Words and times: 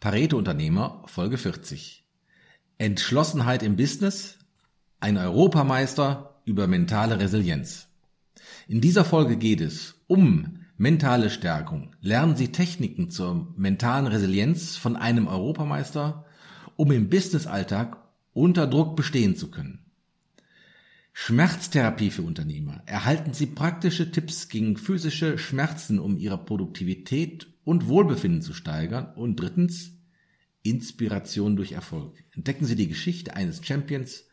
Pareto-Unternehmer 0.00 1.02
Folge 1.06 1.38
40. 1.38 2.04
Entschlossenheit 2.78 3.64
im 3.64 3.74
Business, 3.74 4.38
ein 5.00 5.16
Europameister 5.16 6.40
über 6.44 6.68
mentale 6.68 7.18
Resilienz. 7.18 7.88
In 8.68 8.80
dieser 8.80 9.04
Folge 9.04 9.36
geht 9.36 9.60
es 9.60 9.96
um 10.06 10.60
mentale 10.76 11.30
Stärkung. 11.30 11.96
Lernen 12.00 12.36
Sie 12.36 12.52
Techniken 12.52 13.10
zur 13.10 13.52
mentalen 13.56 14.06
Resilienz 14.06 14.76
von 14.76 14.94
einem 14.94 15.26
Europameister, 15.26 16.24
um 16.76 16.92
im 16.92 17.08
Businessalltag 17.08 17.96
unter 18.32 18.68
Druck 18.68 18.94
bestehen 18.94 19.34
zu 19.34 19.50
können. 19.50 19.87
Schmerztherapie 21.20 22.12
für 22.12 22.22
Unternehmer. 22.22 22.80
Erhalten 22.86 23.34
Sie 23.34 23.46
praktische 23.46 24.12
Tipps 24.12 24.48
gegen 24.48 24.76
physische 24.76 25.36
Schmerzen, 25.36 25.98
um 25.98 26.16
Ihre 26.16 26.38
Produktivität 26.38 27.48
und 27.64 27.88
Wohlbefinden 27.88 28.40
zu 28.40 28.54
steigern. 28.54 29.12
Und 29.16 29.34
drittens, 29.34 29.98
Inspiration 30.62 31.56
durch 31.56 31.72
Erfolg. 31.72 32.24
Entdecken 32.30 32.66
Sie 32.66 32.76
die 32.76 32.86
Geschichte 32.86 33.34
eines 33.34 33.66
Champions 33.66 34.26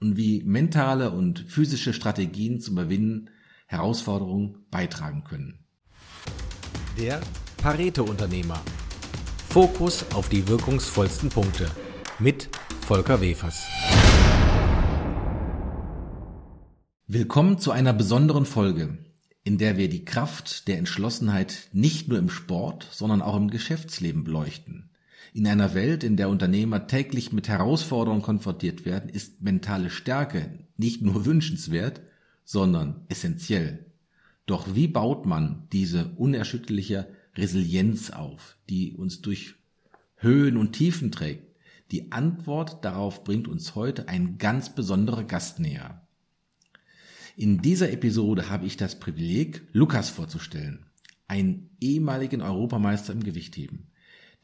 und 0.00 0.16
wie 0.16 0.42
mentale 0.42 1.10
und 1.10 1.40
physische 1.40 1.92
Strategien 1.92 2.58
zum 2.58 2.72
Überwinden 2.72 3.28
Herausforderungen 3.66 4.64
beitragen 4.70 5.24
können. 5.24 5.66
Der 6.98 7.20
Pareto-Unternehmer. 7.58 8.60
Fokus 9.50 10.06
auf 10.14 10.30
die 10.30 10.48
wirkungsvollsten 10.48 11.28
Punkte. 11.28 11.70
Mit 12.18 12.48
Volker 12.80 13.20
Wefers. 13.20 13.66
Willkommen 17.12 17.58
zu 17.58 17.72
einer 17.72 17.92
besonderen 17.92 18.46
Folge, 18.46 18.98
in 19.42 19.58
der 19.58 19.76
wir 19.76 19.88
die 19.88 20.04
Kraft 20.04 20.68
der 20.68 20.78
Entschlossenheit 20.78 21.68
nicht 21.72 22.06
nur 22.06 22.20
im 22.20 22.30
Sport, 22.30 22.86
sondern 22.92 23.20
auch 23.20 23.34
im 23.34 23.50
Geschäftsleben 23.50 24.22
beleuchten. 24.22 24.90
In 25.34 25.44
einer 25.48 25.74
Welt, 25.74 26.04
in 26.04 26.16
der 26.16 26.28
Unternehmer 26.28 26.86
täglich 26.86 27.32
mit 27.32 27.48
Herausforderungen 27.48 28.22
konfrontiert 28.22 28.84
werden, 28.84 29.10
ist 29.10 29.42
mentale 29.42 29.90
Stärke 29.90 30.60
nicht 30.76 31.02
nur 31.02 31.26
wünschenswert, 31.26 32.00
sondern 32.44 33.06
essentiell. 33.08 33.86
Doch 34.46 34.76
wie 34.76 34.86
baut 34.86 35.26
man 35.26 35.66
diese 35.72 36.12
unerschütterliche 36.14 37.08
Resilienz 37.34 38.10
auf, 38.10 38.56
die 38.68 38.94
uns 38.94 39.20
durch 39.20 39.56
Höhen 40.14 40.56
und 40.56 40.74
Tiefen 40.74 41.10
trägt? 41.10 41.56
Die 41.90 42.12
Antwort 42.12 42.84
darauf 42.84 43.24
bringt 43.24 43.48
uns 43.48 43.74
heute 43.74 44.06
ein 44.06 44.38
ganz 44.38 44.72
besonderer 44.72 45.24
Gast 45.24 45.58
näher. 45.58 46.06
In 47.36 47.62
dieser 47.62 47.92
Episode 47.92 48.50
habe 48.50 48.66
ich 48.66 48.76
das 48.76 48.98
Privileg, 48.98 49.62
Lukas 49.72 50.10
vorzustellen, 50.10 50.86
einen 51.28 51.70
ehemaligen 51.80 52.42
Europameister 52.42 53.12
im 53.12 53.22
Gewichtheben, 53.22 53.90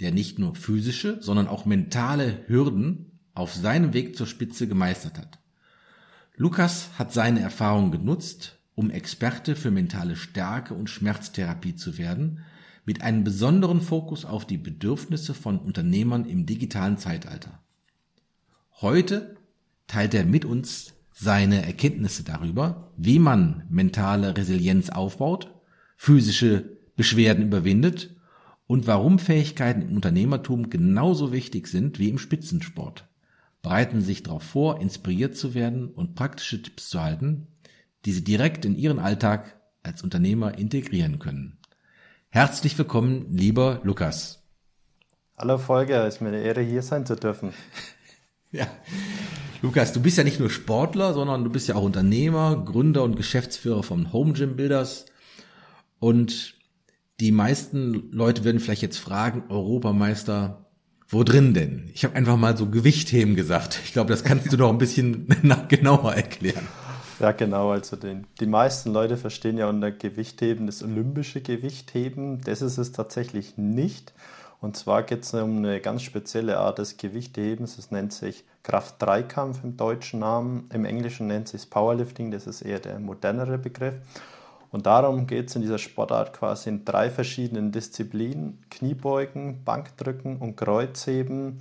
der 0.01 0.13
nicht 0.13 0.39
nur 0.39 0.55
physische, 0.55 1.19
sondern 1.21 1.49
auch 1.49 1.65
mentale 1.65 2.45
Hürden 2.47 3.21
auf 3.35 3.55
seinem 3.55 3.93
Weg 3.93 4.17
zur 4.17 4.27
Spitze 4.27 4.69
gemeistert 4.69 5.19
hat. 5.19 5.39
Lukas 6.37 6.91
hat 6.99 7.13
seine 7.13 7.41
Erfahrungen 7.41 7.91
genutzt, 7.91 8.59
um 8.75 8.91
Experte 8.91 9.57
für 9.57 9.71
mentale 9.71 10.17
Stärke 10.17 10.75
und 10.75 10.91
Schmerztherapie 10.91 11.75
zu 11.75 11.99
werden, 11.99 12.41
mit 12.85 13.03
einem 13.03 13.25
besonderen 13.25 13.81
Fokus 13.81 14.25
auf 14.25 14.47
die 14.47 14.59
Bedürfnisse 14.59 15.35
von 15.35 15.59
Unternehmern 15.59 16.25
im 16.25 16.47
digitalen 16.47 16.99
Zeitalter. 16.99 17.63
Heute 18.81 19.37
teilt 19.87 20.15
er 20.15 20.25
mit 20.25 20.45
uns 20.45 20.96
seine 21.19 21.65
Erkenntnisse 21.65 22.25
darüber, 22.25 22.93
wie 22.99 23.19
man 23.19 23.65
mentale 23.71 24.37
Resilienz 24.37 24.91
aufbaut, 24.91 25.51
physische 25.97 26.77
Beschwerden 26.95 27.47
überwindet 27.47 28.15
und 28.67 28.87
warum 28.87 29.19
Fähigkeiten 29.19 29.81
im 29.81 29.97
Unternehmertum 29.97 30.69
genauso 30.69 31.33
wichtig 31.33 31.69
sind 31.69 31.99
wie 31.99 32.11
im 32.11 32.19
Spitzensport. 32.19 33.09
Bereiten 33.63 34.01
Sie 34.01 34.07
sich 34.07 34.25
darauf 34.25 34.43
vor, 34.43 34.81
inspiriert 34.81 35.37
zu 35.37 35.55
werden 35.55 35.89
und 35.89 36.15
praktische 36.15 36.61
Tipps 36.61 36.91
zu 36.91 37.01
halten, 37.01 37.47
die 38.05 38.13
Sie 38.13 38.23
direkt 38.23 38.67
in 38.67 38.77
Ihren 38.77 38.99
Alltag 38.99 39.59
als 39.83 40.03
Unternehmer 40.03 40.59
integrieren 40.59 41.19
können. 41.19 41.57
Herzlich 42.29 42.77
willkommen, 42.77 43.33
lieber 43.33 43.81
Lukas. 43.85 44.43
Hallo 45.39 45.57
Volker, 45.57 46.07
es 46.07 46.17
ist 46.17 46.21
mir 46.21 46.29
eine 46.29 46.43
Ehre, 46.43 46.61
hier 46.61 46.83
sein 46.83 47.07
zu 47.07 47.17
dürfen. 47.17 47.55
ja, 48.53 48.67
Lukas, 49.67 49.93
du 49.93 50.01
bist 50.01 50.17
ja 50.17 50.23
nicht 50.23 50.39
nur 50.39 50.49
Sportler, 50.49 51.13
sondern 51.13 51.43
du 51.43 51.51
bist 51.51 51.67
ja 51.67 51.75
auch 51.75 51.83
Unternehmer, 51.83 52.63
Gründer 52.65 53.03
und 53.03 53.17
Geschäftsführer 53.17 53.83
von 53.83 54.13
Home 54.13 54.33
Gym 54.33 54.55
Builders. 54.55 55.07
Und 55.99 56.55
die 57.19 57.33
meisten 57.33 58.13
Leute 58.13 58.45
werden 58.45 58.61
vielleicht 58.61 58.83
jetzt 58.83 58.99
fragen, 58.99 59.43
Europameister, 59.49 60.67
wo 61.09 61.25
drin 61.25 61.53
denn? 61.53 61.91
Ich 61.95 62.05
habe 62.05 62.15
einfach 62.15 62.37
mal 62.37 62.57
so 62.57 62.71
Gewichtheben 62.71 63.35
gesagt. 63.35 63.81
Ich 63.85 63.93
glaube, 63.93 64.11
das 64.11 64.23
kannst 64.23 64.53
du 64.53 64.57
noch 64.57 64.71
ein 64.71 64.79
bisschen 64.79 65.27
genauer 65.69 66.15
erklären. 66.15 66.69
Ja, 67.19 67.33
genau. 67.33 67.73
Also 67.73 67.97
den, 67.97 68.29
die 68.39 68.47
meisten 68.47 68.93
Leute 68.93 69.17
verstehen 69.17 69.59
ja 69.59 69.69
unter 69.69 69.91
Gewichtheben 69.91 70.67
das 70.67 70.85
olympische 70.85 71.41
Gewichtheben. 71.41 72.41
Das 72.41 72.63
ist 72.63 72.79
es 72.79 72.93
tatsächlich 72.93 73.59
nicht. 73.59 74.13
Und 74.61 74.77
zwar 74.77 75.03
geht 75.03 75.23
es 75.23 75.35
um 75.35 75.59
eine 75.59 75.81
ganz 75.81 76.03
spezielle 76.03 76.59
Art 76.59 76.79
des 76.79 76.97
Gewichthebens. 76.97 77.79
Es 77.79 77.91
nennt 77.91 78.13
sich 78.13 78.45
Kraft-3-Kampf 78.63 79.63
im 79.63 79.77
deutschen 79.77 80.21
Namen. 80.21 80.69
Im 80.73 80.85
Englischen 80.85 81.27
nennt 81.27 81.49
sich 81.49 81.69
Powerlifting, 81.69 82.31
das 82.31 82.47
ist 82.47 82.63
eher 82.63 82.81
der 82.81 82.99
modernere 82.99 83.59
Begriff. 83.59 83.95
Und 84.71 84.87
darum 84.87 85.27
geht 85.27 85.49
es 85.49 85.57
in 85.57 85.63
dieser 85.63 85.79
Sportart 85.79 86.33
quasi 86.33 86.69
in 86.71 86.85
drei 86.85 87.11
verschiedenen 87.11 87.71
Disziplinen: 87.73 88.65
Kniebeugen, 88.71 89.65
Bankdrücken 89.65 90.39
und 90.39 90.57
Kreuzheben. 90.57 91.59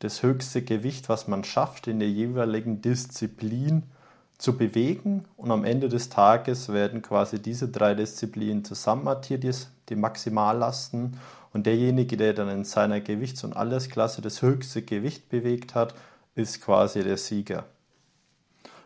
Das 0.00 0.22
höchste 0.22 0.62
Gewicht, 0.62 1.08
was 1.08 1.28
man 1.28 1.44
schafft, 1.44 1.86
in 1.86 2.00
der 2.00 2.10
jeweiligen 2.10 2.82
Disziplin 2.82 3.84
zu 4.36 4.56
bewegen. 4.56 5.24
Und 5.36 5.52
am 5.52 5.64
Ende 5.64 5.88
des 5.88 6.08
Tages 6.08 6.72
werden 6.72 7.02
quasi 7.02 7.40
diese 7.40 7.68
drei 7.68 7.94
Disziplinen 7.94 8.64
zusammenaddiert, 8.64 9.68
die 9.88 9.96
Maximallasten. 9.96 11.18
Und 11.52 11.66
derjenige, 11.66 12.16
der 12.16 12.32
dann 12.32 12.48
in 12.48 12.64
seiner 12.64 13.00
Gewichts- 13.00 13.44
und 13.44 13.52
Allesklasse 13.52 14.22
das 14.22 14.42
höchste 14.42 14.82
Gewicht 14.82 15.28
bewegt 15.28 15.74
hat, 15.74 15.94
ist 16.34 16.62
quasi 16.62 17.02
der 17.02 17.18
Sieger. 17.18 17.66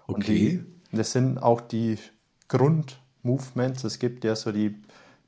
Okay. 0.06 0.15
Und 0.15 0.28
die, 0.28 0.65
das 0.93 1.12
sind 1.12 1.38
auch 1.38 1.60
die 1.60 1.99
Grundmovements. 2.49 3.84
Es 3.84 3.99
gibt 3.99 4.25
ja 4.25 4.34
so 4.34 4.53
die 4.53 4.75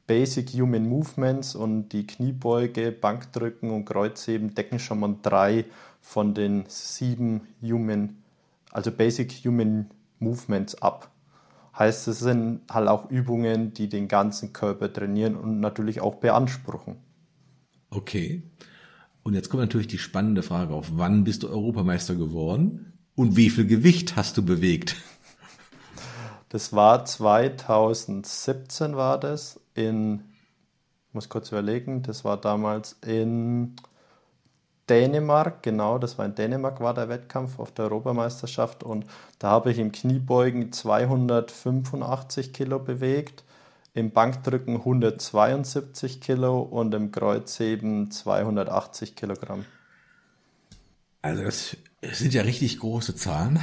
Basic 0.06 0.50
Human 0.54 0.88
Movements 0.88 1.54
und 1.54 1.90
die 1.90 2.06
Kniebeuge, 2.06 2.92
Bankdrücken 2.92 3.70
und 3.70 3.84
Kreuzheben 3.84 4.54
decken 4.54 4.78
schon 4.78 5.00
mal 5.00 5.14
drei 5.22 5.66
von 6.00 6.34
den 6.34 6.64
sieben 6.66 7.42
Human, 7.62 8.16
also 8.72 8.90
Basic 8.90 9.30
Human 9.44 9.90
Movements 10.18 10.76
ab. 10.76 11.10
Heißt, 11.78 12.08
es 12.08 12.20
sind 12.20 12.62
halt 12.70 12.88
auch 12.88 13.10
Übungen, 13.10 13.74
die 13.74 13.88
den 13.88 14.08
ganzen 14.08 14.52
Körper 14.52 14.92
trainieren 14.92 15.36
und 15.36 15.60
natürlich 15.60 16.00
auch 16.00 16.16
beanspruchen. 16.16 16.96
Okay. 17.90 18.42
Und 19.22 19.34
jetzt 19.34 19.50
kommt 19.50 19.60
natürlich 19.60 19.88
die 19.88 19.98
spannende 19.98 20.42
Frage 20.42 20.72
auf, 20.72 20.86
wann 20.92 21.24
bist 21.24 21.42
du 21.42 21.48
Europameister 21.48 22.14
geworden 22.14 22.92
und 23.14 23.36
wie 23.36 23.50
viel 23.50 23.66
Gewicht 23.66 24.16
hast 24.16 24.36
du 24.36 24.44
bewegt? 24.44 24.96
Das 26.48 26.72
war 26.72 27.04
2017 27.04 28.96
war 28.96 29.20
das 29.20 29.60
in, 29.74 30.22
ich 31.08 31.14
muss 31.14 31.28
kurz 31.28 31.50
überlegen, 31.50 32.02
das 32.02 32.24
war 32.24 32.38
damals 32.38 32.96
in 33.04 33.76
Dänemark, 34.88 35.62
genau, 35.62 35.98
das 35.98 36.16
war 36.16 36.24
in 36.24 36.34
Dänemark, 36.34 36.80
war 36.80 36.94
der 36.94 37.10
Wettkampf 37.10 37.58
auf 37.58 37.72
der 37.72 37.84
Europameisterschaft 37.86 38.82
und 38.82 39.04
da 39.38 39.50
habe 39.50 39.70
ich 39.70 39.78
im 39.78 39.92
Kniebeugen 39.92 40.72
285 40.72 42.54
Kilo 42.54 42.78
bewegt 42.78 43.44
im 43.98 44.12
Bankdrücken 44.12 44.76
172 44.76 46.20
Kilo 46.20 46.60
und 46.60 46.94
im 46.94 47.10
Kreuzheben 47.10 48.10
280 48.10 49.16
Kilogramm. 49.16 49.64
Also 51.20 51.42
das 51.42 51.76
sind 52.12 52.32
ja 52.32 52.42
richtig 52.42 52.78
große 52.78 53.16
Zahlen. 53.16 53.58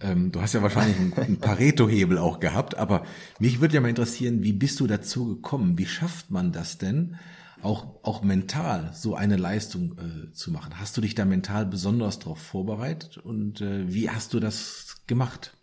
Ähm, 0.00 0.30
du 0.32 0.40
hast 0.40 0.52
ja 0.52 0.62
wahrscheinlich 0.62 0.96
einen 1.16 1.40
Pareto-Hebel 1.40 2.18
auch 2.18 2.40
gehabt, 2.40 2.76
aber 2.76 3.04
mich 3.38 3.60
würde 3.60 3.74
ja 3.74 3.80
mal 3.80 3.88
interessieren, 3.88 4.42
wie 4.42 4.52
bist 4.52 4.78
du 4.80 4.86
dazu 4.86 5.26
gekommen? 5.28 5.78
Wie 5.78 5.86
schafft 5.86 6.30
man 6.30 6.52
das 6.52 6.78
denn, 6.78 7.16
auch, 7.62 7.86
auch 8.02 8.22
mental 8.22 8.92
so 8.94 9.14
eine 9.14 9.36
Leistung 9.36 9.98
äh, 9.98 10.32
zu 10.32 10.50
machen? 10.50 10.78
Hast 10.78 10.96
du 10.96 11.00
dich 11.00 11.14
da 11.14 11.24
mental 11.24 11.66
besonders 11.66 12.18
darauf 12.18 12.38
vorbereitet 12.38 13.18
und 13.18 13.60
äh, 13.60 13.92
wie 13.92 14.10
hast 14.10 14.34
du 14.34 14.40
das 14.40 14.96
gemacht? 15.06 15.56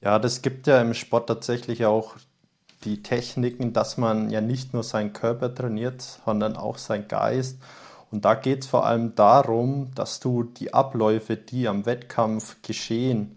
Ja, 0.00 0.18
das 0.18 0.42
gibt 0.42 0.66
ja 0.66 0.80
im 0.82 0.92
Sport 0.92 1.28
tatsächlich 1.28 1.86
auch 1.86 2.16
die 2.84 3.02
Techniken, 3.02 3.72
dass 3.72 3.96
man 3.96 4.30
ja 4.30 4.40
nicht 4.40 4.74
nur 4.74 4.82
seinen 4.82 5.12
Körper 5.12 5.54
trainiert, 5.54 6.02
sondern 6.24 6.56
auch 6.56 6.78
seinen 6.78 7.08
Geist. 7.08 7.58
Und 8.10 8.24
da 8.24 8.34
geht 8.34 8.62
es 8.62 8.68
vor 8.68 8.86
allem 8.86 9.14
darum, 9.14 9.90
dass 9.94 10.20
du 10.20 10.44
die 10.44 10.72
Abläufe, 10.72 11.36
die 11.36 11.66
am 11.66 11.86
Wettkampf 11.86 12.56
geschehen, 12.62 13.36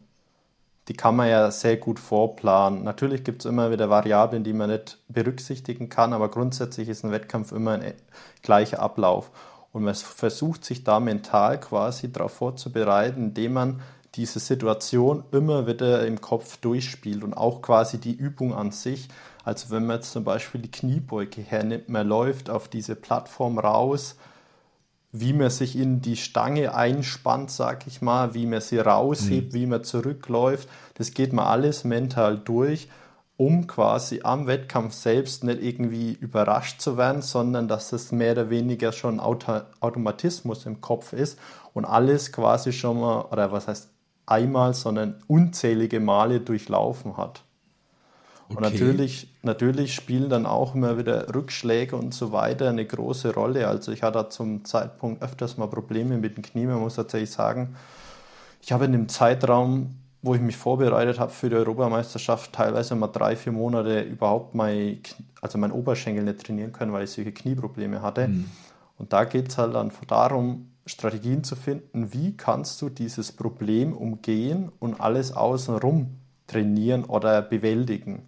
die 0.88 0.94
kann 0.94 1.15
man 1.15 1.29
ja 1.29 1.51
sehr 1.51 1.77
gut 1.77 1.99
vorplanen. 1.99 2.83
Natürlich 2.83 3.23
gibt 3.23 3.41
es 3.41 3.49
immer 3.49 3.71
wieder 3.71 3.89
Variablen, 3.89 4.44
die 4.44 4.53
man 4.53 4.69
nicht 4.69 4.99
berücksichtigen 5.09 5.89
kann, 5.89 6.13
aber 6.13 6.29
grundsätzlich 6.29 6.88
ist 6.88 7.03
ein 7.03 7.11
Wettkampf 7.11 7.51
immer 7.51 7.73
ein 7.73 7.94
gleicher 8.41 8.79
Ablauf. 8.79 9.31
Und 9.73 9.83
man 9.83 9.95
versucht 9.95 10.63
sich 10.63 10.83
da 10.83 10.99
mental 10.99 11.59
quasi 11.59 12.11
darauf 12.11 12.33
vorzubereiten, 12.33 13.25
indem 13.25 13.53
man 13.53 13.81
diese 14.15 14.39
Situation 14.39 15.23
immer 15.31 15.67
wieder 15.67 16.05
im 16.05 16.21
Kopf 16.21 16.57
durchspielt 16.57 17.23
und 17.23 17.33
auch 17.33 17.61
quasi 17.61 17.99
die 17.99 18.15
Übung 18.15 18.53
an 18.55 18.71
sich. 18.71 19.09
Also 19.47 19.69
wenn 19.69 19.85
man 19.85 19.95
jetzt 19.95 20.11
zum 20.11 20.25
Beispiel 20.25 20.59
die 20.59 20.69
Kniebeuge 20.69 21.39
hernimmt, 21.39 21.88
man 21.88 22.05
läuft 22.05 22.49
auf 22.49 22.67
diese 22.67 22.97
Plattform 22.97 23.57
raus, 23.57 24.17
wie 25.13 25.31
man 25.31 25.49
sich 25.49 25.77
in 25.77 26.01
die 26.01 26.17
Stange 26.17 26.75
einspannt, 26.75 27.49
sag 27.49 27.88
ich 27.88 28.01
mal, 28.01 28.33
wie 28.33 28.45
man 28.45 28.59
sie 28.59 28.77
raushebt, 28.77 29.53
mhm. 29.53 29.57
wie 29.57 29.65
man 29.65 29.85
zurückläuft, 29.85 30.67
das 30.95 31.13
geht 31.13 31.31
man 31.31 31.45
alles 31.45 31.85
mental 31.85 32.38
durch, 32.38 32.89
um 33.38 33.67
quasi 33.67 34.19
am 34.21 34.47
Wettkampf 34.47 34.94
selbst 34.94 35.45
nicht 35.45 35.63
irgendwie 35.63 36.11
überrascht 36.11 36.81
zu 36.81 36.97
werden, 36.97 37.21
sondern 37.21 37.69
dass 37.69 37.91
das 37.91 38.11
mehr 38.11 38.33
oder 38.33 38.49
weniger 38.49 38.91
schon 38.91 39.21
Auto 39.21 39.61
Automatismus 39.79 40.65
im 40.65 40.81
Kopf 40.81 41.13
ist 41.13 41.39
und 41.73 41.85
alles 41.85 42.33
quasi 42.33 42.73
schon 42.73 42.99
mal, 42.99 43.21
oder 43.31 43.53
was 43.53 43.69
heißt 43.69 43.91
einmal, 44.25 44.73
sondern 44.73 45.23
unzählige 45.27 46.01
Male 46.01 46.41
durchlaufen 46.41 47.15
hat. 47.15 47.46
Okay. 48.49 48.55
Und 48.55 48.63
natürlich, 48.63 49.27
natürlich 49.44 49.94
spielen 49.94 50.29
dann 50.29 50.45
auch 50.45 50.73
immer 50.73 50.97
wieder 50.97 51.33
Rückschläge 51.35 51.95
und 51.97 52.13
so 52.13 52.31
weiter 52.31 52.69
eine 52.69 52.85
große 52.85 53.33
Rolle. 53.33 53.67
Also 53.67 53.91
ich 53.91 54.03
hatte 54.03 54.29
zum 54.29 54.63
Zeitpunkt 54.63 55.21
öfters 55.21 55.57
mal 55.57 55.67
Probleme 55.67 56.17
mit 56.17 56.38
dem 56.38 56.44
Knie. 56.44 56.65
Man 56.65 56.79
muss 56.79 56.95
tatsächlich 56.95 57.31
sagen, 57.31 57.75
ich 58.61 58.71
habe 58.71 58.85
in 58.85 58.94
dem 58.94 59.09
Zeitraum, 59.09 59.95
wo 60.21 60.33
ich 60.33 60.41
mich 60.41 60.55
vorbereitet 60.55 61.19
habe 61.19 61.31
für 61.31 61.49
die 61.49 61.55
Europameisterschaft, 61.55 62.53
teilweise 62.53 62.95
mal 62.95 63.07
drei, 63.07 63.35
vier 63.35 63.51
Monate 63.51 64.01
überhaupt 64.01 64.55
mein, 64.55 65.01
also 65.41 65.57
mein 65.57 65.71
Oberschenkel 65.71 66.23
nicht 66.23 66.45
trainieren 66.45 66.71
können, 66.71 66.94
weil 66.94 67.03
ich 67.03 67.11
solche 67.11 67.33
Knieprobleme 67.33 68.01
hatte. 68.01 68.29
Mhm. 68.29 68.45
Und 68.97 69.11
da 69.11 69.25
geht 69.25 69.49
es 69.49 69.57
halt 69.57 69.75
dann 69.75 69.91
darum, 70.07 70.71
Strategien 70.85 71.44
zu 71.44 71.55
finden, 71.57 72.13
wie 72.13 72.35
kannst 72.35 72.81
du 72.81 72.89
dieses 72.89 73.33
Problem 73.33 73.94
umgehen 73.94 74.71
und 74.79 75.01
alles 75.01 75.33
außenrum 75.33 76.15
trainieren 76.47 77.03
oder 77.03 77.41
bewältigen. 77.41 78.23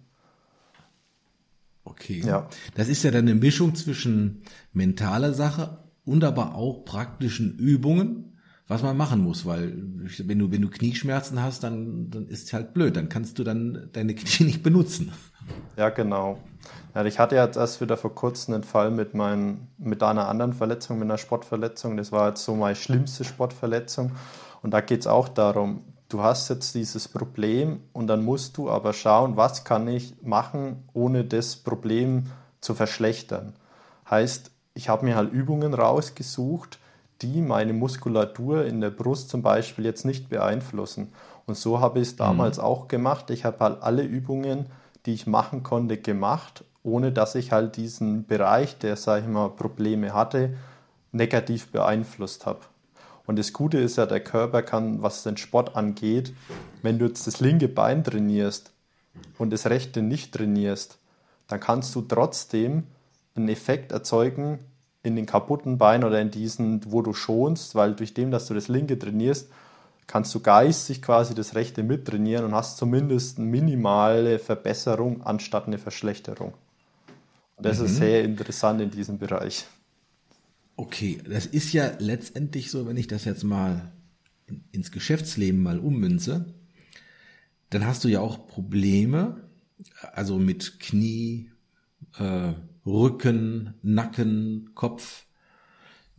Okay. 2.00 2.22
Ja. 2.24 2.48
Das 2.74 2.88
ist 2.88 3.02
ja 3.02 3.10
dann 3.10 3.28
eine 3.28 3.34
Mischung 3.34 3.74
zwischen 3.74 4.42
mentaler 4.72 5.34
Sache 5.34 5.84
und 6.04 6.24
aber 6.24 6.54
auch 6.54 6.84
praktischen 6.84 7.58
Übungen, 7.58 8.38
was 8.66 8.82
man 8.82 8.96
machen 8.96 9.20
muss, 9.20 9.44
weil 9.44 9.74
wenn 10.24 10.38
du, 10.38 10.50
wenn 10.50 10.62
du 10.62 10.70
Knieschmerzen 10.70 11.42
hast, 11.42 11.62
dann, 11.62 12.08
dann 12.10 12.26
ist 12.28 12.46
es 12.46 12.52
halt 12.52 12.72
blöd, 12.72 12.96
dann 12.96 13.08
kannst 13.08 13.38
du 13.38 13.44
dann 13.44 13.90
deine 13.92 14.14
Knie 14.14 14.44
nicht 14.46 14.62
benutzen. 14.62 15.12
Ja, 15.76 15.90
genau. 15.90 16.38
Ja, 16.94 17.04
ich 17.04 17.18
hatte 17.18 17.36
jetzt 17.36 17.56
erst 17.56 17.80
wieder 17.80 17.96
vor 17.96 18.14
kurzem 18.14 18.54
einen 18.54 18.64
Fall 18.64 18.90
mit, 18.90 19.14
mein, 19.14 19.68
mit 19.76 20.02
einer 20.02 20.28
anderen 20.28 20.52
Verletzung, 20.52 20.98
mit 20.98 21.06
einer 21.06 21.18
Sportverletzung. 21.18 21.96
Das 21.96 22.12
war 22.12 22.28
jetzt 22.28 22.44
so 22.44 22.54
meine 22.54 22.76
schlimmste 22.76 23.24
Sportverletzung. 23.24 24.12
Und 24.62 24.72
da 24.72 24.80
geht 24.80 25.00
es 25.00 25.06
auch 25.06 25.28
darum, 25.28 25.84
du 26.10 26.22
hast 26.22 26.50
jetzt 26.50 26.74
dieses 26.74 27.08
Problem 27.08 27.80
und 27.92 28.06
dann 28.06 28.22
musst 28.22 28.58
du 28.58 28.68
aber 28.68 28.92
schauen, 28.92 29.36
was 29.36 29.64
kann 29.64 29.88
ich 29.88 30.14
machen, 30.22 30.84
ohne 30.92 31.24
das 31.24 31.56
Problem 31.56 32.26
zu 32.60 32.74
verschlechtern. 32.74 33.54
Heißt, 34.10 34.50
ich 34.74 34.88
habe 34.88 35.06
mir 35.06 35.16
halt 35.16 35.32
Übungen 35.32 35.72
rausgesucht, 35.72 36.78
die 37.22 37.40
meine 37.40 37.72
Muskulatur 37.72 38.66
in 38.66 38.80
der 38.80 38.90
Brust 38.90 39.30
zum 39.30 39.42
Beispiel 39.42 39.84
jetzt 39.84 40.04
nicht 40.04 40.28
beeinflussen. 40.28 41.12
Und 41.46 41.56
so 41.56 41.80
habe 41.80 42.00
ich 42.00 42.08
es 42.08 42.16
damals 42.16 42.58
mhm. 42.58 42.64
auch 42.64 42.88
gemacht. 42.88 43.30
Ich 43.30 43.44
habe 43.44 43.58
halt 43.60 43.82
alle 43.82 44.02
Übungen, 44.02 44.66
die 45.06 45.14
ich 45.14 45.26
machen 45.26 45.62
konnte, 45.62 45.96
gemacht 45.96 46.64
ohne 46.82 47.12
dass 47.12 47.34
ich 47.34 47.52
halt 47.52 47.76
diesen 47.76 48.26
Bereich, 48.26 48.78
der, 48.78 48.96
sage 48.96 49.22
ich 49.22 49.28
mal, 49.28 49.50
Probleme 49.50 50.14
hatte, 50.14 50.56
negativ 51.12 51.70
beeinflusst 51.70 52.46
habe. 52.46 52.60
Und 53.30 53.38
das 53.38 53.52
Gute 53.52 53.78
ist 53.78 53.94
ja, 53.94 54.06
der 54.06 54.18
Körper 54.18 54.60
kann, 54.60 55.02
was 55.02 55.22
den 55.22 55.36
Sport 55.36 55.76
angeht, 55.76 56.34
wenn 56.82 56.98
du 56.98 57.06
jetzt 57.06 57.28
das 57.28 57.38
linke 57.38 57.68
Bein 57.68 58.02
trainierst 58.02 58.72
und 59.38 59.50
das 59.50 59.66
rechte 59.66 60.02
nicht 60.02 60.34
trainierst, 60.34 60.98
dann 61.46 61.60
kannst 61.60 61.94
du 61.94 62.00
trotzdem 62.00 62.88
einen 63.36 63.48
Effekt 63.48 63.92
erzeugen 63.92 64.58
in 65.04 65.14
den 65.14 65.26
kaputten 65.26 65.78
Beinen 65.78 66.02
oder 66.02 66.20
in 66.20 66.32
diesen, 66.32 66.80
wo 66.90 67.02
du 67.02 67.12
schonst, 67.12 67.76
weil 67.76 67.94
durch 67.94 68.14
dem, 68.14 68.32
dass 68.32 68.48
du 68.48 68.54
das 68.54 68.66
linke 68.66 68.98
trainierst, 68.98 69.48
kannst 70.08 70.34
du 70.34 70.40
geistig 70.40 71.00
quasi 71.00 71.32
das 71.32 71.54
rechte 71.54 71.84
mittrainieren 71.84 72.46
und 72.46 72.54
hast 72.56 72.78
zumindest 72.78 73.38
eine 73.38 73.46
minimale 73.46 74.40
Verbesserung 74.40 75.22
anstatt 75.24 75.68
eine 75.68 75.78
Verschlechterung. 75.78 76.54
Das 77.60 77.78
mhm. 77.78 77.84
ist 77.84 77.96
sehr 77.98 78.24
interessant 78.24 78.80
in 78.80 78.90
diesem 78.90 79.18
Bereich. 79.18 79.68
Okay, 80.80 81.18
das 81.28 81.44
ist 81.44 81.74
ja 81.74 81.92
letztendlich 81.98 82.70
so, 82.70 82.86
wenn 82.86 82.96
ich 82.96 83.06
das 83.06 83.26
jetzt 83.26 83.44
mal 83.44 83.92
ins 84.72 84.90
Geschäftsleben 84.90 85.62
mal 85.62 85.78
ummünze, 85.78 86.54
dann 87.68 87.84
hast 87.84 88.02
du 88.02 88.08
ja 88.08 88.20
auch 88.20 88.48
Probleme, 88.48 89.46
also 90.14 90.38
mit 90.38 90.80
Knie, 90.80 91.50
äh, 92.16 92.54
Rücken, 92.86 93.74
Nacken, 93.82 94.70
Kopf. 94.74 95.26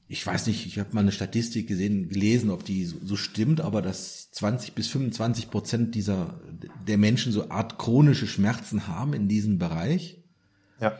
Ich 0.07 0.23
weiß 0.23 0.45
nicht, 0.45 0.67
ich 0.67 0.77
habe 0.77 0.93
mal 0.93 1.01
eine 1.01 1.11
Statistik 1.11 1.65
gesehen, 1.65 2.09
gelesen, 2.09 2.51
ob 2.51 2.63
die 2.63 2.85
so, 2.85 2.97
so, 3.03 3.15
stimmt, 3.15 3.61
aber 3.61 3.81
dass 3.81 4.29
20 4.29 4.73
bis 4.73 4.89
25 4.89 5.49
Prozent 5.49 5.95
dieser 5.95 6.39
der 6.87 6.99
Menschen 6.99 7.31
so 7.31 7.49
Art 7.49 7.79
chronische 7.79 8.27
Schmerzen 8.27 8.85
haben 8.87 9.13
in 9.13 9.27
diesem 9.27 9.57
Bereich. 9.57 10.17
Ja. 10.79 10.99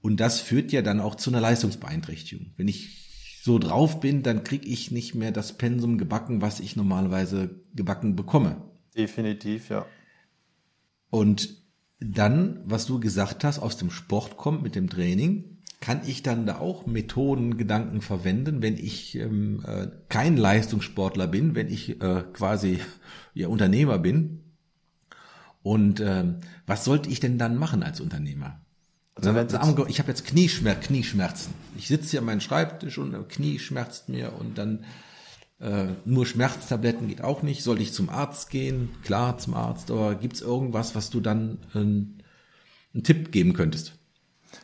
Und 0.00 0.18
das 0.18 0.40
führt 0.40 0.72
ja 0.72 0.80
dann 0.80 0.98
auch 0.98 1.14
zu 1.14 1.28
einer 1.28 1.42
Leistungsbeeinträchtigung. 1.42 2.52
Wenn 2.56 2.68
ich 2.68 3.01
so 3.42 3.58
drauf 3.58 3.98
bin, 3.98 4.22
dann 4.22 4.44
kriege 4.44 4.68
ich 4.68 4.92
nicht 4.92 5.16
mehr 5.16 5.32
das 5.32 5.58
Pensum 5.58 5.98
gebacken, 5.98 6.40
was 6.42 6.60
ich 6.60 6.76
normalerweise 6.76 7.50
gebacken 7.74 8.14
bekomme. 8.14 8.62
Definitiv, 8.96 9.68
ja. 9.68 9.84
Und 11.10 11.60
dann, 11.98 12.60
was 12.64 12.86
du 12.86 13.00
gesagt 13.00 13.42
hast, 13.42 13.58
aus 13.58 13.76
dem 13.76 13.90
Sport 13.90 14.36
kommt 14.36 14.62
mit 14.62 14.76
dem 14.76 14.88
Training, 14.88 15.58
kann 15.80 16.02
ich 16.06 16.22
dann 16.22 16.46
da 16.46 16.60
auch 16.60 16.86
Methoden, 16.86 17.56
Gedanken 17.56 18.00
verwenden, 18.00 18.62
wenn 18.62 18.76
ich 18.76 19.16
ähm, 19.16 19.64
äh, 19.66 19.88
kein 20.08 20.36
Leistungssportler 20.36 21.26
bin, 21.26 21.56
wenn 21.56 21.66
ich 21.66 22.00
äh, 22.00 22.22
quasi 22.32 22.78
ja, 23.34 23.48
Unternehmer 23.48 23.98
bin? 23.98 24.52
Und 25.64 25.98
äh, 25.98 26.34
was 26.64 26.84
sollte 26.84 27.10
ich 27.10 27.18
denn 27.18 27.38
dann 27.38 27.56
machen 27.56 27.82
als 27.82 28.00
Unternehmer? 28.00 28.61
Also 29.14 29.34
wenn 29.34 29.48
sagen 29.48 29.76
wir, 29.76 29.88
ich 29.88 29.98
habe 29.98 30.08
jetzt 30.08 30.24
Knieschmerz, 30.26 30.86
Knieschmerzen. 30.86 31.52
Ich 31.76 31.88
sitze 31.88 32.12
hier 32.12 32.20
an 32.20 32.26
meinem 32.26 32.40
Schreibtisch 32.40 32.98
und 32.98 33.28
Knie 33.28 33.58
schmerzt 33.58 34.08
mir 34.08 34.32
und 34.38 34.56
dann 34.56 34.84
äh, 35.60 35.88
nur 36.04 36.26
Schmerztabletten 36.26 37.08
geht 37.08 37.22
auch 37.22 37.42
nicht. 37.42 37.62
Sollte 37.62 37.82
ich 37.82 37.92
zum 37.92 38.08
Arzt 38.08 38.50
gehen? 38.50 38.90
Klar, 39.04 39.38
zum 39.38 39.54
Arzt. 39.54 39.90
Aber 39.90 40.14
gibt 40.14 40.36
es 40.36 40.40
irgendwas, 40.42 40.94
was 40.94 41.10
du 41.10 41.20
dann 41.20 41.58
äh, 41.74 41.78
einen 41.78 43.04
Tipp 43.04 43.32
geben 43.32 43.52
könntest? 43.52 43.92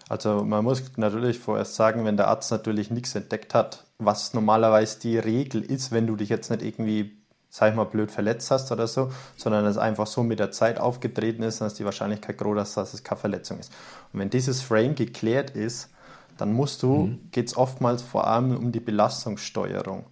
Also 0.08 0.44
man 0.44 0.64
muss 0.64 0.82
natürlich 0.96 1.38
vorerst 1.38 1.74
sagen, 1.74 2.04
wenn 2.04 2.16
der 2.16 2.28
Arzt 2.28 2.50
natürlich 2.50 2.90
nichts 2.90 3.14
entdeckt 3.14 3.54
hat, 3.54 3.86
was 3.98 4.34
normalerweise 4.34 5.00
die 5.00 5.18
Regel 5.18 5.62
ist, 5.62 5.92
wenn 5.92 6.06
du 6.06 6.16
dich 6.16 6.30
jetzt 6.30 6.50
nicht 6.50 6.62
irgendwie 6.62 7.17
sag 7.50 7.70
ich 7.70 7.76
mal, 7.76 7.84
blöd 7.84 8.10
verletzt 8.10 8.50
hast 8.50 8.70
oder 8.72 8.86
so, 8.86 9.10
sondern 9.36 9.64
es 9.66 9.78
einfach 9.78 10.06
so 10.06 10.22
mit 10.22 10.38
der 10.38 10.50
Zeit 10.50 10.78
aufgetreten 10.78 11.42
ist, 11.42 11.60
dann 11.60 11.68
ist 11.68 11.78
die 11.78 11.84
Wahrscheinlichkeit 11.84 12.38
groß, 12.38 12.74
dass 12.74 12.94
es 12.94 13.02
keine 13.02 13.20
Verletzung 13.20 13.58
ist. 13.58 13.72
Und 14.12 14.20
wenn 14.20 14.30
dieses 14.30 14.62
Frame 14.62 14.94
geklärt 14.94 15.50
ist, 15.50 15.90
dann 16.36 16.52
musst 16.52 16.82
du, 16.82 17.06
mhm. 17.06 17.20
geht 17.32 17.48
es 17.48 17.56
oftmals 17.56 18.02
vor 18.02 18.26
allem 18.26 18.56
um 18.56 18.72
die 18.72 18.80
Belastungssteuerung. 18.80 20.06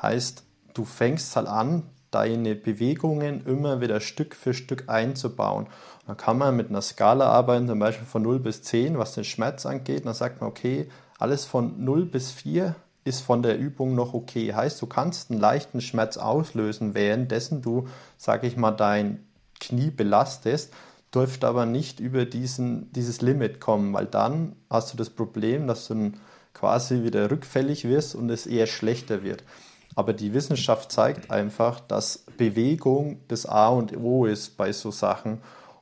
Heißt, 0.00 0.44
du 0.74 0.84
fängst 0.84 1.34
halt 1.36 1.48
an, 1.48 1.84
deine 2.10 2.54
Bewegungen 2.54 3.46
immer 3.46 3.80
wieder 3.80 4.00
Stück 4.00 4.36
für 4.36 4.52
Stück 4.54 4.88
einzubauen. 4.88 5.66
Dann 6.06 6.16
kann 6.16 6.36
man 6.36 6.54
mit 6.54 6.68
einer 6.68 6.82
Skala 6.82 7.26
arbeiten, 7.26 7.66
zum 7.66 7.78
Beispiel 7.78 8.06
von 8.06 8.22
0 8.22 8.38
bis 8.38 8.62
10, 8.62 8.98
was 8.98 9.14
den 9.14 9.24
Schmerz 9.24 9.64
angeht. 9.64 10.04
Dann 10.04 10.14
sagt 10.14 10.40
man, 10.40 10.50
okay, 10.50 10.88
alles 11.18 11.46
von 11.46 11.82
0 11.82 12.04
bis 12.04 12.30
4 12.30 12.74
ist 13.04 13.22
von 13.22 13.42
der 13.42 13.58
Übung 13.58 13.94
noch 13.94 14.14
okay. 14.14 14.54
Heißt, 14.54 14.80
du 14.80 14.86
kannst 14.86 15.30
einen 15.30 15.40
leichten 15.40 15.80
Schmerz 15.80 16.16
auslösen, 16.16 16.94
währenddessen 16.94 17.62
du, 17.62 17.88
sag 18.16 18.44
ich 18.44 18.56
mal, 18.56 18.72
dein 18.72 19.26
Knie 19.60 19.90
belastest, 19.90 20.72
dürfte 21.14 21.46
aber 21.46 21.66
nicht 21.66 22.00
über 22.00 22.24
diesen, 22.24 22.92
dieses 22.92 23.20
Limit 23.20 23.60
kommen, 23.60 23.92
weil 23.92 24.06
dann 24.06 24.56
hast 24.70 24.92
du 24.92 24.96
das 24.96 25.10
Problem, 25.10 25.66
dass 25.66 25.88
du 25.88 26.12
quasi 26.54 27.02
wieder 27.02 27.30
rückfällig 27.30 27.84
wirst 27.84 28.14
und 28.14 28.30
es 28.30 28.46
eher 28.46 28.66
schlechter 28.66 29.22
wird. 29.22 29.44
Aber 29.94 30.12
die 30.12 30.32
Wissenschaft 30.32 30.90
zeigt 30.90 31.30
einfach, 31.30 31.80
dass 31.80 32.24
Bewegung 32.38 33.20
das 33.28 33.46
A 33.46 33.68
und 33.68 33.96
O 33.96 34.24
ist 34.24 34.56
bei 34.56 34.72
so 34.72 34.90
Sachen. 34.90 35.38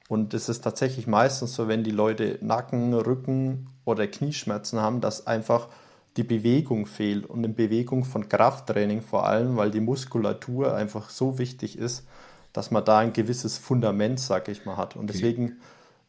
Und 0.08 0.34
es 0.34 0.48
ist 0.48 0.62
tatsächlich 0.62 1.06
meistens 1.06 1.54
so, 1.54 1.68
wenn 1.68 1.84
die 1.84 1.92
Leute 1.92 2.38
Nacken, 2.40 2.92
Rücken 2.92 3.68
oder 3.84 4.08
Knieschmerzen 4.08 4.80
haben, 4.80 5.00
dass 5.00 5.28
einfach 5.28 5.68
die 6.16 6.24
Bewegung 6.24 6.86
fehlt 6.86 7.26
und 7.26 7.44
in 7.44 7.54
Bewegung 7.54 8.04
von 8.04 8.28
Krafttraining 8.28 9.02
vor 9.02 9.26
allem, 9.26 9.56
weil 9.56 9.70
die 9.70 9.80
Muskulatur 9.80 10.74
einfach 10.74 11.10
so 11.10 11.38
wichtig 11.38 11.78
ist, 11.78 12.06
dass 12.52 12.70
man 12.70 12.84
da 12.84 12.98
ein 12.98 13.12
gewisses 13.12 13.58
Fundament, 13.58 14.18
sag 14.18 14.48
ich 14.48 14.64
mal, 14.66 14.76
hat. 14.76 14.96
Und 14.96 15.04
okay. 15.04 15.12
deswegen 15.12 15.56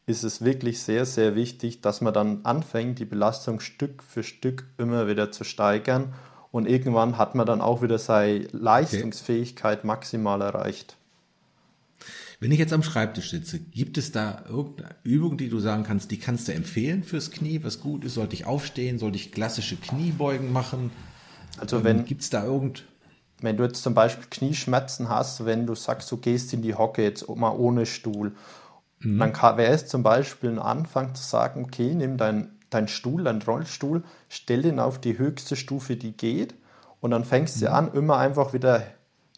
ist 0.06 0.24
es 0.24 0.44
wirklich 0.44 0.82
sehr, 0.82 1.06
sehr 1.06 1.36
wichtig, 1.36 1.80
dass 1.80 2.00
man 2.00 2.12
dann 2.12 2.40
anfängt, 2.44 2.98
die 2.98 3.04
Belastung 3.04 3.60
Stück 3.60 4.02
für 4.02 4.22
Stück 4.22 4.66
immer 4.76 5.06
wieder 5.06 5.30
zu 5.30 5.44
steigern 5.44 6.12
und 6.50 6.68
irgendwann 6.68 7.16
hat 7.16 7.34
man 7.34 7.46
dann 7.46 7.60
auch 7.60 7.82
wieder 7.82 7.98
seine 7.98 8.46
Leistungsfähigkeit 8.52 9.78
okay. 9.78 9.86
maximal 9.86 10.40
erreicht. 10.42 10.96
Wenn 12.42 12.50
ich 12.50 12.58
jetzt 12.58 12.72
am 12.72 12.82
Schreibtisch 12.82 13.30
sitze, 13.30 13.60
gibt 13.60 13.96
es 13.98 14.10
da 14.10 14.42
irgendeine 14.48 14.96
Übung, 15.04 15.36
die 15.36 15.48
du 15.48 15.60
sagen 15.60 15.84
kannst, 15.84 16.10
die 16.10 16.18
kannst 16.18 16.48
du 16.48 16.52
empfehlen 16.52 17.04
fürs 17.04 17.30
Knie, 17.30 17.62
was 17.62 17.78
gut 17.78 18.04
ist? 18.04 18.14
Sollte 18.14 18.34
ich 18.34 18.46
aufstehen? 18.46 18.98
Sollte 18.98 19.14
ich 19.14 19.30
klassische 19.30 19.76
Kniebeugen 19.76 20.52
machen? 20.52 20.90
Also 21.58 21.76
ähm, 21.76 21.84
wenn 21.84 22.04
gibt 22.04 22.22
es 22.22 22.30
da 22.30 22.44
irgend 22.44 22.84
wenn 23.42 23.56
du 23.56 23.62
jetzt 23.62 23.84
zum 23.84 23.94
Beispiel 23.94 24.26
Knieschmerzen 24.28 25.08
hast, 25.08 25.44
wenn 25.44 25.66
du 25.66 25.76
sagst, 25.76 26.10
du 26.10 26.16
gehst 26.16 26.52
in 26.52 26.62
die 26.62 26.74
Hocke 26.74 27.04
jetzt 27.04 27.28
mal 27.28 27.52
ohne 27.52 27.86
Stuhl, 27.86 28.32
mhm. 28.98 29.20
dann 29.20 29.32
wäre 29.56 29.72
es 29.72 29.86
zum 29.86 30.02
Beispiel 30.02 30.50
ein 30.50 30.58
Anfang 30.58 31.14
zu 31.14 31.22
sagen, 31.22 31.64
okay, 31.64 31.94
nimm 31.94 32.16
deinen 32.16 32.58
dein 32.70 32.88
Stuhl, 32.88 33.22
deinen 33.22 33.42
Rollstuhl, 33.42 34.02
stell 34.28 34.62
den 34.62 34.80
auf 34.80 35.00
die 35.00 35.16
höchste 35.16 35.54
Stufe, 35.54 35.94
die 35.94 36.16
geht 36.16 36.56
und 36.98 37.12
dann 37.12 37.24
fängst 37.24 37.62
du 37.62 37.66
mhm. 37.66 37.72
an, 37.72 37.92
immer 37.92 38.16
einfach 38.16 38.52
wieder 38.52 38.82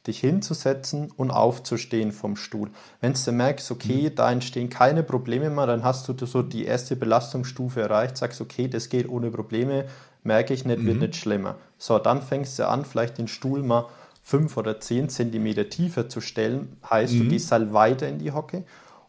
dich 0.07 0.21
hinzusetzen 0.21 1.11
und 1.17 1.31
aufzustehen 1.31 2.13
vom 2.13 2.37
Stuhl. 2.37 2.71
Wenn 3.01 3.15
du 3.15 3.33
merkst, 3.33 3.71
okay, 3.71 4.11
mhm. 4.11 4.15
da 4.15 4.31
entstehen 4.31 4.69
keine 4.69 5.03
Probleme 5.03 5.51
mehr, 5.51 5.67
dann 5.67 5.83
hast 5.83 6.09
du 6.09 6.27
so 6.27 6.43
die 6.43 6.67
erste 6.67 6.97
Belastungsstufe 6.97 7.81
erreicht, 7.81 8.17
sagst, 8.17 8.41
okay, 8.41 8.69
das 8.69 8.89
geht 8.89 9.09
ohne 9.09 9.31
Probleme, 9.31 9.87
merke 10.23 10.53
ich 10.53 10.65
nicht, 10.65 10.81
mhm. 10.81 10.87
wird 10.87 10.99
nicht 11.01 11.17
schlimmer. 11.17 11.57
So, 11.79 11.99
dann 11.99 12.23
fängst 12.23 12.59
du 12.59 12.69
an, 12.69 12.85
vielleicht 12.85 13.19
den 13.19 13.29
Stuhl 13.29 13.63
mal 13.63 13.87
fünf 14.23 14.57
oder 14.57 14.81
zehn 14.81 15.09
Zentimeter 15.09 15.69
tiefer 15.69 16.09
zu 16.09 16.21
stellen, 16.21 16.77
heißt, 16.89 17.15
mhm. 17.15 17.19
du 17.21 17.29
gehst 17.29 17.53
halt 17.53 17.73
weiter 17.73 18.09
in 18.09 18.19
die 18.19 18.33
Hocke 18.33 18.65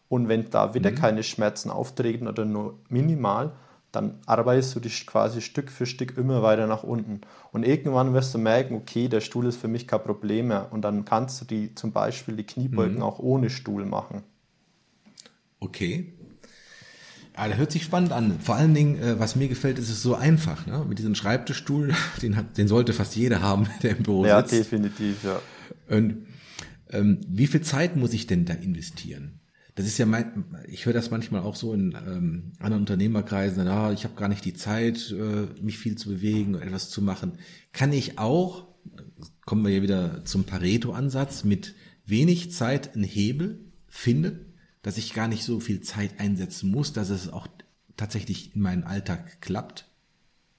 und 0.08 0.28
wenn 0.28 0.50
da 0.50 0.74
wieder 0.74 0.90
mhm. 0.90 0.96
keine 0.96 1.22
Schmerzen 1.22 1.70
auftreten 1.70 2.28
oder 2.28 2.44
nur 2.44 2.74
minimal, 2.88 3.52
dann 3.96 4.14
arbeitest 4.26 4.76
du 4.76 4.80
dich 4.80 5.06
quasi 5.06 5.40
Stück 5.40 5.70
für 5.70 5.86
Stück 5.86 6.18
immer 6.18 6.42
weiter 6.42 6.66
nach 6.66 6.82
unten. 6.82 7.22
Und 7.50 7.64
irgendwann 7.64 8.12
wirst 8.12 8.34
du 8.34 8.38
merken, 8.38 8.74
okay, 8.74 9.08
der 9.08 9.20
Stuhl 9.20 9.46
ist 9.46 9.56
für 9.56 9.68
mich 9.68 9.88
kein 9.88 10.02
Problem 10.02 10.48
mehr. 10.48 10.68
Und 10.70 10.82
dann 10.82 11.06
kannst 11.06 11.40
du 11.40 11.44
die 11.46 11.74
zum 11.74 11.92
Beispiel 11.92 12.36
die 12.36 12.44
Kniebeugen 12.44 12.96
mhm. 12.96 13.02
auch 13.02 13.18
ohne 13.18 13.48
Stuhl 13.48 13.86
machen. 13.86 14.22
Okay. 15.60 16.12
Ja, 17.36 17.48
das 17.48 17.56
hört 17.56 17.72
sich 17.72 17.84
spannend 17.84 18.12
an. 18.12 18.38
Vor 18.38 18.56
allen 18.56 18.74
Dingen, 18.74 19.02
äh, 19.02 19.18
was 19.18 19.34
mir 19.34 19.48
gefällt, 19.48 19.78
ist 19.78 19.88
es 19.88 20.02
so 20.02 20.14
einfach. 20.14 20.66
Ne? 20.66 20.84
Mit 20.86 20.98
diesem 20.98 21.14
Schreibtischstuhl, 21.14 21.94
den, 22.22 22.36
hat, 22.36 22.58
den 22.58 22.68
sollte 22.68 22.92
fast 22.92 23.16
jeder 23.16 23.40
haben, 23.40 23.66
der 23.82 23.96
im 23.96 24.02
Büro 24.02 24.26
ja, 24.26 24.40
sitzt. 24.40 24.52
Ja, 24.52 24.58
definitiv, 24.58 25.24
ja. 25.24 25.40
Und 25.88 26.26
ähm, 26.90 27.20
wie 27.28 27.46
viel 27.46 27.62
Zeit 27.62 27.96
muss 27.96 28.12
ich 28.12 28.26
denn 28.26 28.44
da 28.44 28.52
investieren? 28.52 29.40
Das 29.76 29.86
ist 29.86 29.98
ja 29.98 30.06
mein, 30.06 30.44
ich 30.66 30.86
höre 30.86 30.92
das 30.92 31.10
manchmal 31.10 31.42
auch 31.42 31.54
so 31.54 31.72
in 31.72 31.92
ähm, 31.92 32.52
anderen 32.58 32.82
Unternehmerkreisen, 32.82 33.68
ah, 33.68 33.92
ich 33.92 34.04
habe 34.04 34.14
gar 34.14 34.28
nicht 34.28 34.44
die 34.44 34.54
Zeit, 34.54 35.12
äh, 35.12 35.62
mich 35.62 35.78
viel 35.78 35.96
zu 35.96 36.08
bewegen 36.08 36.56
und 36.56 36.62
etwas 36.62 36.90
zu 36.90 37.00
machen. 37.00 37.38
Kann 37.72 37.92
ich 37.92 38.18
auch, 38.18 38.66
kommen 39.44 39.62
wir 39.64 39.70
hier 39.70 39.82
wieder 39.82 40.24
zum 40.24 40.44
Pareto-Ansatz, 40.44 41.44
mit 41.44 41.74
wenig 42.04 42.52
Zeit 42.52 42.94
einen 42.94 43.04
Hebel 43.04 43.60
finden? 43.86 44.46
dass 44.86 44.98
ich 44.98 45.14
gar 45.14 45.26
nicht 45.26 45.42
so 45.42 45.58
viel 45.58 45.80
Zeit 45.80 46.20
einsetzen 46.20 46.70
muss, 46.70 46.92
dass 46.92 47.10
es 47.10 47.32
auch 47.32 47.48
tatsächlich 47.96 48.54
in 48.54 48.62
meinen 48.62 48.84
Alltag 48.84 49.40
klappt? 49.40 49.84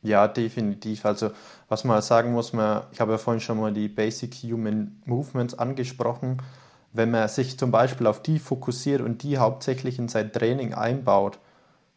Ja, 0.01 0.27
definitiv. 0.27 1.05
Also 1.05 1.31
was 1.69 1.85
man 1.85 2.01
sagen 2.01 2.33
muss, 2.33 2.51
man, 2.51 2.83
ich 2.91 2.99
habe 2.99 3.13
ja 3.13 3.19
vorhin 3.19 3.39
schon 3.39 3.57
mal 3.57 3.71
die 3.71 3.87
Basic 3.87 4.35
Human 4.43 5.01
Movements 5.05 5.53
angesprochen. 5.53 6.41
Wenn 6.97 7.11
man 7.11 7.27
sich 7.29 7.59
zum 7.59 7.69
Beispiel 7.69 8.07
auf 8.07 8.23
die 8.23 8.39
fokussiert 8.39 9.01
und 9.01 9.21
die 9.21 9.37
hauptsächlich 9.37 9.99
in 9.99 10.07
sein 10.07 10.31
Training 10.31 10.73
einbaut, 10.73 11.37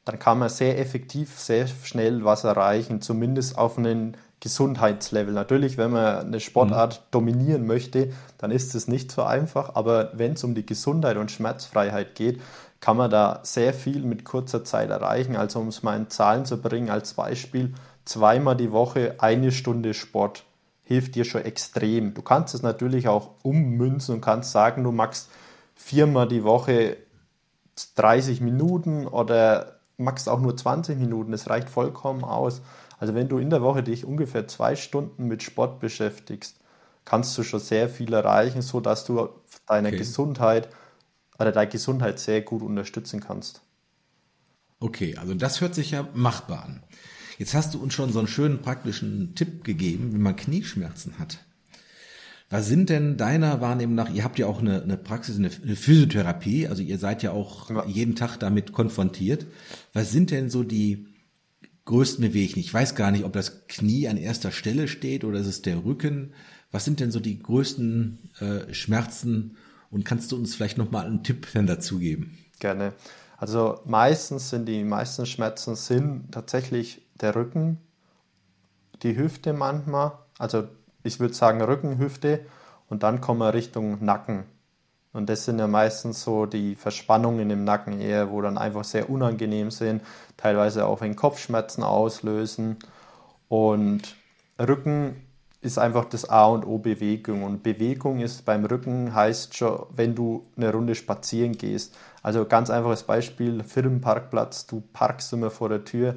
dann 0.05 0.19
kann 0.19 0.39
man 0.39 0.51
sehr 0.51 0.79
effektiv, 0.79 1.39
sehr 1.39 1.67
schnell 1.67 2.25
was 2.25 2.45
erreichen, 2.45 3.01
zumindest 3.01 3.57
auf 3.57 3.79
einen 3.79 4.17
Gesundheitslevel. 4.41 5.33
Natürlich, 5.33 5.79
wenn 5.79 5.93
man 5.93 6.27
eine 6.27 6.41
Sportart 6.41 7.01
mhm. 7.01 7.05
dominieren 7.13 7.67
möchte, 7.67 8.13
dann 8.37 8.51
ist 8.51 8.75
es 8.75 8.89
nicht 8.89 9.11
so 9.11 9.23
einfach, 9.23 9.75
aber 9.75 10.11
wenn 10.13 10.33
es 10.33 10.45
um 10.45 10.55
die 10.55 10.67
Gesundheit 10.67 11.17
und 11.17 11.31
Schmerzfreiheit 11.31 12.15
geht, 12.15 12.41
kann 12.81 12.99
man 12.99 13.11
da 13.11 13.41
sehr 13.43 13.73
viel 13.73 14.03
mit 14.03 14.25
kurzer 14.25 14.65
Zeit 14.65 14.91
erreichen. 14.91 15.35
Also 15.35 15.61
um 15.61 15.69
es 15.69 15.83
mal 15.83 15.97
in 15.97 16.11
Zahlen 16.11 16.45
zu 16.45 16.61
bringen, 16.61 16.91
als 16.91 17.15
Beispiel, 17.15 17.73
zweimal 18.05 18.57
die 18.57 18.73
Woche 18.73 19.15
eine 19.19 19.51
Stunde 19.51 19.95
Sport 19.95 20.45
hilft 20.91 21.15
dir 21.15 21.25
schon 21.25 21.43
extrem. 21.43 22.15
Du 22.15 22.21
kannst 22.21 22.53
es 22.53 22.63
natürlich 22.63 23.07
auch 23.07 23.31
ummünzen 23.45 24.17
und 24.17 24.21
kannst 24.21 24.51
sagen, 24.51 24.83
du 24.83 24.91
machst 24.91 25.31
viermal 25.77 26.27
die 26.27 26.43
Woche 26.43 26.97
30 27.95 28.41
Minuten 28.41 29.07
oder 29.07 29.79
machst 29.99 30.29
auch 30.29 30.41
nur 30.41 30.57
20 30.57 30.99
Minuten. 30.99 31.31
Das 31.31 31.49
reicht 31.49 31.71
vollkommen 31.71 32.25
aus. 32.25 32.61
Also 32.99 33.15
wenn 33.15 33.29
du 33.29 33.39
in 33.39 33.51
der 33.51 33.63
Woche 33.63 33.85
dich 33.85 34.05
ungefähr 34.05 34.49
zwei 34.49 34.75
Stunden 34.75 35.29
mit 35.29 35.45
Sport 35.45 35.79
beschäftigst, 35.79 36.57
kannst 37.05 37.39
du 37.39 37.45
schon 37.45 37.61
sehr 37.61 37.89
viel 37.89 38.13
erreichen, 38.13 38.61
sodass 38.61 39.05
du 39.05 39.29
deine 39.69 39.89
okay. 39.89 39.99
Gesundheit 39.99 40.71
oder 41.39 41.53
deine 41.53 41.71
Gesundheit 41.71 42.19
sehr 42.19 42.41
gut 42.41 42.63
unterstützen 42.63 43.21
kannst. 43.21 43.63
Okay, 44.81 45.17
also 45.17 45.35
das 45.35 45.61
hört 45.61 45.77
sich 45.77 45.93
ja 45.93 46.09
machbar 46.15 46.65
an. 46.65 46.83
Jetzt 47.39 47.55
hast 47.55 47.75
du 47.75 47.79
uns 47.81 47.95
schon 47.95 48.13
so 48.13 48.19
einen 48.19 48.29
schönen 48.29 48.63
praktischen 48.63 49.35
Tipp 49.35 49.65
gegeben, 49.65 50.13
wie 50.13 50.19
man 50.19 50.37
Knieschmerzen 50.37 51.19
hat. 51.19 51.39
Was 52.53 52.67
sind 52.67 52.91
denn 52.91 53.17
deiner 53.17 53.61
Wahrnehmung 53.61 53.95
nach, 53.95 54.13
ihr 54.13 54.25
habt 54.25 54.39
ja 54.41 54.47
auch 54.47 54.59
eine, 54.59 54.83
eine 54.83 54.97
Praxis, 54.97 55.37
eine, 55.37 55.51
eine, 55.63 55.77
Physiotherapie, 55.77 56.67
also 56.67 56.83
ihr 56.83 56.99
seid 56.99 57.23
ja 57.23 57.31
auch 57.31 57.71
ja. 57.71 57.87
jeden 57.87 58.17
Tag 58.17 58.39
damit 58.39 58.73
konfrontiert. 58.73 59.47
Was 59.93 60.11
sind 60.11 60.33
denn 60.33 60.51
so 60.51 60.65
die 60.65 61.07
größten 61.85 62.23
Bewegungen? 62.23 62.59
Ich 62.59 62.75
weiß 62.75 62.97
gar 62.97 63.13
nicht, 63.13 63.25
ob 63.25 63.33
das 63.33 63.69
Knie 63.69 64.09
an 64.09 64.17
erster 64.17 64.51
Stelle 64.51 64.89
steht 64.89 65.23
oder 65.23 65.39
ist 65.39 65.47
es 65.47 65.63
der 65.63 65.85
Rücken. 65.85 66.33
Was 66.73 66.85
sind 66.85 66.99
denn 66.99 67.13
so 67.13 67.21
die 67.21 67.39
größten 67.39 68.19
äh, 68.41 68.75
Schmerzen 68.75 69.57
und 69.91 70.05
kannst 70.05 70.33
du 70.33 70.37
uns 70.37 70.57
vielleicht 70.57 70.77
nochmal 70.77 71.07
einen 71.07 71.23
Tipp 71.23 71.47
dann 71.55 71.69
dazu 71.69 72.01
geben? 72.01 72.37
Gerne. 72.59 72.95
Also 73.37 73.81
meistens 73.87 74.51
sind 74.51 74.67
die 74.67 74.83
meisten 74.83 75.25
Schmerzen 75.25 75.77
sind 75.77 76.33
tatsächlich 76.33 77.01
der 77.23 77.35
Rücken, 77.35 77.79
die 79.03 79.17
Hüfte 79.17 79.53
manchmal, 79.53 80.13
also 80.39 80.65
ich 81.03 81.21
würde 81.21 81.35
sagen 81.35 81.63
Rücken, 81.63 81.99
Hüfte 81.99 82.41
und 82.89 83.03
dann 83.03 83.21
kommen 83.21 83.41
wir 83.41 83.55
Richtung 83.55 84.05
Nacken. 84.05 84.45
Und 85.13 85.29
das 85.29 85.45
sind 85.45 85.59
ja 85.59 85.67
meistens 85.67 86.23
so 86.23 86.47
die 86.47 86.77
Verspannungen 86.77 87.51
im 87.51 87.65
Nacken 87.65 88.01
eher, 88.01 88.31
wo 88.31 88.41
dann 88.43 88.59
einfach 88.59 88.85
sehr 88.85 89.11
unangenehm 89.11 89.71
sind, 89.71 90.03
teilweise 90.37 90.87
auch 90.87 91.01
wenn 91.01 91.17
Kopfschmerzen 91.17 91.83
auslösen. 91.83 92.77
Und 93.49 94.15
Rücken 94.61 95.17
ist 95.63 95.79
einfach 95.79 96.05
das 96.05 96.29
A 96.31 96.47
und 96.47 96.65
O 96.65 96.79
Bewegung. 96.79 97.43
Und 97.43 97.63
Bewegung 97.63 98.21
ist 98.21 98.45
beim 98.45 98.65
Rücken 98.65 99.15
heißt 99.15 99.57
schon, 99.57 99.87
wenn 99.95 100.15
du 100.15 100.47
eine 100.57 100.73
Runde 100.73 100.95
spazieren 100.95 101.53
gehst. 101.53 101.97
Also 102.23 102.45
ganz 102.45 102.71
einfaches 102.71 103.03
Beispiel, 103.03 103.65
Firmenparkplatz, 103.65 104.67
du 104.67 104.83
parkst 104.93 105.33
immer 105.33 105.51
vor 105.51 105.69
der 105.69 105.85
Tür. 105.85 106.17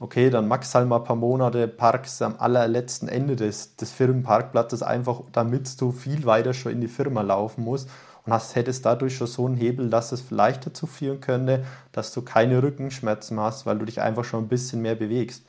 Okay, 0.00 0.30
dann 0.30 0.46
machst 0.46 0.74
halt 0.76 0.86
mal 0.86 0.98
ein 0.98 1.04
paar 1.04 1.16
Monate, 1.16 1.66
parkst 1.66 2.22
am 2.22 2.36
allerletzten 2.38 3.08
Ende 3.08 3.34
des, 3.34 3.74
des 3.74 3.90
Firmenparkplatzes 3.90 4.82
einfach, 4.84 5.22
damit 5.32 5.80
du 5.80 5.90
viel 5.90 6.24
weiter 6.24 6.54
schon 6.54 6.72
in 6.72 6.80
die 6.80 6.86
Firma 6.88 7.22
laufen 7.22 7.64
musst 7.64 7.90
und 8.24 8.32
hast, 8.32 8.54
hättest 8.54 8.86
dadurch 8.86 9.16
schon 9.16 9.26
so 9.26 9.46
einen 9.46 9.56
Hebel, 9.56 9.90
dass 9.90 10.12
es 10.12 10.20
vielleicht 10.20 10.66
dazu 10.66 10.86
führen 10.86 11.20
könnte, 11.20 11.64
dass 11.90 12.12
du 12.12 12.22
keine 12.22 12.62
Rückenschmerzen 12.62 13.40
hast, 13.40 13.66
weil 13.66 13.78
du 13.78 13.86
dich 13.86 14.00
einfach 14.00 14.22
schon 14.22 14.44
ein 14.44 14.48
bisschen 14.48 14.82
mehr 14.82 14.94
bewegst. 14.94 15.44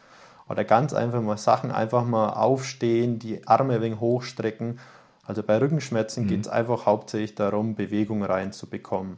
Oder 0.48 0.64
ganz 0.64 0.94
einfach 0.94 1.22
mal 1.22 1.38
Sachen 1.38 1.72
einfach 1.72 2.04
mal 2.04 2.30
aufstehen, 2.30 3.20
die 3.20 3.46
Arme 3.48 3.76
ein 3.76 3.82
wenig 3.82 4.00
hochstrecken. 4.00 4.80
Also 5.24 5.44
bei 5.44 5.60
Rückenschmerzen 5.60 6.24
mhm. 6.24 6.28
geht 6.28 6.42
es 6.42 6.48
einfach 6.48 6.88
hauptsächlich 6.88 7.36
darum, 7.36 7.76
Bewegung 7.76 8.24
reinzubekommen. 8.24 9.18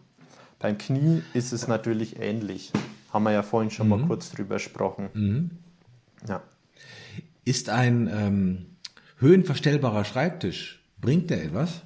Beim 0.59 0.77
Knie 0.77 1.23
ist 1.33 1.53
es 1.53 1.69
natürlich 1.69 2.19
ähnlich. 2.19 2.73
Haben 3.11 3.23
wir 3.23 3.31
ja 3.31 3.43
vorhin 3.43 3.71
schon 3.71 3.87
mhm. 3.87 3.89
mal 3.89 4.07
kurz 4.07 4.31
drüber 4.31 4.55
gesprochen. 4.55 5.09
Mhm. 5.13 5.51
Ja. 6.27 6.41
Ist 7.43 7.69
ein 7.69 8.09
ähm, 8.11 8.65
höhenverstellbarer 9.17 10.05
Schreibtisch, 10.05 10.83
bringt 10.99 11.29
der 11.29 11.43
etwas? 11.43 11.81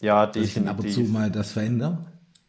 Ja, 0.00 0.26
definitiv. 0.26 0.54
Dass 0.54 0.62
ich 0.62 0.68
ab 0.68 0.80
und 0.80 0.92
zu 0.92 1.00
mal 1.12 1.30
das 1.30 1.52
verändere? 1.52 1.98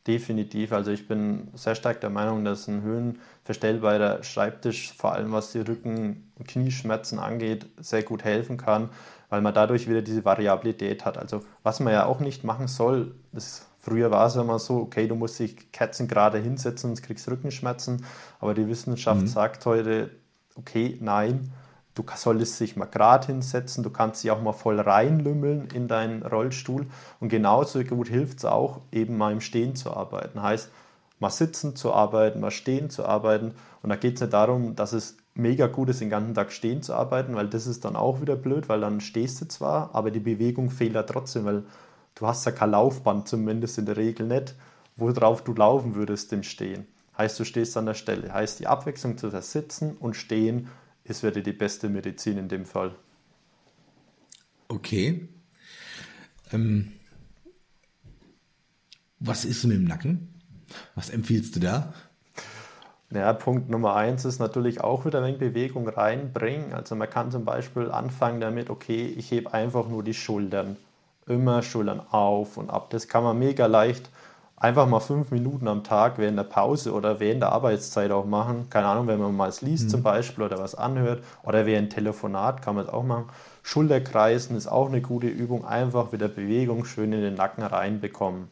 Definitiv. 0.07 0.73
Also 0.73 0.91
ich 0.91 1.07
bin 1.07 1.49
sehr 1.53 1.75
stark 1.75 2.01
der 2.01 2.09
Meinung, 2.09 2.43
dass 2.43 2.67
ein 2.67 2.81
höhenverstellbarer 2.81 4.23
Schreibtisch, 4.23 4.93
vor 4.93 5.13
allem 5.13 5.31
was 5.31 5.51
die 5.51 5.59
Rücken- 5.59 6.31
und 6.35 6.47
Knieschmerzen 6.47 7.19
angeht, 7.19 7.67
sehr 7.77 8.01
gut 8.01 8.23
helfen 8.23 8.57
kann, 8.57 8.89
weil 9.29 9.41
man 9.41 9.53
dadurch 9.53 9.87
wieder 9.87 10.01
diese 10.01 10.25
Variabilität 10.25 11.05
hat. 11.05 11.19
Also 11.19 11.45
was 11.61 11.79
man 11.79 11.93
ja 11.93 12.05
auch 12.05 12.19
nicht 12.19 12.43
machen 12.43 12.67
soll, 12.67 13.13
ist, 13.31 13.67
früher 13.81 14.11
war 14.11 14.27
es 14.27 14.35
immer 14.35 14.59
so, 14.59 14.77
okay, 14.77 15.07
du 15.07 15.15
musst 15.15 15.39
dich 15.39 15.71
kerzengerade 15.71 16.37
hinsetzen, 16.37 16.89
sonst 16.89 17.01
kriegst 17.01 17.29
Rückenschmerzen. 17.29 18.05
Aber 18.39 18.53
die 18.53 18.67
Wissenschaft 18.67 19.21
mhm. 19.21 19.27
sagt 19.27 19.65
heute, 19.65 20.11
okay, 20.55 20.97
nein, 21.01 21.51
Du 21.93 22.05
solltest 22.15 22.57
dich 22.59 22.77
mal 22.77 22.85
gerade 22.85 23.27
hinsetzen, 23.27 23.83
du 23.83 23.89
kannst 23.89 24.23
dich 24.23 24.31
auch 24.31 24.41
mal 24.41 24.53
voll 24.53 24.79
reinlümmeln 24.79 25.67
in 25.73 25.89
deinen 25.89 26.23
Rollstuhl 26.23 26.87
und 27.19 27.27
genauso 27.27 27.83
gut 27.83 28.07
hilft 28.07 28.39
es 28.39 28.45
auch, 28.45 28.79
eben 28.93 29.17
mal 29.17 29.33
im 29.33 29.41
Stehen 29.41 29.75
zu 29.75 29.91
arbeiten. 29.91 30.41
Heißt, 30.41 30.69
mal 31.19 31.29
sitzen 31.29 31.75
zu 31.75 31.93
arbeiten, 31.93 32.39
mal 32.39 32.51
stehen 32.51 32.89
zu 32.89 33.05
arbeiten 33.05 33.55
und 33.83 33.89
da 33.89 33.97
geht 33.97 34.15
es 34.15 34.21
nicht 34.21 34.31
darum, 34.31 34.75
dass 34.77 34.93
es 34.93 35.17
mega 35.33 35.67
gut 35.67 35.89
ist, 35.89 35.99
den 35.99 36.09
ganzen 36.09 36.33
Tag 36.33 36.53
stehen 36.53 36.81
zu 36.81 36.93
arbeiten, 36.93 37.35
weil 37.35 37.49
das 37.49 37.67
ist 37.67 37.83
dann 37.83 37.97
auch 37.97 38.21
wieder 38.21 38.37
blöd, 38.37 38.69
weil 38.69 38.79
dann 38.79 39.01
stehst 39.01 39.41
du 39.41 39.47
zwar, 39.49 39.93
aber 39.93 40.11
die 40.11 40.19
Bewegung 40.21 40.69
fehlt 40.69 40.95
ja 40.95 41.03
trotzdem, 41.03 41.43
weil 41.43 41.63
du 42.15 42.27
hast 42.27 42.45
ja 42.45 42.51
kein 42.51 42.71
Laufband, 42.71 43.27
zumindest 43.27 43.77
in 43.77 43.85
der 43.85 43.97
Regel 43.97 44.27
nicht, 44.27 44.55
worauf 44.95 45.43
du 45.43 45.53
laufen 45.53 45.95
würdest 45.95 46.31
im 46.33 46.43
Stehen. 46.43 46.87
Heißt, 47.17 47.39
du 47.39 47.43
stehst 47.43 47.75
an 47.77 47.85
der 47.85 47.93
Stelle. 47.93 48.33
Heißt, 48.33 48.59
die 48.59 48.67
Abwechslung 48.67 49.17
zu 49.17 49.29
Sitzen 49.41 49.97
und 49.97 50.15
Stehen 50.15 50.69
ist 51.03 51.23
wieder 51.23 51.41
die 51.41 51.53
beste 51.53 51.89
Medizin 51.89 52.37
in 52.37 52.47
dem 52.47 52.65
Fall. 52.65 52.95
Okay. 54.67 55.27
Ähm, 56.53 56.93
was 59.19 59.45
ist 59.45 59.63
mit 59.65 59.77
dem 59.77 59.83
Nacken? 59.85 60.33
Was 60.95 61.09
empfiehlst 61.09 61.55
du 61.55 61.59
da? 61.59 61.93
Ja, 63.13 63.33
Punkt 63.33 63.69
Nummer 63.69 63.95
eins 63.95 64.23
ist 64.23 64.39
natürlich 64.39 64.79
auch 64.79 65.05
wieder 65.05 65.19
ein 65.19 65.25
wenig 65.25 65.39
Bewegung 65.39 65.89
reinbringen. 65.89 66.71
Also 66.71 66.95
man 66.95 67.09
kann 67.09 67.29
zum 67.29 67.43
Beispiel 67.43 67.91
anfangen 67.91 68.39
damit, 68.39 68.69
okay, 68.69 69.05
ich 69.05 69.29
hebe 69.31 69.53
einfach 69.53 69.89
nur 69.89 70.01
die 70.01 70.13
Schultern. 70.13 70.77
Immer 71.27 71.61
Schultern 71.61 72.01
auf 72.11 72.57
und 72.57 72.69
ab. 72.69 72.89
Das 72.89 73.07
kann 73.07 73.23
man 73.23 73.37
mega 73.39 73.67
leicht 73.67 74.09
einfach 74.61 74.87
mal 74.87 74.99
fünf 74.99 75.31
Minuten 75.31 75.67
am 75.67 75.83
Tag 75.83 76.19
während 76.19 76.37
der 76.37 76.43
Pause 76.43 76.93
oder 76.93 77.19
während 77.19 77.41
der 77.41 77.51
Arbeitszeit 77.51 78.11
auch 78.11 78.25
machen. 78.25 78.69
Keine 78.69 78.87
Ahnung, 78.87 79.07
wenn 79.07 79.19
man 79.19 79.35
mal 79.35 79.49
es 79.49 79.61
liest 79.61 79.85
mhm. 79.85 79.89
zum 79.89 80.03
Beispiel 80.03 80.43
oder 80.45 80.59
was 80.59 80.75
anhört 80.75 81.23
oder 81.43 81.65
während 81.65 81.91
Telefonat 81.91 82.61
kann 82.61 82.75
man 82.75 82.85
es 82.85 82.93
auch 82.93 83.03
machen. 83.03 83.25
Schulterkreisen 83.63 84.55
ist 84.55 84.67
auch 84.67 84.87
eine 84.87 85.01
gute 85.01 85.27
Übung. 85.27 85.65
Einfach 85.65 86.11
wieder 86.11 86.27
Bewegung 86.27 86.85
schön 86.85 87.11
in 87.11 87.21
den 87.21 87.33
Nacken 87.33 87.63
reinbekommen. 87.63 88.49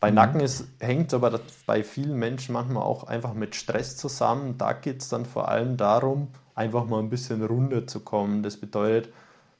Bei 0.00 0.10
mhm. 0.10 0.16
Nacken 0.16 0.40
ist, 0.40 0.66
hängt 0.80 1.14
aber 1.14 1.40
bei 1.64 1.84
vielen 1.84 2.18
Menschen 2.18 2.52
manchmal 2.52 2.82
auch 2.82 3.04
einfach 3.04 3.34
mit 3.34 3.54
Stress 3.54 3.96
zusammen. 3.96 4.58
Da 4.58 4.72
geht 4.72 5.00
es 5.00 5.08
dann 5.08 5.26
vor 5.26 5.48
allem 5.48 5.76
darum, 5.76 6.28
einfach 6.56 6.86
mal 6.86 6.98
ein 6.98 7.08
bisschen 7.08 7.44
runter 7.44 7.86
zu 7.86 8.00
kommen. 8.00 8.42
Das 8.42 8.56
bedeutet 8.56 9.12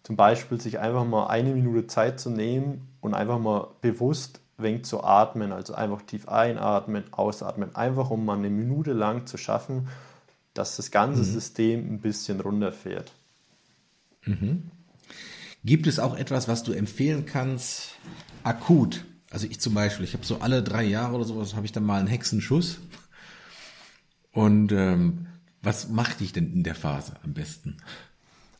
zum 0.05 0.17
Beispiel, 0.17 0.61
sich 0.61 0.79
einfach 0.79 1.05
mal 1.05 1.27
eine 1.27 1.53
Minute 1.53 1.89
Zeit 1.89 2.21
zu 2.21 2.31
nehmen 2.31 2.87
und 3.01 3.15
einfach 3.15 3.41
mal 3.41 3.69
bewusst 3.81 4.41
wenig 4.57 4.85
zu 4.85 5.03
atmen, 5.03 5.51
also 5.51 5.75
einfach 5.75 6.03
tief 6.03 6.29
einatmen, 6.29 7.03
ausatmen, 7.11 7.75
einfach 7.75 8.11
um 8.11 8.25
mal 8.25 8.39
eine 8.39 8.51
Minute 8.51 8.93
lang 8.93 9.27
zu 9.27 9.37
schaffen, 9.37 9.89
dass 10.53 10.77
das 10.77 10.93
ganze 10.93 11.23
mhm. 11.23 11.25
System 11.25 11.93
ein 11.93 12.01
bisschen 12.01 12.41
runterfährt. 12.41 13.11
Mhm. 14.25 14.71
Gibt 15.65 15.89
es 15.89 15.99
auch 15.99 16.17
etwas, 16.17 16.47
was 16.47 16.63
du 16.63 16.73
empfehlen 16.73 17.27
kannst, 17.27 17.97
akut 18.45 19.05
also 19.35 19.49
ich 19.49 19.59
zum 19.59 19.75
Beispiel, 19.75 20.05
ich 20.05 20.15
habe 20.15 20.25
so 20.25 20.39
alle 20.39 20.63
drei 20.63 20.85
Jahre 20.85 21.17
oder 21.17 21.25
sowas, 21.25 21.57
habe 21.57 21.67
ich 21.67 21.73
dann 21.73 21.83
mal 21.83 21.99
einen 21.99 22.07
Hexenschuss. 22.07 22.79
Und 24.31 24.71
ähm, 24.71 25.27
was 25.61 25.89
macht 25.89 26.21
dich 26.21 26.33
denn 26.33 26.53
in 26.53 26.63
der 26.63 26.77
Phase 26.77 27.15
am 27.25 27.35
besten? 27.35 27.79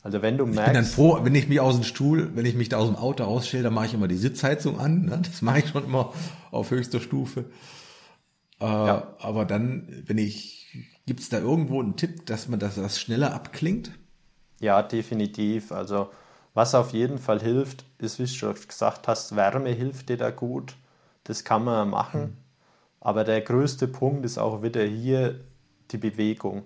Also 0.05 0.21
wenn 0.21 0.37
du 0.37 0.45
merkst. 0.45 0.59
Ich 0.59 0.65
bin 0.65 0.73
dann 0.75 0.85
froh, 0.85 1.19
wenn 1.23 1.33
ich 1.33 1.47
mich 1.47 1.59
aus 1.59 1.73
dem 1.73 1.83
Stuhl, 1.83 2.29
wenn 2.35 2.45
ich 2.45 2.53
mich 2.53 2.69
da 2.69 2.77
aus 2.77 2.89
dem 2.89 2.95
Auto 2.95 3.23
ausstelle, 3.23 3.63
dann 3.63 3.73
mache 3.73 3.87
ich 3.87 3.95
immer 3.95 4.07
die 4.07 4.17
Sitzheizung 4.17 4.79
an. 4.79 5.05
Ne? 5.05 5.19
Das 5.23 5.41
mache 5.41 5.59
ich 5.59 5.69
schon 5.69 5.83
immer 5.83 6.13
auf 6.51 6.69
höchster 6.69 6.99
Stufe. 6.99 7.45
Äh, 8.61 8.65
ja. 8.65 9.15
Aber 9.17 9.45
dann, 9.45 10.03
wenn 10.05 10.19
ich, 10.19 10.67
gibt 11.07 11.21
es 11.21 11.29
da 11.29 11.39
irgendwo 11.39 11.81
einen 11.81 11.95
Tipp, 11.95 12.27
dass 12.27 12.47
man 12.47 12.59
das, 12.59 12.75
das 12.75 13.01
schneller 13.01 13.33
abklingt? 13.33 13.93
Ja, 14.59 14.83
definitiv. 14.83 15.71
Also 15.71 16.11
was 16.53 16.75
auf 16.75 16.93
jeden 16.93 17.17
Fall 17.17 17.41
hilft, 17.41 17.83
ist, 17.97 18.19
wie 18.19 18.25
du 18.25 18.29
schon 18.29 18.53
gesagt 18.53 19.07
hast, 19.07 19.35
Wärme 19.35 19.71
hilft 19.71 20.09
dir 20.09 20.17
da 20.17 20.29
gut. 20.29 20.75
Das 21.23 21.43
kann 21.43 21.63
man 21.63 21.89
machen. 21.89 22.21
Mhm. 22.21 22.37
Aber 22.99 23.23
der 23.23 23.41
größte 23.41 23.87
Punkt 23.87 24.23
ist 24.23 24.37
auch 24.37 24.61
wieder 24.61 24.83
hier 24.83 25.39
die 25.89 25.97
Bewegung. 25.97 26.61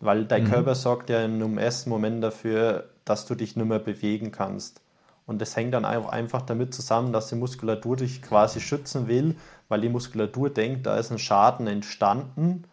Weil 0.00 0.24
dein 0.26 0.44
mhm. 0.44 0.50
Körper 0.50 0.74
sorgt 0.74 1.10
ja 1.10 1.24
im 1.24 1.58
ersten 1.58 1.90
Moment 1.90 2.22
dafür, 2.22 2.90
dass 3.04 3.26
du 3.26 3.34
dich 3.34 3.56
nicht 3.56 3.66
mehr 3.66 3.78
bewegen 3.78 4.32
kannst. 4.32 4.82
Und 5.26 5.40
das 5.40 5.56
hängt 5.56 5.74
dann 5.74 5.84
auch 5.84 6.08
einfach 6.08 6.42
damit 6.42 6.72
zusammen, 6.72 7.12
dass 7.12 7.28
die 7.28 7.34
Muskulatur 7.34 7.96
dich 7.96 8.22
quasi 8.22 8.60
schützen 8.60 9.08
will, 9.08 9.36
weil 9.68 9.80
die 9.80 9.88
Muskulatur 9.88 10.50
denkt, 10.50 10.86
da 10.86 10.96
ist 10.98 11.10
ein 11.10 11.18
Schaden 11.18 11.66
entstanden, 11.66 12.64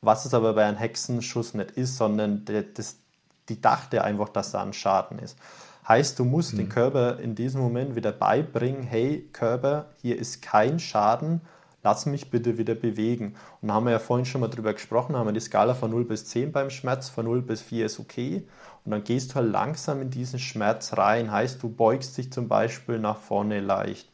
was 0.00 0.24
es 0.24 0.34
aber 0.34 0.54
bei 0.54 0.64
einem 0.64 0.78
Hexenschuss 0.78 1.54
nicht 1.54 1.72
ist, 1.72 1.96
sondern 1.96 2.44
das, 2.74 2.96
die 3.48 3.60
dachte 3.60 4.02
einfach, 4.02 4.30
dass 4.30 4.50
da 4.50 4.62
ein 4.62 4.72
Schaden 4.72 5.20
ist. 5.20 5.38
Heißt, 5.86 6.18
du 6.18 6.24
musst 6.24 6.54
mhm. 6.54 6.58
den 6.58 6.68
Körper 6.68 7.18
in 7.20 7.36
diesem 7.36 7.60
Moment 7.60 7.94
wieder 7.94 8.12
beibringen, 8.12 8.82
hey 8.82 9.28
Körper, 9.32 9.86
hier 10.00 10.18
ist 10.18 10.42
kein 10.42 10.80
Schaden, 10.80 11.40
lass 11.82 12.06
mich 12.06 12.30
bitte 12.30 12.58
wieder 12.58 12.74
bewegen. 12.74 13.34
Und 13.60 13.68
da 13.68 13.74
haben 13.74 13.84
wir 13.84 13.92
ja 13.92 13.98
vorhin 13.98 14.26
schon 14.26 14.40
mal 14.40 14.48
drüber 14.48 14.72
gesprochen, 14.72 15.16
haben 15.16 15.26
wir 15.26 15.32
die 15.32 15.40
Skala 15.40 15.74
von 15.74 15.90
0 15.90 16.04
bis 16.04 16.26
10 16.26 16.52
beim 16.52 16.70
Schmerz, 16.70 17.08
von 17.08 17.24
0 17.24 17.42
bis 17.42 17.60
4 17.60 17.86
ist 17.86 17.98
okay. 17.98 18.46
Und 18.84 18.92
dann 18.92 19.04
gehst 19.04 19.30
du 19.30 19.34
halt 19.36 19.50
langsam 19.50 20.00
in 20.00 20.10
diesen 20.10 20.38
Schmerz 20.38 20.96
rein. 20.96 21.30
Heißt, 21.30 21.62
du 21.62 21.68
beugst 21.68 22.16
dich 22.18 22.32
zum 22.32 22.48
Beispiel 22.48 22.98
nach 22.98 23.18
vorne 23.18 23.60
leicht. 23.60 24.08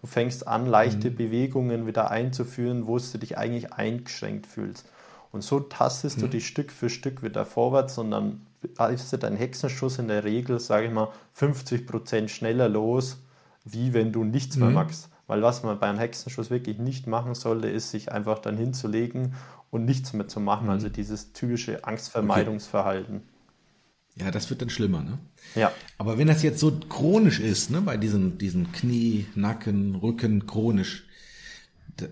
Du 0.00 0.06
fängst 0.06 0.46
an, 0.46 0.66
leichte 0.66 1.10
mhm. 1.10 1.16
Bewegungen 1.16 1.86
wieder 1.86 2.10
einzuführen, 2.10 2.86
wo 2.86 2.98
du 2.98 3.18
dich 3.18 3.38
eigentlich 3.38 3.72
eingeschränkt 3.72 4.46
fühlst. 4.46 4.86
Und 5.32 5.42
so 5.42 5.60
tastest 5.60 6.18
mhm. 6.18 6.22
du 6.22 6.28
dich 6.28 6.46
Stück 6.46 6.70
für 6.70 6.90
Stück 6.90 7.22
wieder 7.22 7.44
vorwärts 7.44 7.98
und 7.98 8.10
dann 8.10 8.46
ist 8.90 9.12
dein 9.22 9.36
Hexenschuss 9.36 9.98
in 9.98 10.08
der 10.08 10.24
Regel, 10.24 10.58
sage 10.60 10.86
ich 10.86 10.92
mal, 10.92 11.08
50 11.34 11.86
Prozent 11.86 12.30
schneller 12.30 12.68
los, 12.68 13.18
wie 13.64 13.92
wenn 13.92 14.12
du 14.12 14.24
nichts 14.24 14.56
mehr 14.56 14.68
mhm. 14.68 14.74
machst. 14.74 15.08
Weil 15.26 15.42
was 15.42 15.62
man 15.62 15.78
beim 15.80 15.98
Hexenschuss 15.98 16.50
wirklich 16.50 16.78
nicht 16.78 17.06
machen 17.06 17.34
sollte, 17.34 17.68
ist, 17.68 17.90
sich 17.90 18.12
einfach 18.12 18.38
dann 18.38 18.56
hinzulegen 18.56 19.34
und 19.70 19.84
nichts 19.84 20.12
mehr 20.12 20.28
zu 20.28 20.40
machen. 20.40 20.64
Mhm. 20.64 20.70
Also 20.70 20.88
dieses 20.88 21.32
typische 21.32 21.84
Angstvermeidungsverhalten. 21.84 23.16
Okay. 23.16 24.24
Ja, 24.24 24.30
das 24.30 24.48
wird 24.48 24.62
dann 24.62 24.70
schlimmer, 24.70 25.02
ne? 25.02 25.18
Ja. 25.54 25.72
Aber 25.98 26.16
wenn 26.16 26.26
das 26.26 26.42
jetzt 26.42 26.58
so 26.58 26.72
chronisch 26.72 27.38
ist, 27.38 27.70
ne, 27.70 27.82
bei 27.82 27.98
diesen, 27.98 28.38
diesen 28.38 28.72
Knie, 28.72 29.26
Nacken, 29.34 29.94
Rücken, 29.94 30.46
chronisch, 30.46 31.06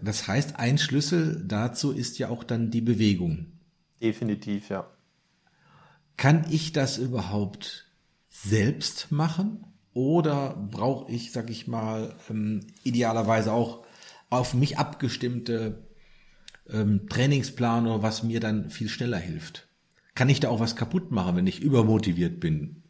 das 0.03 0.29
heißt, 0.29 0.59
ein 0.59 0.77
Schlüssel 0.77 1.42
dazu 1.46 1.92
ist 1.92 2.18
ja 2.18 2.29
auch 2.29 2.44
dann 2.44 2.70
die 2.70 2.83
Bewegung. 2.83 3.46
Definitiv, 4.03 4.68
ja. 4.68 4.87
Kann 6.16 6.44
ich 6.50 6.72
das 6.72 6.98
überhaupt 6.98 7.87
selbst 8.29 9.11
machen? 9.11 9.64
Oder 9.94 10.57
brauche 10.70 11.11
ich, 11.11 11.33
sag 11.33 11.50
ich 11.50 11.68
mal, 11.68 12.14
ähm, 12.28 12.66
idealerweise 12.83 13.52
auch 13.52 13.85
auf 14.28 14.54
mich 14.54 14.78
abgestimmte 14.78 15.78
ähm, 16.68 17.09
Trainingsplan 17.09 18.02
was 18.02 18.22
mir 18.22 18.40
dann 18.40 18.70
viel 18.70 18.88
schneller 18.88 19.18
hilft? 19.18 19.68
Kann 20.14 20.28
ich 20.28 20.40
da 20.40 20.48
auch 20.48 20.61
was 20.61 20.76
kaputt 20.76 21.11
machen, 21.11 21.37
wenn 21.37 21.46
ich 21.46 21.61
übermotiviert 21.61 22.40
bin? 22.40 22.83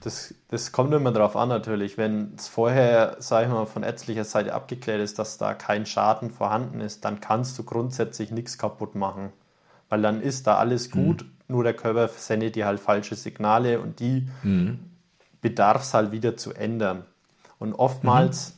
Das, 0.00 0.34
das 0.48 0.70
kommt 0.70 0.94
immer 0.94 1.10
darauf 1.10 1.34
an 1.34 1.48
natürlich. 1.48 1.98
Wenn 1.98 2.34
es 2.36 2.46
vorher, 2.46 3.16
sage 3.18 3.46
ich 3.46 3.52
mal, 3.52 3.66
von 3.66 3.82
ärztlicher 3.82 4.24
Seite 4.24 4.54
abgeklärt 4.54 5.00
ist, 5.00 5.18
dass 5.18 5.38
da 5.38 5.54
kein 5.54 5.84
Schaden 5.84 6.30
vorhanden 6.30 6.80
ist, 6.80 7.04
dann 7.04 7.20
kannst 7.20 7.58
du 7.58 7.64
grundsätzlich 7.64 8.30
nichts 8.30 8.56
kaputt 8.56 8.94
machen. 8.94 9.32
Weil 9.88 10.02
dann 10.02 10.20
ist 10.20 10.46
da 10.46 10.56
alles 10.58 10.88
mhm. 10.88 10.92
gut, 10.92 11.22
mhm 11.24 11.36
nur 11.48 11.62
der 11.62 11.74
Körper 11.74 12.08
sendet 12.08 12.56
dir 12.56 12.66
halt 12.66 12.80
falsche 12.80 13.14
Signale 13.14 13.80
und 13.80 14.00
die 14.00 14.28
mhm. 14.42 14.78
Bedarf 15.40 15.82
es 15.82 15.94
halt 15.94 16.12
wieder 16.12 16.36
zu 16.36 16.52
ändern. 16.52 17.04
Und 17.58 17.74
oftmals, 17.74 18.50
mhm. 18.50 18.54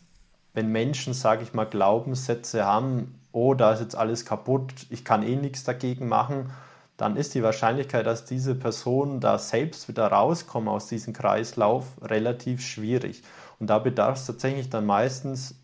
wenn 0.55 0.73
Menschen, 0.73 1.14
sage 1.14 1.43
ich 1.43 1.55
mal, 1.55 1.64
Glaubenssätze 1.64 2.64
haben, 2.64 3.21
oh, 3.33 3.55
da 3.55 3.73
ist 3.73 3.81
jetzt 3.81 3.97
alles 3.97 4.25
kaputt, 4.25 4.73
ich 4.91 5.05
kann 5.05 5.23
eh 5.23 5.37
nichts 5.37 5.64
dagegen 5.64 6.09
machen, 6.09 6.51
dann 6.97 7.17
ist 7.17 7.35
die 7.35 7.45
Wahrscheinlichkeit, 7.45 8.07
dass 8.07 8.25
diese 8.25 8.57
Person 8.57 9.21
da 9.21 9.38
selbst 9.38 9.88
wieder 9.88 10.09
rauskommt 10.09 10.69
aus 10.69 10.88
diesem 10.88 11.12
Kreislauf, 11.12 11.87
relativ 12.03 12.61
schwierig. 12.61 13.23
Und 13.61 13.69
da 13.71 13.79
bedarf 13.79 14.19
es 14.19 14.27
tatsächlich 14.27 14.69
dann 14.69 14.85
meistens 14.85 15.55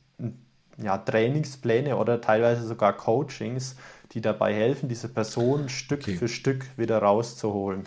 ja, 0.78 0.98
Trainingspläne 0.98 1.96
oder 1.96 2.20
teilweise 2.20 2.66
sogar 2.66 2.92
Coachings, 2.92 3.76
die 4.12 4.20
dabei 4.20 4.54
helfen, 4.54 4.88
diese 4.88 5.08
Person 5.08 5.68
Stück 5.68 6.02
okay. 6.02 6.16
für 6.16 6.28
Stück 6.28 6.66
wieder 6.76 6.98
rauszuholen. 6.98 7.84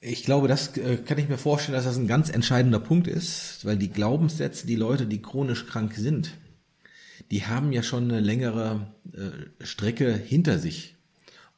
Ich 0.00 0.24
glaube, 0.24 0.48
das 0.48 0.76
äh, 0.76 0.98
kann 0.98 1.18
ich 1.18 1.28
mir 1.28 1.38
vorstellen, 1.38 1.74
dass 1.74 1.84
das 1.84 1.96
ein 1.96 2.06
ganz 2.06 2.30
entscheidender 2.30 2.80
Punkt 2.80 3.06
ist, 3.06 3.64
weil 3.64 3.76
die 3.76 3.90
Glaubenssätze, 3.90 4.66
die 4.66 4.76
Leute, 4.76 5.06
die 5.06 5.22
chronisch 5.22 5.66
krank 5.66 5.94
sind, 5.94 6.36
die 7.30 7.46
haben 7.46 7.72
ja 7.72 7.82
schon 7.82 8.04
eine 8.04 8.20
längere 8.20 8.92
äh, 9.12 9.64
Strecke 9.64 10.12
hinter 10.12 10.58
sich 10.58 10.96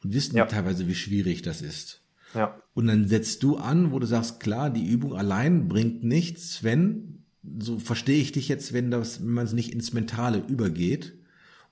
und 0.03 0.14
wissen 0.14 0.37
ja. 0.37 0.46
teilweise, 0.46 0.87
wie 0.87 0.94
schwierig 0.94 1.42
das 1.42 1.62
ist. 1.62 2.03
Ja. 2.35 2.61
Und 2.74 2.87
dann 2.87 3.09
setzt 3.09 3.42
du 3.42 3.57
an, 3.57 3.90
wo 3.92 3.98
du 3.98 4.07
sagst, 4.07 4.40
klar, 4.40 4.70
die 4.70 4.87
Übung 4.87 5.14
allein 5.14 5.68
bringt 5.68 6.05
nichts, 6.05 6.62
wenn, 6.62 7.24
so 7.59 7.79
verstehe 7.79 8.20
ich 8.20 8.33
dich 8.33 8.48
jetzt, 8.48 8.72
wenn 8.72 8.90
das, 8.90 9.20
wenn 9.20 9.33
man 9.33 9.46
es 9.46 9.53
nicht 9.53 9.72
ins 9.72 9.92
Mentale 9.92 10.42
übergeht, 10.46 11.14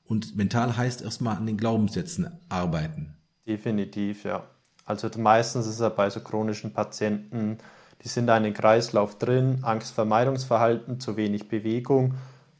und 0.08 0.36
mental 0.36 0.76
heißt 0.76 1.02
erstmal 1.02 1.36
an 1.36 1.46
den 1.46 1.56
Glaubenssätzen 1.56 2.28
arbeiten. 2.48 3.16
Definitiv, 3.46 4.22
ja. 4.22 4.48
Also 4.86 5.10
meistens 5.18 5.66
ist 5.66 5.74
es 5.74 5.80
ja 5.80 5.88
bei 5.88 6.08
so 6.08 6.20
chronischen 6.20 6.72
Patienten, 6.72 7.58
die 8.02 8.08
sind 8.08 8.28
da 8.28 8.36
in 8.36 8.44
den 8.44 8.54
Kreislauf 8.54 9.18
drin, 9.18 9.58
Angstvermeidungsverhalten, 9.62 11.00
zu 11.00 11.16
wenig 11.16 11.48
Bewegung, 11.48 12.14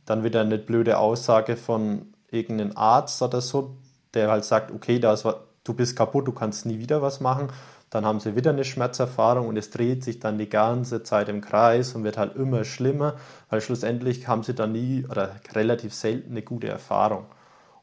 dann 0.04 0.24
wieder 0.24 0.40
eine 0.40 0.58
blöde 0.58 0.98
Aussage 0.98 1.56
von 1.56 2.12
irgendeinem 2.30 2.76
Arzt 2.76 3.22
oder 3.22 3.40
so, 3.40 3.76
der 4.14 4.30
halt 4.30 4.44
sagt, 4.44 4.72
okay, 4.72 4.98
da 4.98 5.12
ist 5.12 5.24
du 5.64 5.74
bist 5.74 5.96
kaputt, 5.96 6.26
du 6.26 6.32
kannst 6.32 6.66
nie 6.66 6.78
wieder 6.78 7.02
was 7.02 7.20
machen. 7.20 7.48
Dann 7.90 8.04
haben 8.04 8.18
sie 8.18 8.34
wieder 8.34 8.50
eine 8.50 8.64
Schmerzerfahrung 8.64 9.46
und 9.46 9.56
es 9.56 9.70
dreht 9.70 10.02
sich 10.02 10.18
dann 10.18 10.38
die 10.38 10.48
ganze 10.48 11.02
Zeit 11.02 11.28
im 11.28 11.40
Kreis 11.40 11.94
und 11.94 12.02
wird 12.02 12.18
halt 12.18 12.34
immer 12.34 12.64
schlimmer, 12.64 13.14
weil 13.48 13.60
schlussendlich 13.60 14.26
haben 14.26 14.42
sie 14.42 14.54
dann 14.54 14.72
nie 14.72 15.06
oder 15.08 15.36
relativ 15.52 15.94
selten 15.94 16.32
eine 16.32 16.42
gute 16.42 16.68
Erfahrung. 16.68 17.26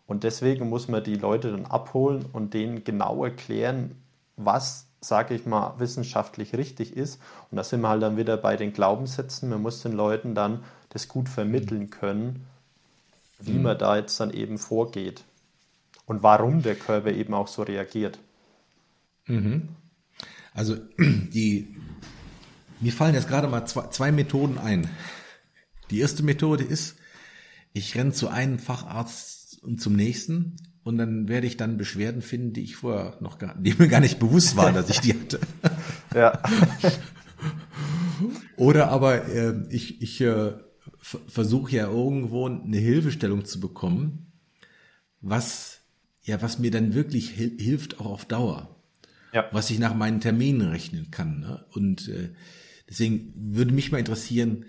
Und 0.05 0.23
deswegen 0.23 0.69
muss 0.69 0.89
man 0.89 1.03
die 1.03 1.15
Leute 1.15 1.51
dann 1.51 1.65
abholen 1.65 2.25
und 2.33 2.53
denen 2.53 2.83
genau 2.83 3.23
erklären, 3.23 3.95
was, 4.45 4.87
sage 5.01 5.35
ich 5.35 5.45
mal, 5.45 5.75
wissenschaftlich 5.79 6.55
richtig 6.55 6.95
ist. 6.95 7.19
Und 7.51 7.57
da 7.57 7.63
sind 7.63 7.81
wir 7.81 7.89
halt 7.89 8.01
dann 8.01 8.17
wieder 8.17 8.37
bei 8.37 8.55
den 8.55 8.73
Glaubenssätzen. 8.73 9.49
Man 9.49 9.61
muss 9.61 9.81
den 9.81 9.93
Leuten 9.93 10.35
dann 10.35 10.63
das 10.89 11.07
gut 11.07 11.29
vermitteln 11.29 11.89
können, 11.89 12.45
wie 13.39 13.53
mhm. 13.53 13.63
man 13.63 13.77
da 13.77 13.97
jetzt 13.97 14.19
dann 14.19 14.31
eben 14.31 14.57
vorgeht 14.57 15.23
und 16.05 16.23
warum 16.23 16.61
der 16.61 16.75
Körper 16.75 17.11
eben 17.11 17.33
auch 17.33 17.47
so 17.47 17.63
reagiert. 17.63 18.19
Mhm. 19.25 19.69
Also 20.53 20.75
die, 20.99 21.75
mir 22.79 22.91
fallen 22.91 23.15
jetzt 23.15 23.27
gerade 23.27 23.47
mal 23.47 23.65
zwei, 23.65 23.87
zwei 23.87 24.11
Methoden 24.11 24.57
ein. 24.57 24.89
Die 25.89 25.99
erste 25.99 26.23
Methode 26.23 26.63
ist, 26.63 26.95
ich 27.73 27.95
renne 27.95 28.11
zu 28.11 28.29
einem 28.29 28.59
Facharzt 28.59 29.63
und 29.63 29.81
zum 29.81 29.95
nächsten 29.95 30.57
und 30.83 30.97
dann 30.97 31.27
werde 31.27 31.47
ich 31.47 31.57
dann 31.57 31.77
Beschwerden 31.77 32.21
finden, 32.21 32.53
die 32.53 32.63
ich 32.63 32.75
vorher 32.75 33.17
noch 33.19 33.37
gar, 33.37 33.55
die 33.57 33.73
mir 33.73 33.87
gar 33.87 33.99
nicht 33.99 34.19
bewusst 34.19 34.55
waren, 34.55 34.75
dass 34.75 34.89
ich 34.89 34.99
die 34.99 35.13
hatte. 35.19 35.39
ja. 36.13 36.41
Oder 38.57 38.89
aber 38.89 39.27
äh, 39.27 39.53
ich, 39.69 40.01
ich 40.01 40.21
äh, 40.21 40.53
versuche 40.99 41.75
ja 41.75 41.87
irgendwo 41.87 42.47
eine 42.47 42.77
Hilfestellung 42.77 43.45
zu 43.45 43.59
bekommen, 43.59 44.31
was 45.21 45.79
ja, 46.21 46.41
was 46.41 46.59
mir 46.59 46.71
dann 46.71 46.93
wirklich 46.93 47.31
hil 47.31 47.57
hilft 47.59 47.99
auch 47.99 48.05
auf 48.05 48.25
Dauer 48.25 48.73
ja. 49.33 49.49
was 49.51 49.69
ich 49.69 49.79
nach 49.79 49.95
meinen 49.95 50.21
Terminen 50.21 50.61
rechnen 50.61 51.11
kann. 51.11 51.41
Ne? 51.41 51.65
Und 51.71 52.07
äh, 52.07 52.29
deswegen 52.89 53.33
würde 53.35 53.73
mich 53.73 53.91
mal 53.91 53.97
interessieren, 53.97 54.65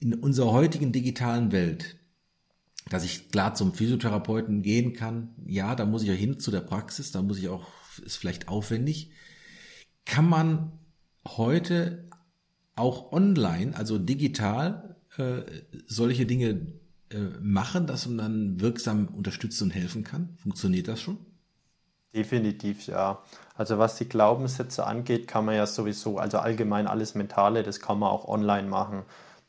in 0.00 0.14
unserer 0.14 0.52
heutigen 0.52 0.92
digitalen 0.92 1.52
Welt, 1.52 1.96
dass 2.88 3.04
ich 3.04 3.30
klar 3.30 3.54
zum 3.54 3.74
Physiotherapeuten 3.74 4.62
gehen 4.62 4.92
kann, 4.92 5.34
ja, 5.46 5.74
da 5.74 5.86
muss 5.86 6.02
ich 6.02 6.08
ja 6.08 6.14
hin 6.14 6.38
zu 6.38 6.50
der 6.50 6.60
Praxis, 6.60 7.12
da 7.12 7.22
muss 7.22 7.38
ich 7.38 7.48
auch, 7.48 7.66
ist 8.04 8.16
vielleicht 8.16 8.48
aufwendig. 8.48 9.10
Kann 10.04 10.28
man 10.28 10.72
heute 11.26 12.10
auch 12.76 13.12
online, 13.12 13.74
also 13.76 13.98
digital, 13.98 14.96
äh, 15.16 15.42
solche 15.86 16.26
Dinge 16.26 16.66
äh, 17.10 17.18
machen, 17.40 17.86
dass 17.86 18.06
man 18.06 18.18
dann 18.18 18.60
wirksam 18.60 19.06
unterstützen 19.08 19.64
und 19.64 19.70
helfen 19.70 20.04
kann? 20.04 20.36
Funktioniert 20.42 20.88
das 20.88 21.00
schon? 21.00 21.18
Definitiv, 22.14 22.86
ja. 22.86 23.22
Also 23.56 23.78
was 23.78 23.96
die 23.96 24.08
Glaubenssätze 24.08 24.86
angeht, 24.86 25.26
kann 25.26 25.44
man 25.44 25.56
ja 25.56 25.66
sowieso, 25.66 26.18
also 26.18 26.38
allgemein 26.38 26.86
alles 26.86 27.14
Mentale, 27.14 27.62
das 27.62 27.80
kann 27.80 27.98
man 27.98 28.10
auch 28.10 28.28
online 28.28 28.68
machen. 28.68 29.04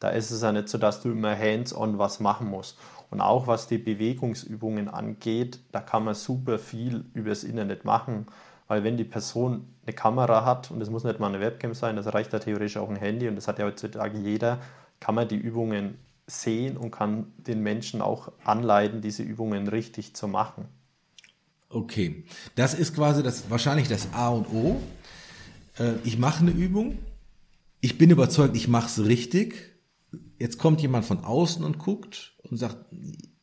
Da 0.05 0.11
ist 0.11 0.29
es 0.29 0.43
ja 0.43 0.51
nicht 0.51 0.69
so, 0.69 0.77
dass 0.77 1.01
du 1.01 1.09
immer 1.09 1.35
hands-on 1.35 1.97
was 1.97 2.19
machen 2.19 2.47
musst. 2.47 2.77
Und 3.09 3.21
auch 3.21 3.47
was 3.47 3.65
die 3.65 3.79
Bewegungsübungen 3.79 4.87
angeht, 4.87 5.59
da 5.71 5.79
kann 5.81 6.03
man 6.03 6.13
super 6.13 6.59
viel 6.59 7.05
übers 7.15 7.43
Internet 7.43 7.85
machen. 7.85 8.27
Weil 8.67 8.83
wenn 8.83 8.97
die 8.97 9.03
Person 9.03 9.65
eine 9.83 9.95
Kamera 9.95 10.45
hat, 10.45 10.69
und 10.69 10.79
das 10.79 10.91
muss 10.91 11.05
nicht 11.05 11.19
mal 11.19 11.29
eine 11.29 11.39
Webcam 11.39 11.73
sein, 11.73 11.95
das 11.95 12.13
reicht 12.13 12.33
ja 12.33 12.37
theoretisch 12.37 12.77
auch 12.77 12.87
ein 12.87 12.97
Handy 12.97 13.27
und 13.27 13.35
das 13.35 13.47
hat 13.47 13.57
ja 13.57 13.65
heutzutage 13.65 14.19
jeder, 14.19 14.59
kann 14.99 15.15
man 15.15 15.27
die 15.27 15.37
Übungen 15.37 15.97
sehen 16.27 16.77
und 16.77 16.91
kann 16.91 17.33
den 17.37 17.63
Menschen 17.63 17.99
auch 17.99 18.31
anleiten, 18.43 19.01
diese 19.01 19.23
Übungen 19.23 19.67
richtig 19.67 20.15
zu 20.15 20.27
machen. 20.27 20.65
Okay, 21.67 22.25
das 22.53 22.75
ist 22.75 22.93
quasi 22.93 23.23
das 23.23 23.49
wahrscheinlich 23.49 23.87
das 23.87 24.13
A 24.13 24.29
und 24.29 24.53
O. 24.53 24.79
Äh, 25.79 25.93
ich 26.03 26.19
mache 26.19 26.41
eine 26.41 26.51
Übung. 26.51 26.99
Ich 27.81 27.97
bin 27.97 28.11
überzeugt, 28.11 28.55
ich 28.55 28.67
mache 28.67 28.85
es 28.85 29.03
richtig. 29.03 29.74
Jetzt 30.39 30.57
kommt 30.57 30.81
jemand 30.81 31.05
von 31.05 31.23
außen 31.23 31.63
und 31.63 31.79
guckt 31.79 32.35
und 32.43 32.57
sagt, 32.57 32.77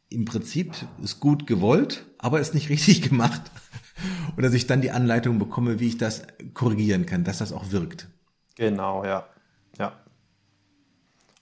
im 0.09 0.25
Prinzip 0.25 0.75
ist 1.03 1.21
gut 1.21 1.47
gewollt, 1.47 2.05
aber 2.19 2.41
ist 2.41 2.55
nicht 2.55 2.69
richtig 2.69 3.03
gemacht. 3.03 3.43
Und 4.37 4.43
dass 4.43 4.55
ich 4.55 4.67
dann 4.67 4.81
die 4.81 4.91
Anleitung 4.91 5.39
bekomme, 5.39 5.81
wie 5.81 5.89
ich 5.89 5.99
das 5.99 6.23
korrigieren 6.55 7.07
kann, 7.07 7.25
dass 7.25 7.39
das 7.39 7.53
auch 7.53 7.71
wirkt. 7.71 8.09
Genau, 8.57 9.05
ja. 9.05 9.27
Ja. 9.79 10.03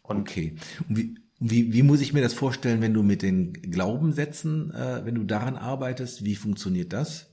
Und 0.03 0.21
okay. 0.21 0.57
Und 0.89 0.99
wie, 0.99 1.15
wie, 1.39 1.73
wie 1.73 1.83
muss 1.83 2.01
ich 2.01 2.13
mir 2.13 2.21
das 2.21 2.35
vorstellen, 2.35 2.83
wenn 2.83 2.95
du 2.95 3.03
mit 3.03 3.23
den 3.23 3.55
Glaubenssätzen, 3.55 4.73
äh, 4.75 5.05
wenn 5.05 5.15
du 5.15 5.25
daran 5.25 5.57
arbeitest? 5.57 6.25
Wie 6.25 6.37
funktioniert 6.37 6.93
das? 6.93 7.31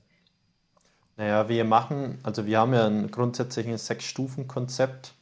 Naja, 1.16 1.48
wir 1.48 1.64
machen, 1.64 2.18
also 2.22 2.46
wir 2.46 2.58
haben 2.58 2.72
ja 2.72 2.86
ein 2.86 3.10
grundsätzliches 3.10 3.86
Sechs-Stufen-Konzept 3.86 5.14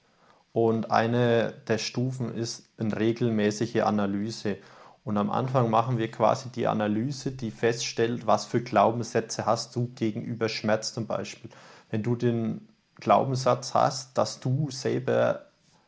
und 0.57 0.91
eine 0.91 1.53
der 1.69 1.77
Stufen 1.77 2.35
ist 2.35 2.71
eine 2.79 2.99
regelmäßige 2.99 3.83
Analyse. 3.83 4.57
Und 5.05 5.19
am 5.19 5.29
Anfang 5.29 5.69
machen 5.69 5.99
wir 5.99 6.11
quasi 6.11 6.49
die 6.49 6.67
Analyse, 6.67 7.33
die 7.33 7.51
feststellt, 7.51 8.27
was 8.27 8.47
für 8.47 8.63
Glaubenssätze 8.63 9.45
hast 9.45 9.77
du 9.77 9.89
gegenüber 9.95 10.49
Schmerz 10.49 10.95
zum 10.95 11.07
Beispiel. 11.07 11.51
Wenn 11.91 12.03
du 12.03 12.17
den 12.17 12.67
Glaubenssatz 12.95 13.75
hast, 13.75 14.17
dass 14.17 14.41
du 14.41 14.71
selber 14.71 15.45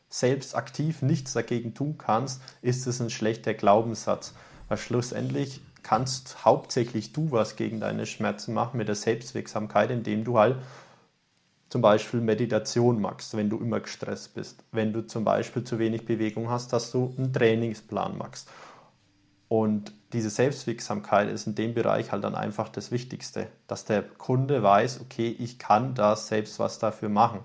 selbst 0.07 0.55
aktiv 0.55 1.01
nichts 1.01 1.33
dagegen 1.33 1.73
tun 1.73 1.97
kannst, 1.97 2.39
ist 2.61 2.85
es 2.85 3.01
ein 3.01 3.09
schlechter 3.09 3.55
Glaubenssatz. 3.55 4.35
Weil 4.67 4.77
schlussendlich 4.77 5.61
kannst 5.81 6.45
hauptsächlich 6.45 7.11
du 7.11 7.31
was 7.31 7.55
gegen 7.55 7.79
deine 7.79 8.05
Schmerzen 8.05 8.53
machen 8.53 8.77
mit 8.77 8.87
der 8.87 8.93
Selbstwirksamkeit, 8.93 9.89
indem 9.89 10.23
du 10.23 10.37
halt 10.37 10.57
zum 11.69 11.81
Beispiel 11.81 12.19
Meditation 12.19 12.99
machst, 12.99 13.37
wenn 13.37 13.49
du 13.49 13.57
immer 13.57 13.79
gestresst 13.79 14.33
bist. 14.33 14.63
Wenn 14.71 14.91
du 14.91 15.05
zum 15.05 15.23
Beispiel 15.23 15.63
zu 15.63 15.77
wenig 15.77 16.05
Bewegung 16.05 16.49
hast, 16.49 16.73
dass 16.73 16.91
du 16.91 17.13
einen 17.17 17.31
Trainingsplan 17.31 18.17
machst. 18.17 18.49
Und 19.47 19.93
diese 20.13 20.29
Selbstwirksamkeit 20.29 21.29
ist 21.29 21.47
in 21.47 21.55
dem 21.55 21.73
Bereich 21.73 22.11
halt 22.11 22.23
dann 22.23 22.35
einfach 22.35 22.69
das 22.69 22.91
Wichtigste, 22.91 23.47
dass 23.67 23.85
der 23.85 24.01
Kunde 24.01 24.63
weiß, 24.63 25.01
okay, 25.01 25.35
ich 25.39 25.59
kann 25.59 25.93
da 25.93 26.15
selbst 26.15 26.59
was 26.59 26.79
dafür 26.79 27.09
machen. 27.09 27.39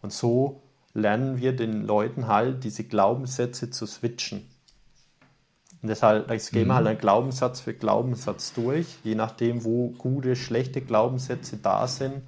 Und 0.00 0.12
so 0.12 0.62
lernen 0.94 1.38
wir 1.38 1.54
den 1.54 1.84
Leuten 1.84 2.26
halt, 2.26 2.64
diese 2.64 2.84
Glaubenssätze 2.84 3.70
zu 3.70 3.86
switchen. 3.86 4.48
Und 5.80 5.88
deshalb 5.88 6.30
jetzt 6.30 6.52
gehen 6.52 6.68
wir 6.68 6.74
halt 6.74 6.84
mhm. 6.84 6.90
einen 6.90 6.98
Glaubenssatz 6.98 7.60
für 7.60 7.74
Glaubenssatz 7.74 8.52
durch. 8.52 8.98
Je 9.04 9.14
nachdem, 9.14 9.64
wo 9.64 9.90
gute, 9.90 10.36
schlechte 10.36 10.80
Glaubenssätze 10.80 11.58
da 11.58 11.86
sind, 11.86 12.22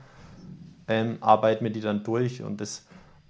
ähm, 0.90 1.16
arbeiten 1.22 1.64
wir 1.64 1.72
die 1.72 1.80
dann 1.80 2.04
durch. 2.04 2.42
Und 2.42 2.60
das 2.60 2.84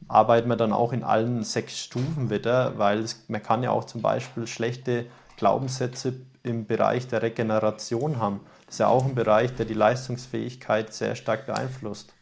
arbeiten 0.09 0.49
wir 0.49 0.57
dann 0.57 0.73
auch 0.73 0.92
in 0.92 1.05
allen 1.05 1.44
sechs 1.44 1.79
Stufen 1.79 2.31
wieder, 2.31 2.77
weil 2.79 2.99
es, 2.99 3.25
man 3.29 3.42
kann 3.42 3.62
ja 3.62 3.70
auch 3.70 3.85
zum 3.85 4.03
Beispiel 4.03 4.49
schlechte 4.49 5.07
Glaubenssätze 5.37 6.14
im 6.42 6.66
Bereich 6.66 7.07
der 7.07 7.23
Regeneration 7.23 8.18
haben. 8.18 8.40
Das 8.66 8.77
ist 8.77 8.79
ja 8.81 8.88
auch 8.88 9.05
ein 9.05 9.14
Bereich, 9.14 9.55
der 9.55 9.66
die 9.66 9.75
Leistungsfähigkeit 9.75 10.92
sehr 10.92 11.14
stark 11.14 11.46
beeinflusst. 11.46 12.12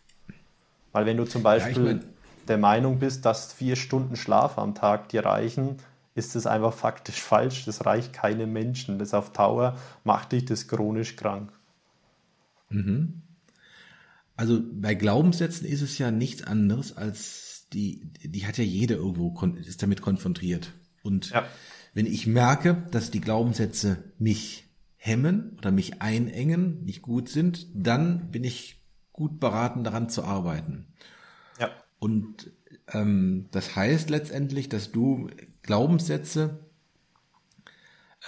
Weil 0.93 1.07
wenn 1.07 1.17
du 1.17 1.25
zum 1.25 1.43
Beispiel 1.43 1.87
ja, 1.87 1.93
ich 1.93 1.97
mein 2.03 2.19
der 2.49 2.59
Meinung 2.59 2.99
bist, 2.99 3.25
dass 3.25 3.53
vier 3.53 3.77
Stunden 3.77 4.17
Schlaf 4.17 4.59
am 4.59 4.75
Tag 4.75 5.09
dir 5.11 5.25
reichen, 5.25 5.77
ist 6.15 6.35
das 6.35 6.47
einfach 6.47 6.73
faktisch 6.73 7.21
falsch. 7.23 7.65
Das 7.67 7.87
reicht 7.87 8.13
keinem 8.13 8.53
Menschen. 8.53 8.99
Das 8.99 9.15
auf 9.15 9.33
Dauer 9.33 9.77
macht 10.05 10.33
dich 10.33 10.45
das 10.47 10.67
chronisch 10.67 11.17
krank. 11.17 11.53
Mhm. 12.71 13.23
Also 14.39 14.63
bei 14.73 14.95
Glaubenssätzen 14.95 15.67
ist 15.67 15.83
es 15.83 15.99
ja 15.99 16.13
nichts 16.13 16.45
anderes 16.45 16.97
als 16.97 17.67
die, 17.73 18.13
die 18.23 18.47
hat 18.47 18.57
ja 18.57 18.63
jeder 18.63 18.95
irgendwo, 18.95 19.37
ist 19.57 19.83
damit 19.83 20.01
konfrontiert. 20.01 20.75
Und 21.03 21.31
ja. 21.31 21.45
wenn 21.93 22.07
ich 22.07 22.29
merke, 22.29 22.87
dass 22.93 23.11
die 23.11 23.21
Glaubenssätze 23.21 24.13
mich 24.17 24.69
hemmen 24.97 25.57
oder 25.59 25.73
mich 25.73 26.03
einengen, 26.03 26.85
nicht 26.85 27.03
gut 27.03 27.29
sind, 27.29 27.67
dann 27.75 28.31
bin 28.31 28.45
ich 28.45 28.81
gut 29.13 29.41
beraten, 29.41 29.83
daran 29.83 30.09
zu 30.09 30.23
arbeiten. 30.23 30.87
Und 31.99 32.53
ähm, 32.93 33.49
das 33.51 33.75
heißt 33.75 34.09
letztendlich, 34.09 34.69
dass 34.69 34.93
du 34.93 35.31
Glaubenssätze 35.63 36.68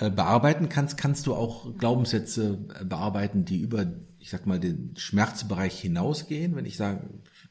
bearbeiten 0.08 0.70
kannst, 0.70 0.96
kannst 0.96 1.26
du 1.26 1.34
auch 1.34 1.76
Glaubenssätze 1.76 2.58
äh, 2.80 2.84
bearbeiten, 2.84 3.44
die 3.44 3.60
über, 3.60 3.84
ich 4.18 4.30
sag 4.30 4.46
mal, 4.46 4.58
den 4.58 4.94
Schmerzbereich 4.96 5.78
hinausgehen. 5.78 6.56
Wenn 6.56 6.64
ich 6.64 6.78
sage, 6.78 7.02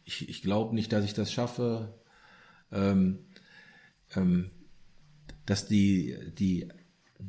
ich, 0.04 0.28
ich 0.28 0.42
glaube 0.42 0.74
nicht, 0.74 0.92
dass 0.92 1.06
ich 1.06 1.14
das 1.14 1.32
schaffe, 1.32 1.94
ähm, 2.72 3.20
ähm, 4.16 4.50
dass 5.46 5.68
die, 5.68 6.18
die, 6.38 6.70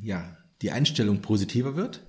ja, 0.01 0.37
die 0.63 0.71
Einstellung 0.71 1.21
positiver 1.21 1.75
wird? 1.75 2.01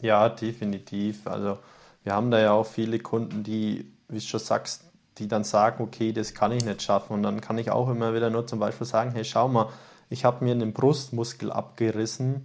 Ja, 0.00 0.30
definitiv. 0.30 1.26
Also 1.26 1.58
wir 2.02 2.14
haben 2.14 2.30
da 2.30 2.40
ja 2.40 2.52
auch 2.52 2.66
viele 2.66 2.98
Kunden, 2.98 3.42
die, 3.42 3.92
wie 4.08 4.14
du 4.14 4.20
schon 4.20 4.40
sagst, 4.40 4.84
die 5.18 5.28
dann 5.28 5.44
sagen, 5.44 5.84
okay, 5.84 6.12
das 6.12 6.32
kann 6.32 6.52
ich 6.52 6.64
nicht 6.64 6.82
schaffen. 6.82 7.12
Und 7.12 7.22
dann 7.22 7.40
kann 7.40 7.58
ich 7.58 7.70
auch 7.70 7.90
immer 7.90 8.14
wieder 8.14 8.30
nur 8.30 8.46
zum 8.46 8.58
Beispiel 8.58 8.86
sagen, 8.86 9.12
hey, 9.12 9.24
schau 9.24 9.48
mal, 9.48 9.68
ich 10.12 10.24
habe 10.24 10.44
mir 10.44 10.52
einen 10.52 10.72
Brustmuskel 10.72 11.50
abgerissen 11.50 12.44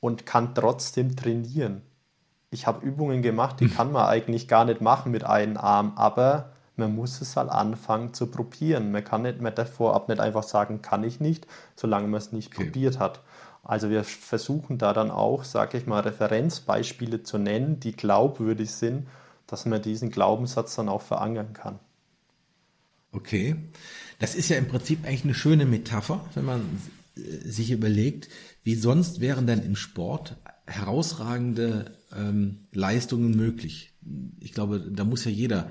und 0.00 0.26
kann 0.26 0.54
trotzdem 0.54 1.16
trainieren. 1.16 1.82
ich 2.50 2.66
habe 2.66 2.84
Übungen 2.84 3.22
gemacht, 3.22 3.60
die 3.60 3.68
kann 3.68 3.92
man 3.92 4.06
eigentlich 4.06 4.46
gar 4.48 4.66
nicht 4.66 4.82
machen 4.82 5.10
mit 5.10 5.24
einem 5.24 5.56
Arm, 5.56 5.92
aber 5.96 6.50
man 6.76 6.94
muss 6.94 7.20
es 7.20 7.36
halt 7.36 7.48
anfangen 7.48 8.12
zu 8.12 8.26
probieren. 8.26 8.92
Man 8.92 9.04
kann 9.04 9.22
nicht 9.22 9.40
mehr 9.40 9.52
davor 9.52 9.94
ab 9.94 10.08
nicht 10.08 10.20
einfach 10.20 10.42
sagen, 10.42 10.82
kann 10.82 11.04
ich 11.04 11.20
nicht, 11.20 11.46
solange 11.76 12.08
man 12.08 12.18
es 12.18 12.32
nicht 12.32 12.52
okay. 12.52 12.64
probiert 12.64 12.98
hat. 12.98 13.20
Also 13.62 13.90
wir 13.90 14.04
versuchen 14.04 14.76
da 14.76 14.92
dann 14.92 15.10
auch, 15.10 15.44
sage 15.44 15.78
ich 15.78 15.86
mal, 15.86 16.00
Referenzbeispiele 16.00 17.22
zu 17.22 17.38
nennen, 17.38 17.78
die 17.78 17.92
glaubwürdig 17.92 18.72
sind, 18.72 19.06
dass 19.46 19.66
man 19.66 19.80
diesen 19.80 20.10
Glaubenssatz 20.10 20.74
dann 20.74 20.88
auch 20.88 21.02
verankern 21.02 21.52
kann. 21.52 21.78
Okay, 23.12 23.56
das 24.22 24.36
ist 24.36 24.48
ja 24.50 24.56
im 24.56 24.68
Prinzip 24.68 25.04
eigentlich 25.04 25.24
eine 25.24 25.34
schöne 25.34 25.66
Metapher, 25.66 26.24
wenn 26.34 26.44
man 26.44 26.60
äh, 27.16 27.20
sich 27.48 27.72
überlegt, 27.72 28.28
wie 28.62 28.76
sonst 28.76 29.20
wären 29.20 29.48
denn 29.48 29.58
im 29.58 29.74
Sport 29.74 30.36
herausragende 30.64 31.96
ähm, 32.16 32.68
Leistungen 32.72 33.36
möglich. 33.36 33.92
Ich 34.38 34.52
glaube, 34.52 34.78
da 34.78 35.02
muss 35.02 35.24
ja 35.24 35.32
jeder 35.32 35.70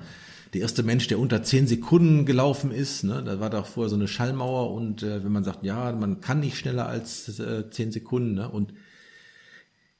der 0.52 0.60
erste 0.60 0.82
Mensch, 0.82 1.06
der 1.06 1.18
unter 1.18 1.42
zehn 1.42 1.66
Sekunden 1.66 2.26
gelaufen 2.26 2.72
ist. 2.72 3.04
Ne? 3.04 3.22
Da 3.24 3.40
war 3.40 3.48
da 3.48 3.62
vorher 3.62 3.88
so 3.88 3.96
eine 3.96 4.06
Schallmauer 4.06 4.70
und 4.70 5.02
äh, 5.02 5.24
wenn 5.24 5.32
man 5.32 5.44
sagt, 5.44 5.64
ja, 5.64 5.90
man 5.92 6.20
kann 6.20 6.40
nicht 6.40 6.58
schneller 6.58 6.86
als 6.86 7.38
äh, 7.38 7.70
zehn 7.70 7.90
Sekunden. 7.90 8.34
Ne? 8.34 8.50
Und 8.50 8.74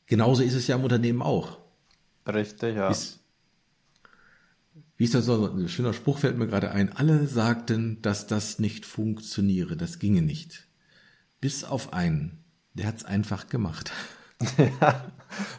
genauso 0.04 0.42
ist 0.42 0.54
es 0.54 0.66
ja 0.66 0.76
im 0.76 0.84
Unternehmen 0.84 1.22
auch. 1.22 1.56
Richtig, 2.26 2.76
ja. 2.76 2.90
Wie's, 2.90 3.18
wie 5.02 5.06
ist 5.06 5.16
das 5.16 5.24
so? 5.24 5.50
Ein 5.50 5.68
schöner 5.68 5.94
Spruch 5.94 6.18
fällt 6.18 6.38
mir 6.38 6.46
gerade 6.46 6.70
ein. 6.70 6.94
Alle 6.94 7.26
sagten, 7.26 8.00
dass 8.02 8.28
das 8.28 8.60
nicht 8.60 8.86
funktioniere, 8.86 9.76
das 9.76 9.98
ginge 9.98 10.22
nicht. 10.22 10.68
Bis 11.40 11.64
auf 11.64 11.92
einen. 11.92 12.44
Der 12.74 12.86
hat's 12.86 13.04
einfach 13.04 13.48
gemacht. 13.48 13.90
Ja, 14.80 15.02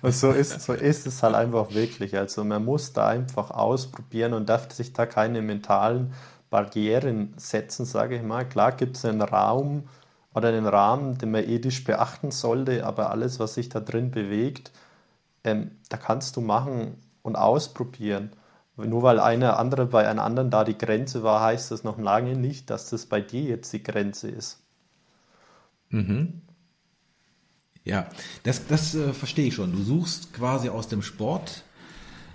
und 0.01 0.13
so 0.13 0.31
ist, 0.31 0.61
so 0.61 0.71
ist 0.71 1.07
es 1.07 1.21
halt 1.23 1.35
einfach 1.35 1.73
wirklich. 1.73 2.17
Also 2.17 2.45
man 2.45 2.63
muss 2.63 2.93
da 2.93 3.09
einfach 3.09 3.51
ausprobieren 3.51 4.33
und 4.33 4.47
darf 4.47 4.71
sich 4.71 4.93
da 4.93 5.05
keine 5.05 5.41
mentalen 5.41 6.13
Barrieren 6.49 7.33
setzen, 7.35 7.85
sage 7.85 8.15
ich 8.15 8.23
mal. 8.23 8.47
Klar 8.47 8.71
gibt 8.71 8.95
es 8.95 9.03
einen 9.03 9.21
Raum 9.21 9.89
oder 10.33 10.47
einen 10.47 10.67
Rahmen, 10.67 11.17
den 11.17 11.31
man 11.31 11.43
ethisch 11.43 11.83
beachten 11.83 12.31
sollte, 12.31 12.85
aber 12.85 13.09
alles, 13.09 13.41
was 13.41 13.55
sich 13.55 13.67
da 13.67 13.81
drin 13.81 14.09
bewegt, 14.09 14.71
ähm, 15.43 15.71
da 15.89 15.97
kannst 15.97 16.37
du 16.37 16.41
machen 16.41 16.95
und 17.23 17.35
ausprobieren. 17.35 18.31
Nur 18.75 19.03
weil 19.03 19.19
eine 19.19 19.57
andere 19.57 19.85
bei 19.85 20.07
einem 20.07 20.19
anderen 20.19 20.49
da 20.49 20.63
die 20.63 20.77
Grenze 20.77 21.21
war, 21.21 21.41
heißt 21.41 21.71
das 21.71 21.83
noch 21.83 21.99
lange 21.99 22.35
nicht, 22.35 22.69
dass 22.69 22.89
das 22.89 23.05
bei 23.05 23.21
dir 23.21 23.43
jetzt 23.43 23.71
die 23.71 23.83
Grenze 23.83 24.29
ist. 24.29 24.63
Mhm. 25.89 26.41
Ja, 27.83 28.09
das, 28.43 28.65
das 28.67 28.95
äh, 28.95 29.13
verstehe 29.13 29.47
ich 29.47 29.55
schon. 29.55 29.73
Du 29.73 29.83
suchst 29.83 30.33
quasi 30.33 30.69
aus 30.69 30.87
dem 30.87 31.01
Sport 31.01 31.63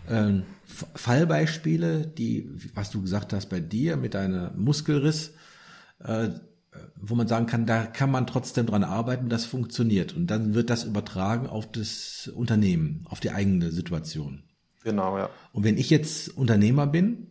äh, 0.06 0.34
Fallbeispiele, 0.94 2.06
die, 2.06 2.48
was 2.74 2.90
du 2.90 3.02
gesagt 3.02 3.32
hast 3.32 3.48
bei 3.48 3.58
dir 3.58 3.96
mit 3.96 4.14
deinem 4.14 4.50
Muskelriss, 4.62 5.32
äh, 6.04 6.28
wo 6.94 7.16
man 7.16 7.26
sagen 7.26 7.46
kann, 7.46 7.66
da 7.66 7.86
kann 7.86 8.10
man 8.10 8.26
trotzdem 8.26 8.66
dran 8.66 8.84
arbeiten, 8.84 9.28
das 9.28 9.44
funktioniert. 9.44 10.14
Und 10.14 10.28
dann 10.28 10.54
wird 10.54 10.70
das 10.70 10.84
übertragen 10.84 11.48
auf 11.48 11.70
das 11.72 12.30
Unternehmen, 12.32 13.04
auf 13.08 13.18
die 13.18 13.30
eigene 13.30 13.72
Situation. 13.72 14.44
Genau, 14.84 15.18
ja. 15.18 15.30
Und 15.52 15.64
wenn 15.64 15.76
ich 15.76 15.90
jetzt 15.90 16.36
Unternehmer 16.36 16.86
bin, 16.86 17.26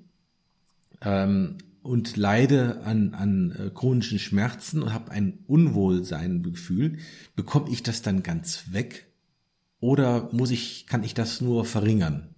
ähm, 1.02 1.58
und 1.88 2.18
leide 2.18 2.82
an, 2.84 3.14
an 3.14 3.52
äh, 3.58 3.70
chronischen 3.70 4.20
Schmerzen 4.20 4.84
und 4.84 4.94
habe 4.94 5.12
ein 5.12 5.40
Unwohlseingefühl, 5.48 6.98
bekomme 7.38 7.70
ich 7.70 7.82
das 7.82 8.02
dann 8.02 8.24
ganz 8.24 8.74
weg 8.74 9.08
oder 9.80 10.28
muss 10.34 10.52
ich, 10.52 10.86
kann 10.88 11.04
ich 11.04 11.14
das 11.14 11.40
nur 11.40 11.64
verringern? 11.64 12.36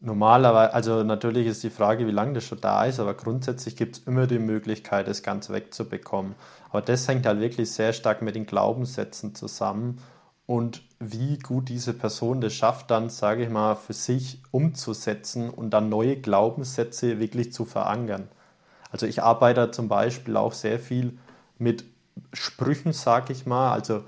Normalerweise, 0.00 0.74
also 0.74 1.02
natürlich 1.02 1.46
ist 1.46 1.62
die 1.62 1.70
Frage, 1.70 2.06
wie 2.06 2.12
lange 2.12 2.34
das 2.34 2.44
schon 2.44 2.60
da 2.60 2.84
ist, 2.84 3.00
aber 3.00 3.14
grundsätzlich 3.14 3.74
gibt 3.74 3.96
es 3.96 4.02
immer 4.04 4.26
die 4.26 4.38
Möglichkeit, 4.38 5.08
das 5.08 5.22
ganz 5.22 5.48
wegzubekommen. 5.48 6.34
Aber 6.68 6.82
das 6.82 7.08
hängt 7.08 7.24
halt 7.24 7.40
wirklich 7.40 7.70
sehr 7.70 7.94
stark 7.94 8.20
mit 8.20 8.34
den 8.34 8.44
Glaubenssätzen 8.44 9.34
zusammen 9.34 10.02
und 10.46 10.82
wie 11.00 11.38
gut 11.38 11.68
diese 11.68 11.92
Person 11.92 12.40
das 12.40 12.54
schafft, 12.54 12.90
dann, 12.90 13.10
sage 13.10 13.44
ich 13.44 13.50
mal, 13.50 13.74
für 13.74 13.92
sich 13.92 14.40
umzusetzen 14.50 15.50
und 15.50 15.70
dann 15.70 15.88
neue 15.88 16.16
Glaubenssätze 16.16 17.18
wirklich 17.18 17.52
zu 17.52 17.64
verankern. 17.64 18.28
Also 18.90 19.06
ich 19.06 19.22
arbeite 19.22 19.70
zum 19.72 19.88
Beispiel 19.88 20.36
auch 20.36 20.52
sehr 20.52 20.78
viel 20.78 21.18
mit 21.58 21.84
Sprüchen, 22.32 22.92
sage 22.92 23.32
ich 23.32 23.44
mal, 23.44 23.72
also, 23.72 24.04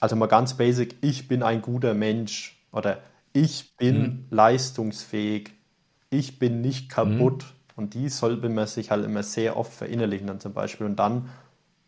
also 0.00 0.16
mal 0.16 0.26
ganz 0.26 0.54
basic, 0.56 0.96
ich 1.02 1.28
bin 1.28 1.42
ein 1.42 1.60
guter 1.60 1.92
Mensch 1.94 2.58
oder 2.72 2.98
ich 3.32 3.76
bin 3.76 4.00
mhm. 4.00 4.24
leistungsfähig, 4.30 5.50
ich 6.08 6.38
bin 6.38 6.60
nicht 6.60 6.88
kaputt. 6.88 7.44
Mhm. 7.44 7.60
Und 7.76 7.94
die 7.94 8.10
sollte 8.10 8.48
man 8.50 8.66
sich 8.66 8.90
halt 8.90 9.06
immer 9.06 9.22
sehr 9.22 9.56
oft 9.56 9.72
verinnerlichen 9.72 10.26
dann 10.26 10.38
zum 10.38 10.52
Beispiel. 10.52 10.86
Und 10.86 10.96
dann 10.96 11.30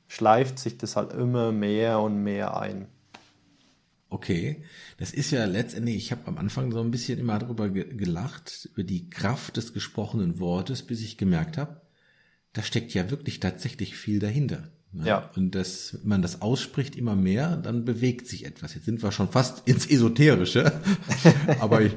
schleift 0.08 0.58
sich 0.58 0.78
das 0.78 0.96
halt 0.96 1.12
immer 1.12 1.52
mehr 1.52 2.00
und 2.00 2.22
mehr 2.22 2.56
ein. 2.56 2.86
Okay, 4.12 4.62
das 4.98 5.14
ist 5.14 5.30
ja 5.30 5.46
letztendlich, 5.46 5.96
ich 5.96 6.12
habe 6.12 6.26
am 6.26 6.36
Anfang 6.36 6.70
so 6.70 6.80
ein 6.80 6.90
bisschen 6.90 7.18
immer 7.18 7.38
darüber 7.38 7.70
gelacht, 7.70 8.68
über 8.74 8.84
die 8.84 9.08
Kraft 9.08 9.56
des 9.56 9.72
gesprochenen 9.72 10.38
Wortes, 10.38 10.82
bis 10.82 11.00
ich 11.00 11.16
gemerkt 11.16 11.56
habe, 11.56 11.80
da 12.52 12.62
steckt 12.62 12.92
ja 12.92 13.10
wirklich 13.10 13.40
tatsächlich 13.40 13.96
viel 13.96 14.18
dahinter. 14.18 14.68
Ne? 14.92 15.06
Ja. 15.06 15.30
Und 15.34 15.54
dass 15.54 15.94
wenn 15.94 16.08
man 16.08 16.20
das 16.20 16.42
ausspricht 16.42 16.94
immer 16.94 17.16
mehr, 17.16 17.56
dann 17.56 17.86
bewegt 17.86 18.26
sich 18.26 18.44
etwas. 18.44 18.74
Jetzt 18.74 18.84
sind 18.84 19.02
wir 19.02 19.12
schon 19.12 19.30
fast 19.30 19.66
ins 19.66 19.86
Esoterische, 19.86 20.78
aber 21.58 21.80
ich, 21.80 21.92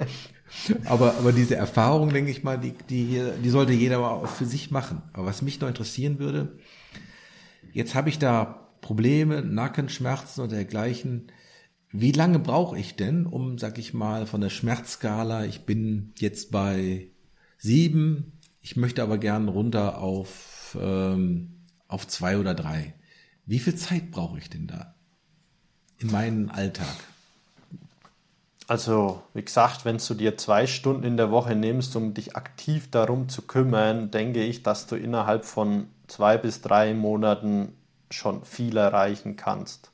aber, 0.85 1.17
aber 1.17 1.33
diese 1.33 1.57
Erfahrung, 1.57 2.13
denke 2.13 2.31
ich 2.31 2.45
mal, 2.45 2.57
die, 2.57 2.75
die, 2.89 3.21
die 3.43 3.49
sollte 3.49 3.73
jeder 3.73 3.99
mal 3.99 4.11
auch 4.11 4.29
für 4.29 4.45
sich 4.45 4.71
machen. 4.71 5.01
Aber 5.11 5.25
was 5.25 5.41
mich 5.41 5.59
noch 5.59 5.67
interessieren 5.67 6.17
würde, 6.19 6.57
jetzt 7.73 7.93
habe 7.93 8.07
ich 8.07 8.19
da 8.19 8.69
Probleme, 8.79 9.41
Nackenschmerzen 9.41 10.43
und 10.43 10.53
dergleichen 10.53 11.29
wie 12.01 12.11
lange 12.11 12.39
brauche 12.39 12.77
ich 12.77 12.95
denn, 12.95 13.25
um, 13.25 13.57
sag 13.57 13.77
ich 13.77 13.93
mal, 13.93 14.25
von 14.25 14.41
der 14.41 14.49
Schmerzskala, 14.49 15.45
ich 15.45 15.65
bin 15.65 16.13
jetzt 16.17 16.51
bei 16.51 17.07
sieben, 17.57 18.39
ich 18.61 18.75
möchte 18.75 19.03
aber 19.03 19.17
gern 19.17 19.47
runter 19.47 19.99
auf, 19.99 20.77
ähm, 20.79 21.65
auf 21.87 22.07
zwei 22.07 22.37
oder 22.37 22.53
drei. 22.53 22.93
Wie 23.45 23.59
viel 23.59 23.75
Zeit 23.75 24.11
brauche 24.11 24.37
ich 24.37 24.49
denn 24.49 24.67
da 24.67 24.95
in 25.99 26.11
meinem 26.11 26.49
Alltag? 26.49 26.95
Also, 28.67 29.21
wie 29.33 29.45
gesagt, 29.45 29.85
wenn 29.85 29.97
du 29.97 30.13
dir 30.15 30.37
zwei 30.37 30.65
Stunden 30.65 31.03
in 31.03 31.17
der 31.17 31.29
Woche 31.29 31.55
nimmst, 31.55 31.95
um 31.95 32.15
dich 32.15 32.35
aktiv 32.35 32.89
darum 32.89 33.29
zu 33.29 33.43
kümmern, 33.43 34.09
denke 34.09 34.43
ich, 34.43 34.63
dass 34.63 34.87
du 34.87 34.95
innerhalb 34.95 35.45
von 35.45 35.87
zwei 36.07 36.37
bis 36.37 36.61
drei 36.61 36.95
Monaten 36.95 37.73
schon 38.09 38.43
viel 38.43 38.75
erreichen 38.77 39.35
kannst. 39.35 39.91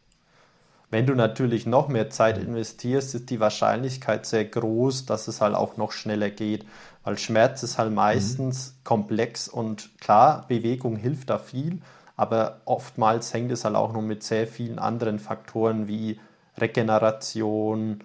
Wenn 0.92 1.06
du 1.06 1.16
natürlich 1.16 1.66
noch 1.66 1.88
mehr 1.88 2.10
Zeit 2.10 2.38
investierst, 2.38 3.16
ist 3.16 3.30
die 3.30 3.40
Wahrscheinlichkeit 3.40 4.26
sehr 4.26 4.44
groß, 4.44 5.06
dass 5.06 5.30
es 5.30 5.40
halt 5.40 5.56
auch 5.56 5.78
noch 5.78 5.94
schneller 5.94 6.30
geht. 6.30 6.66
Weil 7.06 7.18
Schmerz 7.18 7.64
ist 7.64 7.78
halt 7.78 7.94
meistens 7.94 8.74
mhm. 8.74 8.84
komplex 8.84 9.48
und 9.48 9.98
klar, 10.02 10.46
Bewegung 10.50 10.98
hilft 10.98 11.30
da 11.30 11.40
viel, 11.40 11.82
aber 12.18 12.60
oftmals 12.66 13.34
hängt 13.34 13.54
es 13.54 13.64
halt 13.64 13.76
auch 13.76 13.94
noch 13.94 14.02
mit 14.02 14.22
sehr 14.22 14.46
vielen 14.48 14.80
anderen 14.80 15.18
Faktoren 15.18 15.88
wie 15.88 16.20
Regeneration, 16.58 18.04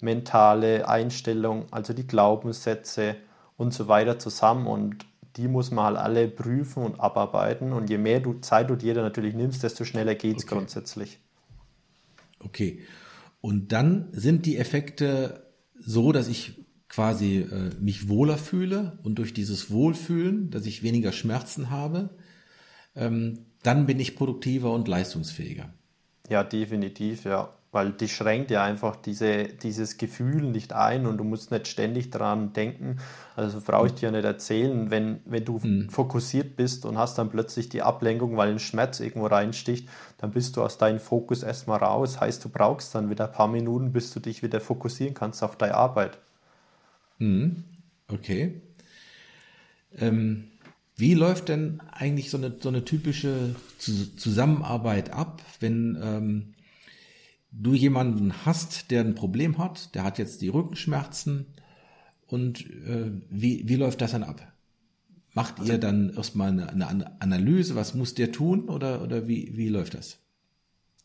mentale 0.00 0.88
Einstellung, 0.88 1.66
also 1.70 1.92
die 1.92 2.06
Glaubenssätze 2.06 3.14
und 3.56 3.72
so 3.72 3.86
weiter 3.86 4.18
zusammen 4.18 4.66
und 4.66 5.06
die 5.36 5.46
muss 5.46 5.70
man 5.70 5.84
halt 5.86 5.96
alle 5.98 6.28
prüfen 6.28 6.82
und 6.82 7.00
abarbeiten 7.00 7.72
und 7.72 7.88
je 7.88 7.98
mehr 7.98 8.18
du 8.18 8.34
Zeit 8.40 8.70
du 8.70 8.76
dir 8.76 8.94
natürlich 8.94 9.34
nimmst, 9.34 9.62
desto 9.62 9.84
schneller 9.84 10.16
geht 10.16 10.38
es 10.38 10.44
okay. 10.44 10.56
grundsätzlich. 10.56 11.20
Okay. 12.44 12.80
Und 13.40 13.72
dann 13.72 14.08
sind 14.12 14.46
die 14.46 14.56
Effekte 14.56 15.52
so, 15.78 16.12
dass 16.12 16.28
ich 16.28 16.64
quasi 16.88 17.38
äh, 17.38 17.70
mich 17.80 18.08
wohler 18.08 18.38
fühle 18.38 18.98
und 19.02 19.16
durch 19.16 19.34
dieses 19.34 19.70
Wohlfühlen, 19.70 20.50
dass 20.50 20.66
ich 20.66 20.82
weniger 20.82 21.12
Schmerzen 21.12 21.70
habe, 21.70 22.10
ähm, 22.94 23.46
dann 23.62 23.86
bin 23.86 23.98
ich 23.98 24.14
produktiver 24.16 24.72
und 24.72 24.86
leistungsfähiger. 24.88 25.72
Ja, 26.28 26.44
definitiv, 26.44 27.24
ja 27.24 27.52
weil 27.74 27.90
die 27.90 28.08
schränkt 28.08 28.52
ja 28.52 28.62
einfach 28.62 28.96
diese, 28.96 29.44
dieses 29.44 29.98
Gefühl 29.98 30.42
nicht 30.42 30.72
ein 30.72 31.06
und 31.06 31.18
du 31.18 31.24
musst 31.24 31.50
nicht 31.50 31.66
ständig 31.66 32.10
daran 32.10 32.52
denken. 32.52 32.98
Also 33.34 33.60
brauche 33.60 33.88
ich 33.88 33.94
dir 33.94 34.12
nicht 34.12 34.24
erzählen, 34.24 34.90
wenn, 34.90 35.20
wenn 35.24 35.44
du 35.44 35.58
mhm. 35.60 35.90
fokussiert 35.90 36.56
bist 36.56 36.86
und 36.86 36.96
hast 36.96 37.18
dann 37.18 37.30
plötzlich 37.30 37.68
die 37.68 37.82
Ablenkung, 37.82 38.36
weil 38.36 38.50
ein 38.50 38.60
Schmerz 38.60 39.00
irgendwo 39.00 39.26
reinsticht, 39.26 39.88
dann 40.18 40.30
bist 40.30 40.56
du 40.56 40.62
aus 40.62 40.78
deinem 40.78 41.00
Fokus 41.00 41.42
erstmal 41.42 41.80
raus. 41.80 42.20
Heißt, 42.20 42.44
du 42.44 42.48
brauchst 42.48 42.94
dann 42.94 43.10
wieder 43.10 43.26
ein 43.26 43.32
paar 43.32 43.48
Minuten, 43.48 43.92
bis 43.92 44.12
du 44.12 44.20
dich 44.20 44.42
wieder 44.44 44.60
fokussieren 44.60 45.14
kannst 45.14 45.42
auf 45.42 45.56
deine 45.56 45.74
Arbeit. 45.74 46.18
Mhm. 47.18 47.64
Okay. 48.08 48.62
Ähm, 49.98 50.44
wie 50.96 51.14
läuft 51.14 51.48
denn 51.48 51.80
eigentlich 51.90 52.30
so 52.30 52.38
eine, 52.38 52.54
so 52.60 52.68
eine 52.68 52.84
typische 52.84 53.56
Zusammenarbeit 53.78 55.10
ab, 55.10 55.42
wenn 55.58 55.98
ähm, 56.00 56.53
du 57.60 57.74
jemanden 57.74 58.32
hast, 58.44 58.90
der 58.90 59.02
ein 59.02 59.14
Problem 59.14 59.58
hat, 59.58 59.94
der 59.94 60.04
hat 60.04 60.18
jetzt 60.18 60.42
die 60.42 60.48
Rückenschmerzen 60.48 61.46
und 62.26 62.60
äh, 62.70 63.12
wie, 63.30 63.68
wie 63.68 63.76
läuft 63.76 64.00
das 64.00 64.12
dann 64.12 64.24
ab? 64.24 64.40
Macht 65.34 65.60
also, 65.60 65.72
ihr 65.72 65.78
dann 65.78 66.14
erstmal 66.14 66.48
eine, 66.48 66.70
eine, 66.70 67.20
Analyse, 67.20 67.74
was 67.74 67.94
muss 67.94 68.14
der 68.14 68.32
tun 68.32 68.68
oder, 68.68 69.02
oder 69.02 69.26
wie, 69.26 69.56
wie 69.56 69.68
läuft 69.68 69.94
das? 69.94 70.18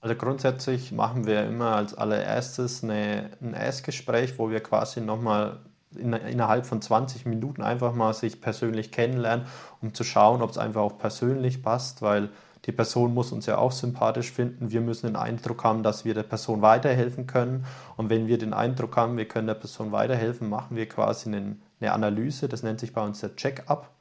Also 0.01 0.15
grundsätzlich 0.15 0.91
machen 0.91 1.25
wir 1.25 1.45
immer 1.45 1.75
als 1.75 1.93
allererstes 1.93 2.83
eine, 2.83 3.31
ein 3.41 3.53
Erstgespräch, 3.53 4.37
wo 4.37 4.49
wir 4.49 4.61
quasi 4.61 5.01
nochmal 5.01 5.59
in, 5.95 6.13
innerhalb 6.13 6.65
von 6.65 6.81
20 6.81 7.25
Minuten 7.25 7.61
einfach 7.61 7.93
mal 7.93 8.13
sich 8.13 8.39
persönlich 8.39 8.91
kennenlernen, 8.91 9.45
um 9.81 9.93
zu 9.93 10.03
schauen, 10.03 10.41
ob 10.41 10.51
es 10.51 10.57
einfach 10.57 10.81
auch 10.81 10.97
persönlich 10.97 11.63
passt, 11.63 12.01
weil 12.01 12.29
die 12.65 12.71
Person 12.71 13.13
muss 13.13 13.31
uns 13.31 13.45
ja 13.45 13.57
auch 13.57 13.71
sympathisch 13.71 14.31
finden. 14.31 14.71
Wir 14.71 14.81
müssen 14.81 15.07
den 15.07 15.15
Eindruck 15.15 15.63
haben, 15.63 15.81
dass 15.81 16.03
wir 16.03 16.13
der 16.13 16.23
Person 16.23 16.61
weiterhelfen 16.61 17.25
können. 17.25 17.65
Und 17.95 18.09
wenn 18.09 18.27
wir 18.27 18.37
den 18.37 18.53
Eindruck 18.53 18.97
haben, 18.97 19.17
wir 19.17 19.27
können 19.27 19.47
der 19.47 19.53
Person 19.53 19.91
weiterhelfen, 19.91 20.49
machen 20.49 20.75
wir 20.75 20.87
quasi 20.87 21.29
eine, 21.29 21.55
eine 21.79 21.93
Analyse. 21.93 22.49
Das 22.49 22.63
nennt 22.63 22.79
sich 22.79 22.93
bei 22.93 23.03
uns 23.03 23.21
der 23.21 23.35
Check-up. 23.35 23.91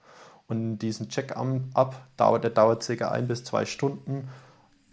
Und 0.48 0.78
diesen 0.78 1.08
Check-up 1.08 1.94
dauert, 2.16 2.42
der 2.42 2.50
dauert 2.50 2.82
circa 2.82 3.10
ein 3.10 3.28
bis 3.28 3.44
zwei 3.44 3.64
Stunden. 3.64 4.28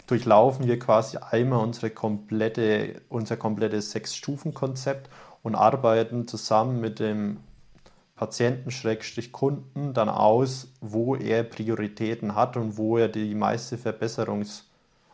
Durchlaufen 0.06 0.68
wir 0.68 0.78
quasi 0.78 1.18
einmal 1.18 1.64
unsere 1.64 1.90
komplette, 1.90 3.02
unser 3.10 3.38
komplettes 3.38 3.92
Sechs-Stufen-Konzept 3.92 5.10
und 5.42 5.56
arbeiten 5.56 6.28
zusammen 6.28 6.80
mit 6.82 7.00
dem 7.00 7.38
Patienten-Kunden 8.16 9.94
dann 9.94 10.10
aus, 10.10 10.70
wo 10.80 11.16
er 11.16 11.44
Prioritäten 11.44 12.36
hat 12.36 12.56
und 12.56 12.78
wo 12.78 12.98
er 12.98 13.10
die 13.10 13.36
meiste 13.36 13.78
Verbesserungs, 13.78 14.66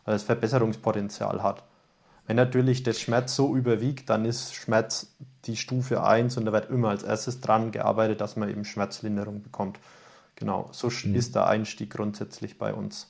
also 0.04 0.14
das 0.14 0.22
Verbesserungspotenzial 0.22 1.42
hat. 1.42 1.64
Wenn 2.26 2.36
natürlich 2.36 2.84
der 2.84 2.92
Schmerz 2.92 3.34
so 3.34 3.56
überwiegt, 3.56 4.08
dann 4.08 4.24
ist 4.24 4.54
Schmerz 4.54 5.14
die 5.44 5.56
Stufe 5.56 6.04
1 6.04 6.36
und 6.36 6.44
da 6.44 6.52
wird 6.52 6.70
immer 6.70 6.90
als 6.90 7.02
erstes 7.02 7.40
dran 7.40 7.72
gearbeitet, 7.72 8.20
dass 8.20 8.36
man 8.36 8.48
eben 8.48 8.64
Schmerzlinderung 8.64 9.42
bekommt. 9.42 9.80
Genau, 10.36 10.68
so 10.72 10.88
mhm. 10.88 11.16
ist 11.16 11.34
der 11.34 11.48
Einstieg 11.48 11.90
grundsätzlich 11.90 12.58
bei 12.58 12.72
uns. 12.72 13.08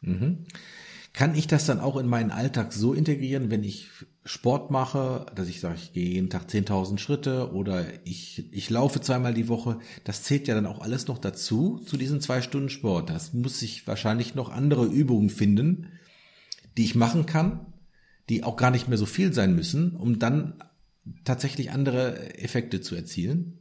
Mhm. 0.00 0.44
Kann 1.12 1.34
ich 1.34 1.48
das 1.48 1.66
dann 1.66 1.80
auch 1.80 1.96
in 1.96 2.06
meinen 2.06 2.30
Alltag 2.30 2.72
so 2.72 2.94
integrieren, 2.94 3.50
wenn 3.50 3.64
ich 3.64 3.88
Sport 4.24 4.70
mache, 4.70 5.26
dass 5.34 5.48
ich 5.48 5.60
sage, 5.60 5.74
ich 5.76 5.92
gehe 5.92 6.08
jeden 6.08 6.30
Tag 6.30 6.46
10.000 6.48 6.98
Schritte 6.98 7.52
oder 7.52 7.84
ich, 8.04 8.52
ich 8.52 8.70
laufe 8.70 9.00
zweimal 9.00 9.34
die 9.34 9.48
Woche, 9.48 9.80
das 10.04 10.22
zählt 10.22 10.46
ja 10.46 10.54
dann 10.54 10.66
auch 10.66 10.80
alles 10.80 11.08
noch 11.08 11.18
dazu, 11.18 11.80
zu 11.86 11.96
diesen 11.96 12.20
zwei 12.20 12.40
Stunden 12.40 12.68
Sport. 12.68 13.10
Das 13.10 13.32
muss 13.32 13.60
ich 13.62 13.86
wahrscheinlich 13.88 14.36
noch 14.36 14.50
andere 14.50 14.86
Übungen 14.86 15.28
finden, 15.28 15.88
die 16.76 16.84
ich 16.84 16.94
machen 16.94 17.26
kann, 17.26 17.66
die 18.28 18.44
auch 18.44 18.56
gar 18.56 18.70
nicht 18.70 18.86
mehr 18.86 18.98
so 18.98 19.06
viel 19.06 19.32
sein 19.32 19.56
müssen, 19.56 19.96
um 19.96 20.20
dann 20.20 20.62
tatsächlich 21.24 21.72
andere 21.72 22.38
Effekte 22.38 22.80
zu 22.80 22.94
erzielen. 22.94 23.58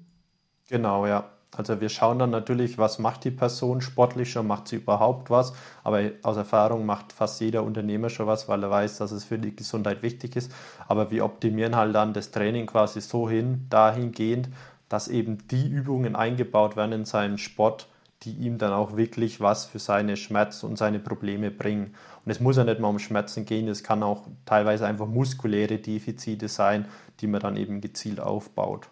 Genau, 0.69 1.07
ja. 1.07 1.40
Also 1.55 1.81
wir 1.81 1.89
schauen 1.89 2.17
dann 2.17 2.29
natürlich, 2.29 2.77
was 2.77 2.97
macht 2.97 3.25
die 3.25 3.31
Person 3.31 3.81
sportlicher, 3.81 4.41
macht 4.41 4.69
sie 4.69 4.77
überhaupt 4.77 5.29
was. 5.29 5.53
Aber 5.83 6.01
aus 6.23 6.37
Erfahrung 6.37 6.85
macht 6.85 7.11
fast 7.11 7.41
jeder 7.41 7.63
Unternehmer 7.63 8.09
schon 8.09 8.27
was, 8.27 8.47
weil 8.47 8.63
er 8.63 8.69
weiß, 8.69 8.97
dass 8.99 9.11
es 9.11 9.25
für 9.25 9.37
die 9.37 9.55
Gesundheit 9.55 10.01
wichtig 10.01 10.37
ist. 10.37 10.51
Aber 10.87 11.11
wir 11.11 11.25
optimieren 11.25 11.75
halt 11.75 11.93
dann 11.93 12.13
das 12.13 12.31
Training 12.31 12.67
quasi 12.67 13.01
so 13.01 13.29
hin, 13.29 13.65
dahingehend, 13.69 14.49
dass 14.87 15.09
eben 15.09 15.45
die 15.49 15.67
Übungen 15.67 16.15
eingebaut 16.15 16.77
werden 16.77 16.93
in 16.93 17.05
seinen 17.05 17.37
Sport, 17.37 17.89
die 18.23 18.31
ihm 18.31 18.57
dann 18.57 18.71
auch 18.71 18.95
wirklich 18.95 19.41
was 19.41 19.65
für 19.65 19.79
seine 19.79 20.15
Schmerzen 20.15 20.67
und 20.67 20.77
seine 20.77 20.99
Probleme 20.99 21.51
bringen. 21.51 21.95
Und 22.23 22.31
es 22.31 22.39
muss 22.39 22.57
ja 22.57 22.63
nicht 22.63 22.79
mal 22.79 22.89
um 22.89 22.99
Schmerzen 22.99 23.45
gehen, 23.45 23.67
es 23.67 23.83
kann 23.83 24.03
auch 24.03 24.27
teilweise 24.45 24.85
einfach 24.85 25.07
muskuläre 25.07 25.79
Defizite 25.79 26.47
sein, 26.47 26.85
die 27.19 27.27
man 27.27 27.41
dann 27.41 27.57
eben 27.57 27.81
gezielt 27.81 28.19
aufbaut. 28.19 28.89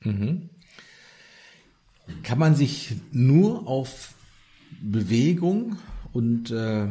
Mhm. 0.00 0.50
Kann 2.22 2.38
man 2.38 2.54
sich 2.54 2.96
nur 3.12 3.66
auf 3.66 4.14
Bewegung 4.82 5.76
und 6.12 6.50
äh, 6.50 6.88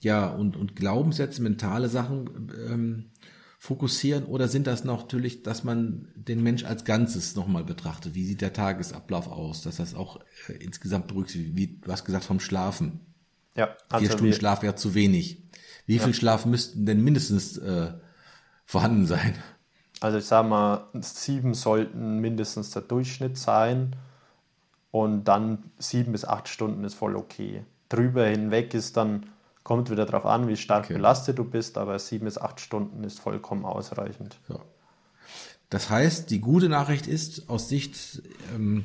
ja 0.00 0.28
und, 0.28 0.56
und 0.56 0.76
Glaubenssätze, 0.76 1.42
mentale 1.42 1.88
Sachen 1.88 2.52
ähm, 2.68 3.10
fokussieren 3.58 4.24
oder 4.24 4.48
sind 4.48 4.66
das 4.66 4.84
natürlich, 4.84 5.42
dass 5.42 5.64
man 5.64 6.08
den 6.14 6.42
Mensch 6.42 6.64
als 6.64 6.84
Ganzes 6.84 7.34
nochmal 7.34 7.64
betrachtet? 7.64 8.14
Wie 8.14 8.24
sieht 8.24 8.42
der 8.42 8.52
Tagesablauf 8.52 9.28
aus? 9.28 9.62
Dass 9.62 9.76
das 9.76 9.94
auch 9.94 10.20
äh, 10.48 10.52
insgesamt 10.54 11.08
berücksichtigt, 11.08 11.56
wie 11.56 11.80
du 11.80 11.90
hast 11.90 12.04
gesagt 12.04 12.24
vom 12.24 12.40
Schlafen. 12.40 13.00
Ja, 13.56 13.76
also 13.88 14.04
Vier 14.04 14.12
Stunden 14.12 14.34
Schlaf 14.34 14.62
wäre 14.62 14.74
zu 14.74 14.94
wenig. 14.94 15.42
Wie 15.86 15.96
ja. 15.96 16.02
viel 16.02 16.14
Schlaf 16.14 16.44
müssten 16.46 16.86
denn 16.86 17.02
mindestens 17.02 17.56
äh, 17.58 17.92
vorhanden 18.66 19.06
sein? 19.06 19.34
Also 20.00 20.18
ich 20.18 20.24
sage 20.24 20.48
mal, 20.48 20.88
sieben 21.00 21.54
sollten 21.54 22.18
mindestens 22.20 22.70
der 22.70 22.82
Durchschnitt 22.82 23.38
sein 23.38 23.96
und 24.94 25.24
dann 25.24 25.72
sieben 25.76 26.12
bis 26.12 26.24
acht 26.24 26.46
Stunden 26.46 26.84
ist 26.84 26.94
voll 26.94 27.16
okay. 27.16 27.64
Drüber 27.88 28.26
hinweg 28.26 28.74
ist 28.74 28.96
dann, 28.96 29.26
kommt 29.64 29.90
wieder 29.90 30.06
darauf 30.06 30.24
an, 30.24 30.46
wie 30.46 30.56
stark 30.56 30.84
okay. 30.84 30.94
belastet 30.94 31.36
du 31.36 31.42
bist, 31.42 31.78
aber 31.78 31.98
sieben 31.98 32.26
bis 32.26 32.38
acht 32.38 32.60
Stunden 32.60 33.02
ist 33.02 33.18
vollkommen 33.18 33.64
ausreichend. 33.64 34.38
Ja. 34.48 34.60
Das 35.68 35.90
heißt, 35.90 36.30
die 36.30 36.38
gute 36.38 36.68
Nachricht 36.68 37.08
ist 37.08 37.50
aus 37.50 37.68
Sicht 37.68 38.22
ähm, 38.54 38.84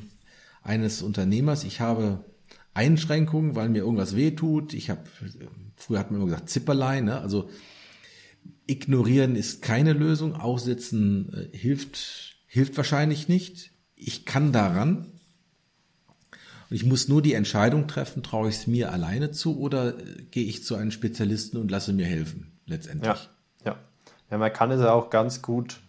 eines 0.64 1.00
Unternehmers, 1.02 1.62
ich 1.62 1.80
habe 1.80 2.24
Einschränkungen, 2.74 3.54
weil 3.54 3.68
mir 3.68 3.84
irgendwas 3.84 4.16
wehtut. 4.16 4.74
Ich 4.74 4.90
habe, 4.90 5.02
früher 5.76 6.00
hat 6.00 6.10
man 6.10 6.20
immer 6.20 6.28
gesagt, 6.28 6.50
Zipperlein, 6.50 7.04
ne? 7.04 7.20
also 7.20 7.48
ignorieren 8.66 9.36
ist 9.36 9.62
keine 9.62 9.92
Lösung, 9.92 10.34
aussitzen 10.34 11.32
äh, 11.52 11.56
hilft, 11.56 12.34
hilft 12.48 12.76
wahrscheinlich 12.76 13.28
nicht. 13.28 13.70
Ich 13.94 14.26
kann 14.26 14.50
daran, 14.50 15.19
und 16.70 16.76
ich 16.76 16.86
muss 16.86 17.08
nur 17.08 17.20
die 17.20 17.34
Entscheidung 17.34 17.88
treffen, 17.88 18.22
traue 18.22 18.48
ich 18.48 18.56
es 18.56 18.66
mir 18.68 18.92
alleine 18.92 19.32
zu 19.32 19.58
oder 19.58 19.98
äh, 19.98 20.22
gehe 20.30 20.44
ich 20.44 20.64
zu 20.64 20.76
einem 20.76 20.92
Spezialisten 20.92 21.58
und 21.58 21.70
lasse 21.70 21.92
mir 21.92 22.06
helfen, 22.06 22.52
letztendlich. 22.66 23.28
Ja, 23.64 23.72
ja. 23.72 23.76
ja 24.30 24.38
man 24.38 24.52
kann 24.52 24.70
es 24.70 24.80
ja 24.80 24.92
auch 24.92 25.10
ganz 25.10 25.42
gut, 25.42 25.80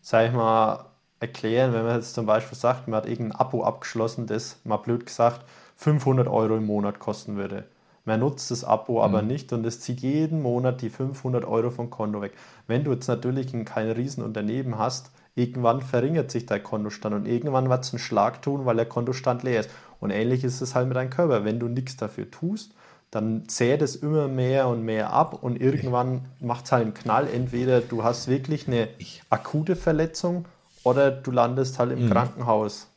sag 0.00 0.28
ich 0.28 0.32
mal, 0.32 0.86
erklären, 1.20 1.72
wenn 1.72 1.84
man 1.84 1.96
jetzt 1.96 2.14
zum 2.14 2.26
Beispiel 2.26 2.56
sagt, 2.56 2.86
man 2.86 2.98
hat 2.98 3.08
irgendein 3.08 3.40
Abo 3.40 3.64
abgeschlossen, 3.64 4.26
das, 4.26 4.60
mal 4.62 4.76
blöd 4.76 5.04
gesagt, 5.04 5.44
500 5.74 6.28
Euro 6.28 6.56
im 6.56 6.66
Monat 6.66 7.00
kosten 7.00 7.36
würde. 7.36 7.64
Man 8.04 8.20
nutzt 8.20 8.50
das 8.50 8.64
Abo 8.64 9.02
aber 9.02 9.22
mhm. 9.22 9.28
nicht 9.28 9.52
und 9.52 9.66
es 9.66 9.80
zieht 9.80 10.00
jeden 10.00 10.40
Monat 10.40 10.80
die 10.80 10.88
500 10.88 11.44
Euro 11.44 11.70
vom 11.70 11.90
Konto 11.90 12.22
weg. 12.22 12.32
Wenn 12.66 12.84
du 12.84 12.92
jetzt 12.92 13.08
natürlich 13.08 13.52
kein 13.64 13.90
Riesenunternehmen 13.90 14.78
hast, 14.78 15.10
irgendwann 15.38 15.80
verringert 15.80 16.30
sich 16.30 16.46
dein 16.46 16.62
Kontostand 16.62 17.14
und 17.14 17.26
irgendwann 17.26 17.70
wird 17.70 17.84
es 17.84 17.92
einen 17.92 18.00
Schlag 18.00 18.42
tun, 18.42 18.66
weil 18.66 18.76
der 18.76 18.86
Kontostand 18.86 19.42
leer 19.42 19.60
ist. 19.60 19.70
Und 20.00 20.10
ähnlich 20.10 20.44
ist 20.44 20.60
es 20.60 20.74
halt 20.74 20.88
mit 20.88 20.96
deinem 20.96 21.10
Körper. 21.10 21.44
Wenn 21.44 21.58
du 21.58 21.68
nichts 21.68 21.96
dafür 21.96 22.30
tust, 22.30 22.72
dann 23.10 23.48
zählt 23.48 23.80
es 23.80 23.96
immer 23.96 24.28
mehr 24.28 24.68
und 24.68 24.82
mehr 24.82 25.12
ab 25.12 25.42
und 25.42 25.60
irgendwann 25.60 26.26
macht 26.40 26.66
es 26.66 26.72
halt 26.72 26.82
einen 26.82 26.94
Knall. 26.94 27.28
Entweder 27.28 27.80
du 27.80 28.04
hast 28.04 28.28
wirklich 28.28 28.68
eine 28.68 28.88
akute 29.30 29.76
Verletzung 29.76 30.44
oder 30.82 31.10
du 31.10 31.30
landest 31.30 31.78
halt 31.78 31.92
im 31.92 32.06
mhm. 32.06 32.10
Krankenhaus. 32.10 32.88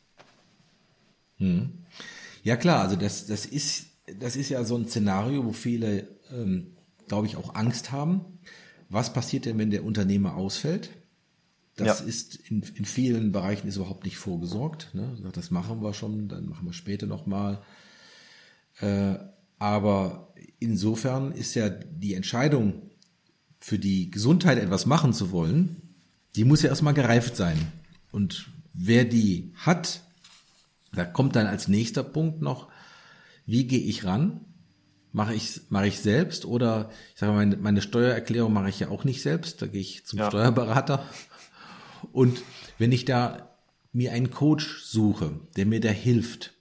Mhm. 1.38 1.84
Ja 2.42 2.56
klar, 2.56 2.80
also 2.80 2.96
das, 2.96 3.26
das, 3.26 3.46
ist, 3.46 3.86
das 4.18 4.36
ist 4.36 4.48
ja 4.48 4.64
so 4.64 4.76
ein 4.76 4.86
Szenario, 4.86 5.44
wo 5.44 5.52
viele, 5.52 6.08
ähm, 6.32 6.76
glaube 7.08 7.26
ich, 7.26 7.36
auch 7.36 7.54
Angst 7.54 7.92
haben. 7.92 8.38
Was 8.88 9.12
passiert 9.12 9.46
denn, 9.46 9.58
wenn 9.58 9.70
der 9.70 9.84
Unternehmer 9.84 10.36
ausfällt? 10.36 10.90
Das 11.76 12.00
ja. 12.00 12.06
ist 12.06 12.36
in, 12.36 12.62
in 12.74 12.84
vielen 12.84 13.32
Bereichen 13.32 13.66
ist 13.66 13.76
überhaupt 13.76 14.04
nicht 14.04 14.18
vorgesorgt. 14.18 14.90
Ne? 14.94 15.16
Das 15.32 15.50
machen 15.50 15.82
wir 15.82 15.94
schon, 15.94 16.28
dann 16.28 16.48
machen 16.48 16.66
wir 16.66 16.74
später 16.74 17.06
nochmal. 17.06 17.62
Äh, 18.80 19.14
aber 19.58 20.34
insofern 20.58 21.32
ist 21.32 21.54
ja 21.54 21.68
die 21.70 22.14
Entscheidung, 22.14 22.90
für 23.62 23.78
die 23.78 24.10
Gesundheit 24.10 24.58
etwas 24.58 24.86
machen 24.86 25.12
zu 25.12 25.30
wollen, 25.30 25.76
die 26.34 26.44
muss 26.44 26.62
ja 26.62 26.68
erstmal 26.68 26.94
gereift 26.94 27.36
sein. 27.36 27.56
Und 28.10 28.48
wer 28.72 29.04
die 29.04 29.52
hat, 29.54 30.00
da 30.92 31.04
kommt 31.04 31.36
dann 31.36 31.46
als 31.46 31.68
nächster 31.68 32.02
Punkt 32.02 32.42
noch, 32.42 32.68
wie 33.46 33.64
gehe 33.68 33.78
ich 33.78 34.04
ran? 34.04 34.40
Mache 35.12 35.34
ich 35.34 35.60
mache 35.68 35.86
ich 35.86 36.00
selbst 36.00 36.44
oder 36.44 36.90
ich 37.14 37.20
sage 37.20 37.32
meine, 37.32 37.56
meine 37.56 37.82
Steuererklärung 37.82 38.52
mache 38.52 38.70
ich 38.70 38.80
ja 38.80 38.88
auch 38.88 39.04
nicht 39.04 39.22
selbst, 39.22 39.62
da 39.62 39.66
gehe 39.66 39.80
ich 39.80 40.06
zum 40.06 40.18
ja. 40.18 40.28
Steuerberater 40.28 41.06
und 42.12 42.42
wenn 42.78 42.92
ich 42.92 43.04
da 43.04 43.48
mir 43.92 44.12
einen 44.12 44.30
Coach 44.30 44.82
suche, 44.82 45.32
der 45.56 45.66
mir 45.66 45.80
da 45.80 45.90
hilft, 45.90 46.54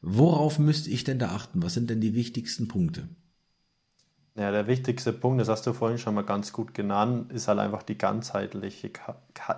worauf 0.00 0.58
müsste 0.58 0.90
ich 0.90 1.04
denn 1.04 1.18
da 1.18 1.30
achten? 1.30 1.62
Was 1.62 1.74
sind 1.74 1.90
denn 1.90 2.00
die 2.00 2.14
wichtigsten 2.14 2.68
Punkte? 2.68 3.08
Ja, 4.36 4.50
der 4.50 4.66
wichtigste 4.66 5.12
Punkt, 5.12 5.40
das 5.40 5.48
hast 5.48 5.66
du 5.66 5.72
vorhin 5.72 5.98
schon 5.98 6.14
mal 6.14 6.24
ganz 6.24 6.52
gut 6.52 6.74
genannt, 6.74 7.30
ist 7.30 7.46
halt 7.46 7.60
einfach 7.60 7.84
die 7.84 7.96
ganzheitliche, 7.96 8.90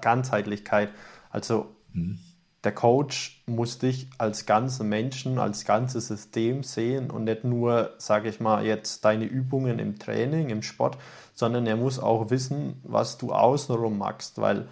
Ganzheitlichkeit. 0.03 0.91
Also 1.31 1.75
hm. 1.93 2.19
der 2.63 2.73
Coach 2.73 3.43
muss 3.47 3.79
dich 3.79 4.11
als 4.19 4.45
ganzen 4.45 4.91
Menschen, 4.91 5.39
als 5.39 5.65
ganzes 5.65 6.09
System 6.09 6.63
sehen 6.63 7.11
und 7.11 7.25
nicht 7.25 7.43
nur, 7.43 7.95
sage 7.97 8.29
ich 8.29 8.39
mal, 8.39 8.67
jetzt 8.67 9.07
deine 9.07 9.25
Übungen 9.25 9.79
im 9.79 9.99
Training, 9.99 10.51
im 10.51 10.61
Sport, 10.61 10.99
sondern 11.37 11.67
er 11.67 11.77
muss 11.77 12.01
auch 12.01 12.31
wissen, 12.31 12.81
was 12.83 13.19
du 13.19 13.33
außenrum 13.33 13.97
machst, 13.99 14.41
weil 14.41 14.67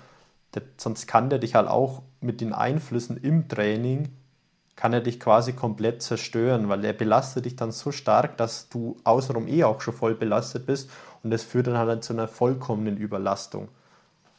der, 0.55 0.63
sonst 0.79 1.07
kann 1.07 1.31
der 1.31 1.39
dich 1.39 1.55
halt 1.55 1.69
auch 1.69 2.03
mit 2.21 2.41
den 2.41 2.53
Einflüssen 2.53 3.19
im 3.19 3.49
Training, 3.49 4.09
kann 4.75 4.95
er 4.95 5.03
dich 5.03 5.21
quasi 5.21 5.53
komplett 5.53 6.03
zerstören, 6.03 6.69
weil 6.69 6.85
er 6.85 6.95
belastet 6.95 7.45
dich 7.45 7.55
dann 7.55 7.71
so 7.71 7.93
stark, 7.93 8.39
dass 8.39 8.71
du 8.71 8.97
außenrum 9.05 9.47
eh 9.47 9.63
auch 9.63 9.83
schon 9.83 9.95
voll 9.95 10.15
belastet 10.15 10.67
bist 10.67 10.91
und 11.23 11.31
das 11.31 11.43
führt 11.43 11.67
dann 11.67 11.77
halt 11.77 12.03
zu 12.03 12.15
einer 12.15 12.29
vollkommenen 12.29 12.97
Überlastung. 12.97 13.69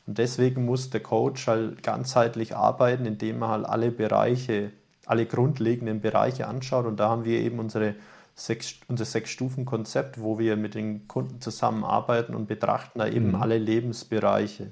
Und 0.08 0.18
deswegen 0.18 0.66
muss 0.66 0.90
der 0.90 1.02
Coach 1.02 1.48
halt 1.48 1.84
ganzheitlich 1.84 2.56
arbeiten, 2.56 3.06
indem 3.06 3.44
er 3.44 3.50
halt 3.50 3.66
alle 3.66 3.92
Bereiche, 3.92 4.72
alle 5.06 5.28
grundlegenden 5.28 6.02
Bereiche 6.02 6.48
anschaut. 6.48 6.86
Und 6.86 7.00
da 7.00 7.10
haben 7.10 7.26
wir 7.26 7.40
eben 7.40 7.60
unsere 7.60 7.96
sechs, 8.36 8.76
unser 8.88 9.06
Sechs-Stufen-Konzept, 9.06 10.20
wo 10.20 10.38
wir 10.38 10.58
mit 10.58 10.76
den 10.76 11.08
Kunden 11.08 11.42
zusammenarbeiten 11.42 12.36
und 12.36 12.48
betrachten 12.48 13.00
da 13.00 13.08
eben 13.08 13.30
mhm. 13.30 13.36
alle 13.36 13.58
Lebensbereiche, 13.58 14.72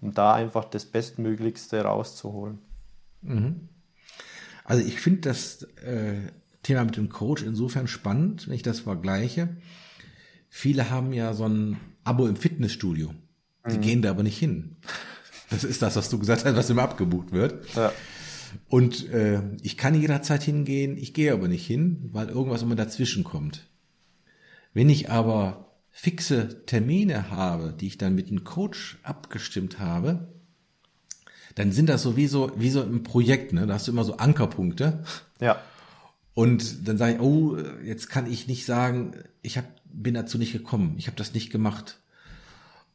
um 0.00 0.14
da 0.14 0.34
einfach 0.34 0.64
das 0.64 0.86
Bestmöglichste 0.86 1.82
rauszuholen. 1.82 2.58
Mhm. 3.22 3.68
Also 4.64 4.86
ich 4.86 5.00
finde 5.00 5.22
das 5.22 5.64
äh, 5.84 6.20
Thema 6.62 6.84
mit 6.84 6.96
dem 6.96 7.08
Coach 7.08 7.42
insofern 7.42 7.88
spannend, 7.88 8.46
wenn 8.46 8.54
ich 8.54 8.62
das 8.62 8.80
vergleiche. 8.80 9.48
Viele 10.48 10.90
haben 10.90 11.12
ja 11.12 11.34
so 11.34 11.48
ein 11.48 11.78
Abo 12.04 12.26
im 12.26 12.36
Fitnessstudio. 12.36 13.12
Die 13.68 13.78
mhm. 13.78 13.80
gehen 13.80 14.02
da 14.02 14.10
aber 14.10 14.22
nicht 14.22 14.38
hin. 14.38 14.76
Das 15.50 15.64
ist 15.64 15.82
das, 15.82 15.96
was 15.96 16.08
du 16.08 16.18
gesagt 16.18 16.44
hast, 16.44 16.56
was 16.56 16.70
immer 16.70 16.82
abgebucht 16.82 17.32
wird. 17.32 17.74
Ja. 17.74 17.92
Und 18.68 19.08
äh, 19.10 19.42
ich 19.62 19.76
kann 19.76 20.00
jederzeit 20.00 20.42
hingehen, 20.42 20.96
ich 20.96 21.14
gehe 21.14 21.32
aber 21.32 21.48
nicht 21.48 21.66
hin, 21.66 22.10
weil 22.12 22.28
irgendwas 22.28 22.62
immer 22.62 22.74
dazwischen 22.74 23.24
kommt. 23.24 23.68
Wenn 24.74 24.88
ich 24.88 25.10
aber 25.10 25.72
fixe 25.90 26.64
Termine 26.64 27.30
habe, 27.30 27.74
die 27.78 27.86
ich 27.86 27.98
dann 27.98 28.14
mit 28.14 28.30
dem 28.30 28.44
Coach 28.44 28.98
abgestimmt 29.02 29.78
habe, 29.78 30.28
dann 31.54 31.72
sind 31.72 31.88
das 31.88 32.02
so 32.02 32.16
wie 32.16 32.26
so, 32.26 32.50
wie 32.56 32.70
so 32.70 32.82
im 32.82 33.02
Projekt, 33.02 33.52
ne? 33.52 33.66
Da 33.66 33.74
hast 33.74 33.86
du 33.86 33.92
immer 33.92 34.04
so 34.04 34.16
Ankerpunkte. 34.16 35.04
Ja. 35.40 35.60
Und 36.34 36.88
dann 36.88 36.96
sage 36.96 37.14
ich, 37.14 37.20
oh, 37.20 37.58
jetzt 37.84 38.08
kann 38.08 38.30
ich 38.30 38.46
nicht 38.46 38.64
sagen, 38.64 39.12
ich 39.42 39.58
hab, 39.58 39.66
bin 39.84 40.14
dazu 40.14 40.38
nicht 40.38 40.52
gekommen, 40.52 40.94
ich 40.96 41.06
habe 41.08 41.16
das 41.16 41.34
nicht 41.34 41.50
gemacht. 41.50 41.98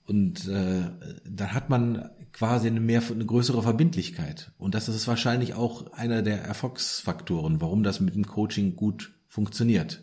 Und 0.07 0.47
äh, 0.47 0.89
dann 1.29 1.53
hat 1.53 1.69
man 1.69 2.09
quasi 2.31 2.67
eine 2.67 2.79
mehr 2.79 3.01
eine 3.11 3.25
größere 3.25 3.61
Verbindlichkeit. 3.61 4.51
Und 4.57 4.73
das 4.73 4.87
ist 4.87 5.07
wahrscheinlich 5.07 5.53
auch 5.53 5.91
einer 5.91 6.21
der 6.21 6.43
Erfolgsfaktoren, 6.43 7.61
warum 7.61 7.83
das 7.83 7.99
mit 7.99 8.15
dem 8.15 8.25
Coaching 8.25 8.75
gut 8.75 9.11
funktioniert. 9.27 10.01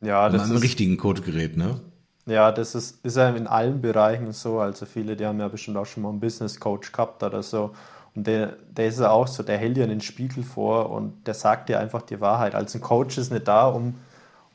Ja, 0.00 0.28
das 0.28 0.50
ist 0.50 0.62
richtigen 0.62 0.96
Codegerät, 0.96 1.56
ne? 1.56 1.80
Ja, 2.26 2.50
das 2.50 2.74
ist, 2.74 3.04
ist 3.04 3.16
ja 3.16 3.28
in 3.30 3.46
allen 3.46 3.80
Bereichen 3.80 4.32
so. 4.32 4.58
Also 4.58 4.84
viele, 4.84 5.16
die 5.16 5.24
haben 5.24 5.38
ja 5.38 5.48
bestimmt 5.48 5.76
auch 5.76 5.86
schon 5.86 6.02
mal 6.02 6.08
einen 6.10 6.20
Business 6.20 6.58
Coach 6.58 6.90
gehabt 6.90 7.22
oder 7.22 7.42
so. 7.42 7.72
Und 8.16 8.26
der, 8.26 8.56
der 8.70 8.88
ist 8.88 8.98
ja 8.98 9.10
auch 9.10 9.28
so, 9.28 9.42
der 9.42 9.58
hält 9.58 9.76
dir 9.76 9.86
den 9.86 10.00
Spiegel 10.00 10.42
vor 10.42 10.90
und 10.90 11.26
der 11.26 11.34
sagt 11.34 11.68
dir 11.68 11.78
einfach 11.78 12.02
die 12.02 12.20
Wahrheit. 12.20 12.54
Also 12.54 12.78
ein 12.78 12.80
Coach 12.80 13.16
ist 13.18 13.30
nicht 13.30 13.46
da, 13.46 13.68
um, 13.68 13.94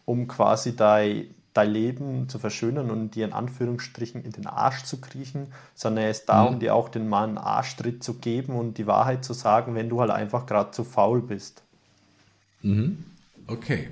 um 0.04 0.28
quasi 0.28 0.76
dein, 0.76 1.34
dein 1.54 1.72
Leben 1.72 2.30
zu 2.30 2.40
verschönern 2.40 2.90
und 2.90 3.16
dir 3.16 3.26
in 3.26 3.34
Anführungsstrichen 3.34 4.24
in 4.24 4.32
den 4.32 4.48
Arsch 4.48 4.84
zu 4.84 5.02
kriechen, 5.02 5.48
sondern 5.76 6.06
er 6.06 6.12
ist 6.12 6.26
da, 6.26 6.44
mhm. 6.44 6.54
um 6.54 6.60
dir 6.60 6.76
auch 6.76 6.90
den 6.90 7.10
Mann 7.10 7.30
einen 7.30 7.38
Arschtritt 7.38 8.04
zu 8.04 8.16
geben 8.16 8.56
und 8.56 8.78
die 8.78 8.88
Wahrheit 8.88 9.26
zu 9.26 9.34
sagen, 9.34 9.76
wenn 9.76 9.90
du 9.90 10.00
halt 10.00 10.12
einfach 10.12 10.46
gerade 10.46 10.72
zu 10.72 10.84
faul 10.84 11.22
bist. 11.22 11.64
Mhm. 12.62 13.04
Okay. 13.48 13.90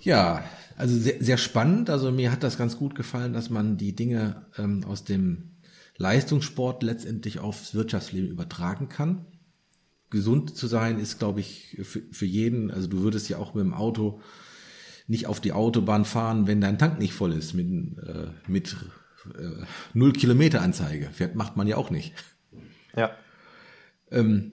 Ja, 0.00 0.42
also 0.76 0.96
sehr, 0.96 1.22
sehr 1.22 1.38
spannend. 1.38 1.90
Also 1.90 2.10
mir 2.10 2.32
hat 2.32 2.42
das 2.42 2.58
ganz 2.58 2.76
gut 2.76 2.94
gefallen, 2.94 3.32
dass 3.32 3.50
man 3.50 3.76
die 3.76 3.94
Dinge 3.94 4.46
ähm, 4.56 4.84
aus 4.84 5.04
dem 5.04 5.50
Leistungssport 5.96 6.82
letztendlich 6.82 7.40
aufs 7.40 7.74
Wirtschaftsleben 7.74 8.30
übertragen 8.30 8.88
kann. 8.88 9.26
Gesund 10.10 10.56
zu 10.56 10.66
sein 10.66 10.98
ist, 10.98 11.18
glaube 11.18 11.40
ich, 11.40 11.78
für, 11.82 12.00
für 12.10 12.26
jeden. 12.26 12.70
Also 12.70 12.88
du 12.88 13.02
würdest 13.02 13.28
ja 13.28 13.38
auch 13.38 13.54
mit 13.54 13.64
dem 13.64 13.74
Auto 13.74 14.20
nicht 15.08 15.26
auf 15.26 15.40
die 15.40 15.52
Autobahn 15.52 16.04
fahren, 16.04 16.46
wenn 16.46 16.60
dein 16.60 16.78
Tank 16.78 16.98
nicht 16.98 17.14
voll 17.14 17.32
ist 17.32 17.54
mit, 17.54 17.66
äh, 17.98 18.28
mit 18.46 18.76
äh, 19.36 19.64
null 19.94 20.12
Kilometer 20.12 20.62
Anzeige. 20.62 21.10
Macht 21.34 21.56
man 21.56 21.66
ja 21.66 21.76
auch 21.76 21.90
nicht. 21.90 22.14
Ja. 22.94 23.10
Ähm, 24.10 24.52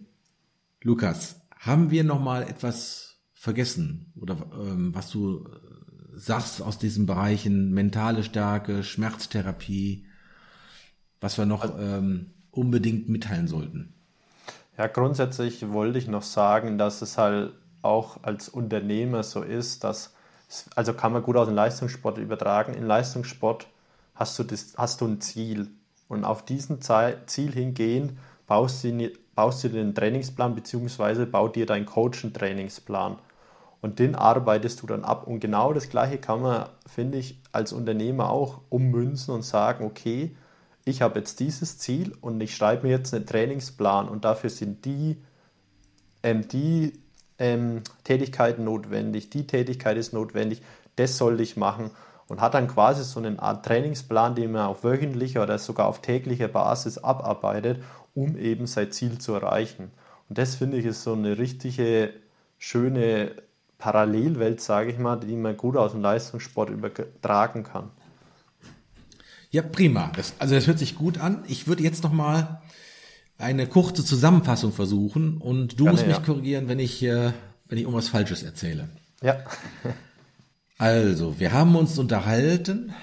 Lukas, 0.81 1.41
haben 1.59 1.91
wir 1.91 2.03
noch 2.03 2.21
mal 2.21 2.43
etwas 2.43 3.17
vergessen 3.33 4.13
oder 4.15 4.37
ähm, 4.53 4.95
was 4.95 5.11
du 5.11 5.45
äh, 5.45 6.17
sagst 6.17 6.61
aus 6.61 6.77
diesen 6.77 7.05
Bereichen 7.05 7.73
mentale 7.73 8.23
Stärke, 8.23 8.83
Schmerztherapie, 8.83 10.05
was 11.19 11.37
wir 11.37 11.45
noch 11.45 11.63
also 11.63 11.77
ähm, 11.77 12.31
unbedingt 12.49 13.09
mitteilen 13.09 13.47
sollten? 13.47 13.93
Ja, 14.77 14.87
grundsätzlich 14.87 15.69
wollte 15.69 15.97
ich 15.99 16.07
noch 16.07 16.23
sagen, 16.23 16.77
dass 16.77 17.01
es 17.01 17.17
halt 17.17 17.53
auch 17.81 18.23
als 18.23 18.49
Unternehmer 18.49 19.23
so 19.23 19.41
ist, 19.41 19.83
dass 19.83 20.14
also 20.75 20.93
kann 20.93 21.13
man 21.13 21.23
gut 21.23 21.37
aus 21.37 21.47
dem 21.47 21.55
Leistungssport 21.55 22.17
übertragen. 22.17 22.73
Im 22.73 22.85
Leistungssport 22.85 23.67
hast 24.13 24.37
du, 24.39 24.43
das, 24.43 24.73
hast 24.77 25.01
du 25.01 25.05
ein 25.05 25.21
Ziel 25.21 25.69
und 26.07 26.23
auf 26.23 26.45
diesen 26.45 26.79
Ziel 26.81 27.51
hingehend 27.51 28.13
baust 28.47 28.83
du, 28.83 29.11
baust 29.33 29.63
du 29.63 29.69
einen 29.69 29.95
Trainingsplan 29.95 30.55
bzw. 30.55 31.25
bau 31.25 31.47
dir 31.47 31.65
deinen 31.65 31.85
Coach 31.85 32.23
einen 32.23 32.33
Trainingsplan 32.33 33.17
und 33.81 33.99
den 33.99 34.15
arbeitest 34.15 34.81
du 34.81 34.87
dann 34.87 35.03
ab. 35.03 35.27
Und 35.27 35.39
genau 35.39 35.73
das 35.73 35.89
Gleiche 35.89 36.17
kann 36.17 36.41
man, 36.41 36.69
finde 36.87 37.17
ich, 37.17 37.39
als 37.51 37.73
Unternehmer 37.73 38.29
auch 38.29 38.61
ummünzen 38.69 39.33
und 39.33 39.43
sagen, 39.43 39.85
okay, 39.85 40.35
ich 40.85 41.01
habe 41.01 41.19
jetzt 41.19 41.39
dieses 41.39 41.77
Ziel 41.79 42.15
und 42.21 42.41
ich 42.41 42.55
schreibe 42.55 42.87
mir 42.87 42.93
jetzt 42.93 43.13
einen 43.13 43.25
Trainingsplan 43.25 44.07
und 44.07 44.23
dafür 44.25 44.49
sind 44.49 44.85
die, 44.85 45.17
ähm, 46.23 46.47
die 46.47 46.93
ähm, 47.39 47.81
Tätigkeiten 48.03 48.63
notwendig, 48.63 49.29
die 49.29 49.47
Tätigkeit 49.47 49.97
ist 49.97 50.13
notwendig, 50.13 50.61
das 50.95 51.17
sollte 51.17 51.43
ich 51.43 51.57
machen 51.57 51.91
und 52.27 52.41
hat 52.41 52.53
dann 52.53 52.67
quasi 52.67 53.03
so 53.03 53.19
eine 53.19 53.39
Art 53.39 53.65
Trainingsplan, 53.65 54.35
den 54.35 54.51
man 54.51 54.67
auf 54.67 54.83
wöchentlicher 54.83 55.43
oder 55.43 55.57
sogar 55.59 55.87
auf 55.87 56.01
täglicher 56.01 56.47
Basis 56.47 56.97
abarbeitet, 56.97 57.83
um 58.13 58.37
eben 58.37 58.67
sein 58.67 58.91
Ziel 58.91 59.17
zu 59.19 59.33
erreichen. 59.33 59.91
Und 60.29 60.37
das 60.37 60.55
finde 60.55 60.77
ich 60.77 60.85
ist 60.85 61.03
so 61.03 61.13
eine 61.13 61.37
richtige 61.37 62.13
schöne 62.57 63.31
Parallelwelt, 63.77 64.61
sage 64.61 64.91
ich 64.91 64.97
mal, 64.97 65.17
die 65.17 65.35
man 65.35 65.57
gut 65.57 65.77
aus 65.77 65.91
dem 65.91 66.01
Leistungssport 66.01 66.69
übertragen 66.69 67.63
kann. 67.63 67.91
Ja, 69.51 69.61
prima. 69.61 70.11
Das, 70.15 70.33
also 70.39 70.55
das 70.55 70.67
hört 70.67 70.79
sich 70.79 70.95
gut 70.95 71.19
an. 71.19 71.43
Ich 71.47 71.67
würde 71.67 71.83
jetzt 71.83 72.03
noch 72.03 72.11
mal 72.11 72.61
eine 73.37 73.67
kurze 73.67 74.03
Zusammenfassung 74.05 74.71
versuchen 74.71 75.37
und 75.37 75.79
du 75.79 75.85
Gerne, 75.85 75.91
musst 75.91 76.07
mich 76.07 76.17
ja. 76.17 76.21
korrigieren, 76.23 76.67
wenn 76.67 76.79
ich, 76.79 77.03
äh, 77.03 77.31
wenn 77.67 77.77
ich 77.77 77.83
irgendwas 77.83 78.09
Falsches 78.09 78.43
erzähle. 78.43 78.89
Ja. 79.21 79.37
also, 80.77 81.39
wir 81.39 81.51
haben 81.51 81.75
uns 81.75 81.97
unterhalten, 81.97 82.93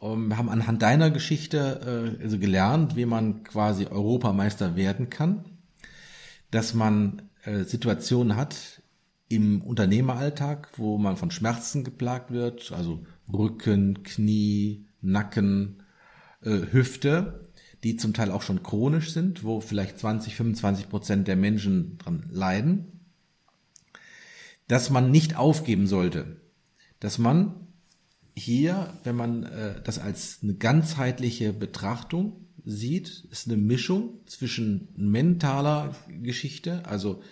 wir 0.00 0.36
haben 0.36 0.48
anhand 0.48 0.82
deiner 0.82 1.10
Geschichte 1.10 2.16
äh, 2.18 2.22
also 2.22 2.38
gelernt, 2.38 2.96
wie 2.96 3.06
man 3.06 3.44
quasi 3.44 3.86
Europameister 3.86 4.76
werden 4.76 5.10
kann, 5.10 5.44
dass 6.50 6.74
man 6.74 7.22
äh, 7.44 7.64
Situationen 7.64 8.36
hat 8.36 8.82
im 9.28 9.62
Unternehmeralltag, 9.62 10.70
wo 10.76 10.98
man 10.98 11.16
von 11.16 11.30
Schmerzen 11.30 11.84
geplagt 11.84 12.32
wird, 12.32 12.72
also 12.72 13.04
Rücken, 13.32 14.02
Knie, 14.02 14.86
Nacken, 15.00 15.82
äh, 16.42 16.72
Hüfte 16.72 17.49
die 17.82 17.96
zum 17.96 18.12
Teil 18.12 18.30
auch 18.30 18.42
schon 18.42 18.62
chronisch 18.62 19.12
sind, 19.12 19.44
wo 19.44 19.60
vielleicht 19.60 19.98
20, 19.98 20.36
25 20.36 20.88
Prozent 20.88 21.28
der 21.28 21.36
Menschen 21.36 21.98
dran 21.98 22.24
leiden, 22.30 23.00
dass 24.68 24.90
man 24.90 25.10
nicht 25.10 25.36
aufgeben 25.36 25.86
sollte, 25.86 26.36
dass 27.00 27.18
man 27.18 27.54
hier, 28.36 28.94
wenn 29.04 29.16
man 29.16 29.44
äh, 29.44 29.82
das 29.82 29.98
als 29.98 30.38
eine 30.42 30.54
ganzheitliche 30.54 31.52
Betrachtung 31.52 32.46
sieht, 32.64 33.26
ist 33.30 33.48
eine 33.48 33.56
Mischung 33.56 34.20
zwischen 34.26 34.88
mentaler 34.96 35.96
Geschichte, 36.22 36.86
also 36.86 37.22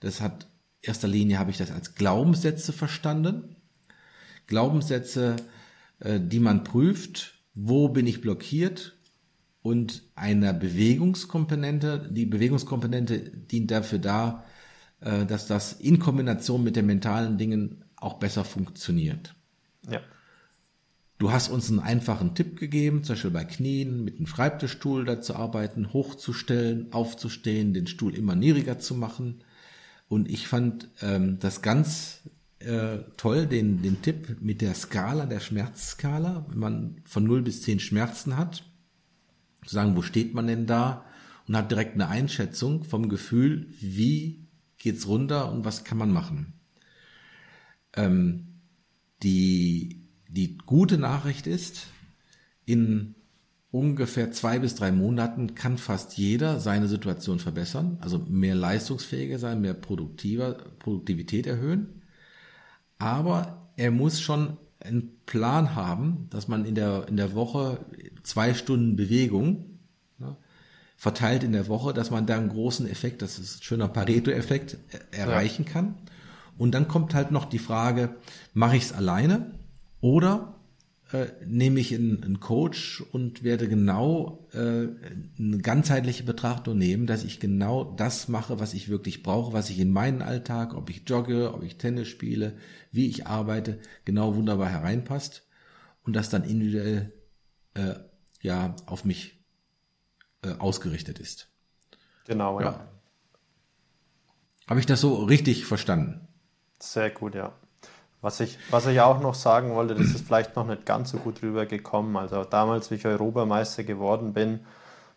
das 0.00 0.20
hat 0.20 0.48
erster 0.82 1.08
Linie 1.08 1.38
habe 1.38 1.50
ich 1.50 1.58
das 1.58 1.70
als 1.70 1.94
Glaubenssätze 1.94 2.72
verstanden. 2.72 3.56
Glaubenssätze, 4.46 5.36
äh, 6.00 6.20
die 6.20 6.40
man 6.40 6.64
prüft, 6.64 7.34
wo 7.54 7.88
bin 7.88 8.06
ich 8.06 8.20
blockiert, 8.20 8.97
und 9.68 10.02
einer 10.14 10.54
Bewegungskomponente. 10.54 12.08
Die 12.10 12.24
Bewegungskomponente 12.24 13.18
dient 13.18 13.70
dafür 13.70 13.98
da, 13.98 14.44
äh, 15.00 15.26
dass 15.26 15.46
das 15.46 15.74
in 15.74 15.98
Kombination 15.98 16.64
mit 16.64 16.74
den 16.74 16.86
mentalen 16.86 17.36
Dingen 17.36 17.84
auch 17.96 18.14
besser 18.14 18.44
funktioniert. 18.44 19.34
Ja. 19.90 20.00
Du 21.18 21.32
hast 21.32 21.50
uns 21.50 21.68
einen 21.68 21.80
einfachen 21.80 22.34
Tipp 22.34 22.58
gegeben, 22.58 23.04
zum 23.04 23.14
Beispiel 23.14 23.30
bei 23.30 23.44
Knien 23.44 24.04
mit 24.04 24.16
einem 24.16 24.26
Schreibtischstuhl 24.26 25.04
da 25.04 25.20
zu 25.20 25.36
arbeiten, 25.36 25.92
hochzustellen, 25.92 26.90
aufzustehen, 26.94 27.74
den 27.74 27.88
Stuhl 27.88 28.14
immer 28.14 28.36
niedriger 28.36 28.78
zu 28.78 28.94
machen. 28.94 29.42
Und 30.08 30.30
ich 30.30 30.48
fand 30.48 30.88
ähm, 31.02 31.38
das 31.40 31.60
ganz 31.60 32.22
äh, 32.60 32.98
toll, 33.18 33.46
den, 33.46 33.82
den 33.82 34.00
Tipp 34.00 34.38
mit 34.40 34.62
der 34.62 34.74
Skala, 34.74 35.26
der 35.26 35.40
Schmerzskala, 35.40 36.46
wenn 36.48 36.58
man 36.58 36.96
von 37.04 37.24
0 37.24 37.42
bis 37.42 37.62
10 37.62 37.80
Schmerzen 37.80 38.38
hat, 38.38 38.64
zu 39.66 39.74
sagen, 39.74 39.96
wo 39.96 40.02
steht 40.02 40.34
man 40.34 40.46
denn 40.46 40.66
da? 40.66 41.04
Und 41.46 41.56
hat 41.56 41.70
direkt 41.70 41.94
eine 41.94 42.08
Einschätzung 42.08 42.84
vom 42.84 43.08
Gefühl, 43.08 43.68
wie 43.80 44.46
geht's 44.76 45.06
runter 45.06 45.50
und 45.50 45.64
was 45.64 45.84
kann 45.84 45.98
man 45.98 46.12
machen. 46.12 46.54
Ähm, 47.94 48.60
die, 49.22 50.08
die 50.28 50.58
gute 50.58 50.98
Nachricht 50.98 51.46
ist, 51.46 51.86
in 52.64 53.14
ungefähr 53.70 54.30
zwei 54.32 54.58
bis 54.58 54.74
drei 54.74 54.92
Monaten 54.92 55.54
kann 55.54 55.78
fast 55.78 56.16
jeder 56.16 56.60
seine 56.60 56.88
Situation 56.88 57.38
verbessern, 57.38 57.98
also 58.00 58.18
mehr 58.18 58.54
leistungsfähiger 58.54 59.38
sein, 59.38 59.60
mehr 59.60 59.74
produktiver, 59.74 60.52
Produktivität 60.78 61.46
erhöhen. 61.46 62.02
Aber 62.98 63.70
er 63.76 63.90
muss 63.90 64.20
schon 64.20 64.56
einen 64.80 65.20
Plan 65.26 65.74
haben, 65.74 66.28
dass 66.30 66.48
man 66.48 66.64
in 66.64 66.74
der, 66.74 67.08
in 67.08 67.16
der 67.16 67.34
Woche 67.34 67.78
zwei 68.22 68.54
Stunden 68.54 68.96
Bewegung 68.96 69.78
ne, 70.18 70.36
verteilt 70.96 71.42
in 71.42 71.52
der 71.52 71.68
Woche, 71.68 71.92
dass 71.92 72.10
man 72.10 72.26
da 72.26 72.36
einen 72.36 72.48
großen 72.48 72.88
Effekt, 72.88 73.22
das 73.22 73.38
ist 73.38 73.58
ein 73.58 73.62
schöner 73.62 73.88
Pareto-Effekt, 73.88 74.78
erreichen 75.10 75.64
ja. 75.66 75.72
kann. 75.72 75.94
Und 76.56 76.72
dann 76.72 76.88
kommt 76.88 77.14
halt 77.14 77.30
noch 77.30 77.44
die 77.44 77.58
Frage, 77.58 78.16
mache 78.52 78.76
ich 78.76 78.84
es 78.84 78.92
alleine 78.92 79.52
oder 80.00 80.57
äh, 81.12 81.26
nehme 81.46 81.80
ich 81.80 81.94
einen, 81.94 82.22
einen 82.22 82.40
Coach 82.40 83.02
und 83.12 83.42
werde 83.42 83.68
genau 83.68 84.46
äh, 84.52 84.88
eine 85.38 85.58
ganzheitliche 85.58 86.24
Betrachtung 86.24 86.76
nehmen, 86.76 87.06
dass 87.06 87.24
ich 87.24 87.40
genau 87.40 87.84
das 87.84 88.28
mache, 88.28 88.60
was 88.60 88.74
ich 88.74 88.88
wirklich 88.88 89.22
brauche, 89.22 89.52
was 89.52 89.70
ich 89.70 89.78
in 89.78 89.90
meinen 89.90 90.20
Alltag, 90.20 90.74
ob 90.74 90.90
ich 90.90 91.08
jogge, 91.08 91.54
ob 91.54 91.62
ich 91.62 91.78
Tennis 91.78 92.08
spiele, 92.08 92.56
wie 92.92 93.08
ich 93.08 93.26
arbeite, 93.26 93.78
genau 94.04 94.34
wunderbar 94.34 94.68
hereinpasst 94.68 95.46
und 96.04 96.14
das 96.14 96.28
dann 96.28 96.44
individuell 96.44 97.12
äh, 97.74 97.94
ja 98.42 98.76
auf 98.86 99.04
mich 99.04 99.38
äh, 100.42 100.52
ausgerichtet 100.58 101.18
ist. 101.18 101.48
Genau, 102.26 102.60
ja. 102.60 102.66
ja. 102.66 102.88
Habe 104.68 104.80
ich 104.80 104.86
das 104.86 105.00
so 105.00 105.14
richtig 105.24 105.64
verstanden? 105.64 106.28
Sehr 106.78 107.10
gut, 107.10 107.34
ja. 107.34 107.54
Was 108.20 108.40
ich, 108.40 108.58
was 108.70 108.86
ich 108.86 109.00
auch 109.00 109.20
noch 109.20 109.34
sagen 109.34 109.74
wollte, 109.74 109.94
das 109.94 110.08
ist 110.08 110.26
vielleicht 110.26 110.56
noch 110.56 110.66
nicht 110.66 110.84
ganz 110.84 111.10
so 111.10 111.18
gut 111.18 111.40
rübergekommen. 111.42 112.16
Also 112.16 112.42
damals, 112.44 112.90
wie 112.90 112.96
ich 112.96 113.06
Europameister 113.06 113.84
geworden 113.84 114.32
bin, 114.32 114.60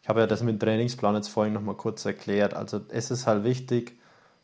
ich 0.04 0.10
habe 0.10 0.20
ja 0.20 0.28
das 0.28 0.43
mit 0.43 0.54
dem 0.54 0.60
Trainingsplan 0.60 1.16
jetzt 1.16 1.30
vorhin 1.30 1.54
noch 1.54 1.62
mal 1.62 1.76
kurz 1.76 2.06
erklärt. 2.06 2.54
Also 2.54 2.82
es 2.89 3.10
ist 3.12 3.26
halt 3.26 3.43
wichtig, 3.43 3.99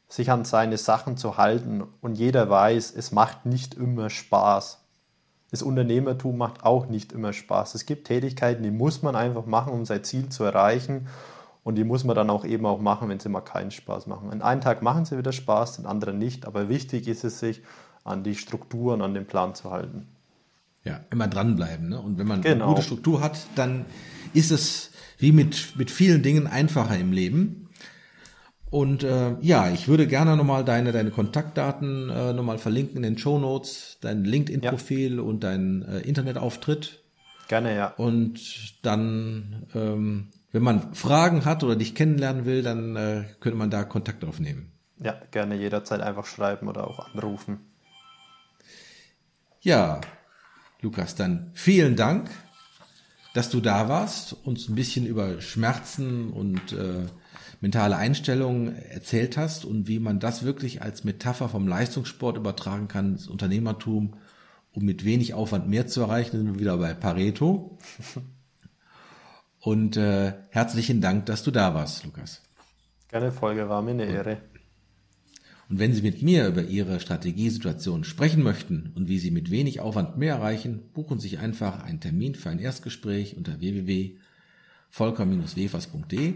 sich 0.08 0.32
an 0.32 0.46
seine 0.46 0.78
Sachen 0.78 1.18
zu 1.18 1.38
halten 1.38 1.84
und 2.02 2.18
jeder 2.18 2.50
weiß, 2.50 2.94
es 2.96 3.12
macht 3.12 3.46
nicht 3.46 3.76
immer 3.76 4.10
Spaß. 4.10 4.80
Das 5.52 5.62
Unternehmertum 5.62 6.38
macht 6.38 6.64
auch 6.64 6.88
nicht 6.88 7.12
immer 7.12 7.34
Spaß. 7.34 7.76
Es 7.76 7.86
gibt 7.86 8.08
Tätigkeiten, 8.08 8.64
die 8.64 8.72
muss 8.72 9.02
man 9.02 9.16
einfach 9.16 9.46
machen, 9.46 9.72
um 9.72 9.86
sein 9.86 10.04
Ziel 10.04 10.30
zu 10.30 10.44
erreichen. 10.44 11.08
Und 11.64 11.76
die 11.76 11.84
muss 11.84 12.06
man 12.06 12.16
dann 12.16 12.30
auch 12.30 12.46
eben 12.46 12.66
auch 12.66 12.80
machen, 12.80 13.10
wenn 13.10 13.20
sie 13.20 13.28
mal 13.28 13.42
keinen 13.42 13.72
Spaß 13.72 14.08
machen. 14.08 14.30
An 14.32 14.42
einen 14.42 14.62
Tag 14.62 14.82
machen 14.82 15.04
sie 15.04 15.18
wieder 15.18 15.34
Spaß, 15.34 15.78
den 15.78 15.86
anderen 15.86 16.18
nicht. 16.18 16.48
Aber 16.48 16.70
wichtig 16.70 17.08
ist 17.10 17.26
es, 17.26 17.40
sich 17.40 17.62
an 18.08 18.24
die 18.24 18.36
Strukturen, 18.36 19.02
an 19.02 19.14
den 19.14 19.26
Plan 19.26 19.56
zu 19.56 19.72
halten. 19.72 20.08
Ja, 20.84 21.02
immer 21.12 21.28
dranbleiben. 21.28 21.90
Ne? 21.90 22.00
Und 22.00 22.18
wenn 22.18 22.28
man 22.28 22.42
genau. 22.42 22.66
eine 22.66 22.74
gute 22.74 22.86
Struktur 22.86 23.22
hat, 23.22 23.48
dann 23.56 23.86
ist 24.34 24.52
es 24.52 24.92
wie 25.18 25.32
mit, 25.32 25.76
mit 25.78 25.92
vielen 25.92 26.24
Dingen 26.24 26.48
einfacher 26.48 26.98
im 26.98 27.12
Leben. 27.12 27.70
Und 28.70 29.04
äh, 29.04 29.36
ja, 29.42 29.70
ich 29.70 29.88
würde 29.88 30.08
gerne 30.08 30.36
nochmal 30.36 30.64
deine, 30.64 30.92
deine 30.92 31.12
Kontaktdaten 31.12 32.10
äh, 32.10 32.34
nochmal 32.34 32.58
verlinken 32.58 32.98
in 32.98 33.04
den 33.04 33.18
Show 33.18 33.40
Notes, 33.40 33.98
dein 34.02 34.24
LinkedIn-Profil 34.24 35.18
ja. 35.18 35.22
und 35.22 35.44
dein 35.44 35.84
äh, 35.84 36.00
Internetauftritt. 36.00 37.00
Gerne, 37.48 37.76
ja. 37.76 37.94
Und 37.96 38.84
dann 38.84 39.68
ähm, 39.74 40.28
wenn 40.52 40.64
man 40.64 40.94
Fragen 40.96 41.46
hat 41.46 41.64
oder 41.64 41.76
dich 41.76 41.94
kennenlernen 41.94 42.46
will, 42.46 42.64
dann 42.64 42.96
äh, 42.96 43.26
könnte 43.40 43.58
man 43.58 43.70
da 43.70 43.84
Kontakt 43.84 44.24
aufnehmen. 44.24 44.72
Ja, 45.00 45.14
gerne 45.32 45.56
jederzeit 45.56 46.02
einfach 46.02 46.26
schreiben 46.26 46.68
oder 46.68 46.88
auch 46.88 47.14
anrufen. 47.14 47.60
Ja, 49.62 50.02
Lukas, 50.82 51.16
dann 51.16 51.52
vielen 51.54 51.96
Dank, 51.96 52.30
dass 53.34 53.50
du 53.50 53.60
da 53.60 53.90
warst, 53.90 54.34
uns 54.46 54.70
ein 54.70 54.76
bisschen 54.76 55.06
über 55.06 55.42
Schmerzen 55.42 56.32
und 56.32 56.74
äh, 56.74 57.06
mentale 57.62 57.98
Einstellungen 57.98 58.76
erzählt 58.76 59.38
hast 59.38 59.66
und 59.66 59.88
wie 59.88 60.00
man 60.00 60.20
das 60.20 60.44
wirklich 60.44 60.82
als 60.82 61.04
Metapher 61.04 61.50
vom 61.50 61.68
Leistungssport 61.68 62.38
übertragen 62.38 62.88
kann, 62.88 63.14
das 63.14 63.28
Unternehmertum, 63.28 64.16
um 64.74 64.86
mit 64.86 65.04
wenig 65.04 65.34
Aufwand 65.34 65.68
mehr 65.68 65.88
zu 65.88 66.02
erreichen, 66.02 66.38
sind 66.38 66.54
wir 66.54 66.60
wieder 66.60 66.78
bei 66.78 66.94
Pareto. 66.94 67.78
Und 69.60 69.98
äh, 69.98 70.34
herzlichen 70.50 71.02
Dank, 71.02 71.26
dass 71.26 71.44
du 71.44 71.52
da 71.52 71.74
warst, 71.74 72.06
Lukas. 72.06 72.44
Keine 73.10 73.32
Folge, 73.32 73.68
war 73.68 73.82
mir 73.82 73.92
eine 73.92 74.06
Ehre. 74.06 74.38
Und 75.70 75.80
wenn 75.80 75.94
Sie 75.94 76.02
mit 76.02 76.22
mir 76.22 76.48
über 76.48 76.64
Ihre 76.64 77.00
Strategiesituation 77.00 78.04
sprechen 78.04 78.42
möchten 78.42 78.92
und 78.96 79.08
wie 79.10 79.20
Sie 79.20 79.30
mit 79.32 79.52
wenig 79.52 79.80
Aufwand 79.82 80.18
mehr 80.18 80.36
erreichen, 80.36 80.82
buchen 80.94 81.20
Sie 81.20 81.30
sich 81.30 81.40
einfach 81.40 81.84
einen 81.84 82.00
Termin 82.00 82.36
für 82.36 82.50
ein 82.50 82.60
Erstgespräch 82.60 83.36
unter 83.36 83.60
www.volker-wefers.de. 83.60 86.36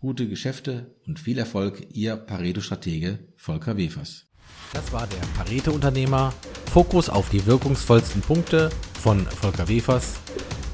Gute 0.00 0.28
Geschäfte 0.28 0.90
und 1.06 1.20
viel 1.20 1.38
Erfolg, 1.38 1.86
Ihr 1.92 2.16
Pareto-Stratege 2.16 3.20
Volker 3.36 3.76
Wefers. 3.76 4.24
Das 4.72 4.92
war 4.92 5.06
der 5.06 5.20
Pareto-Unternehmer. 5.36 6.32
Fokus 6.66 7.08
auf 7.08 7.30
die 7.30 7.46
wirkungsvollsten 7.46 8.22
Punkte 8.22 8.70
von 9.00 9.20
Volker 9.20 9.68
Wefers. 9.68 10.14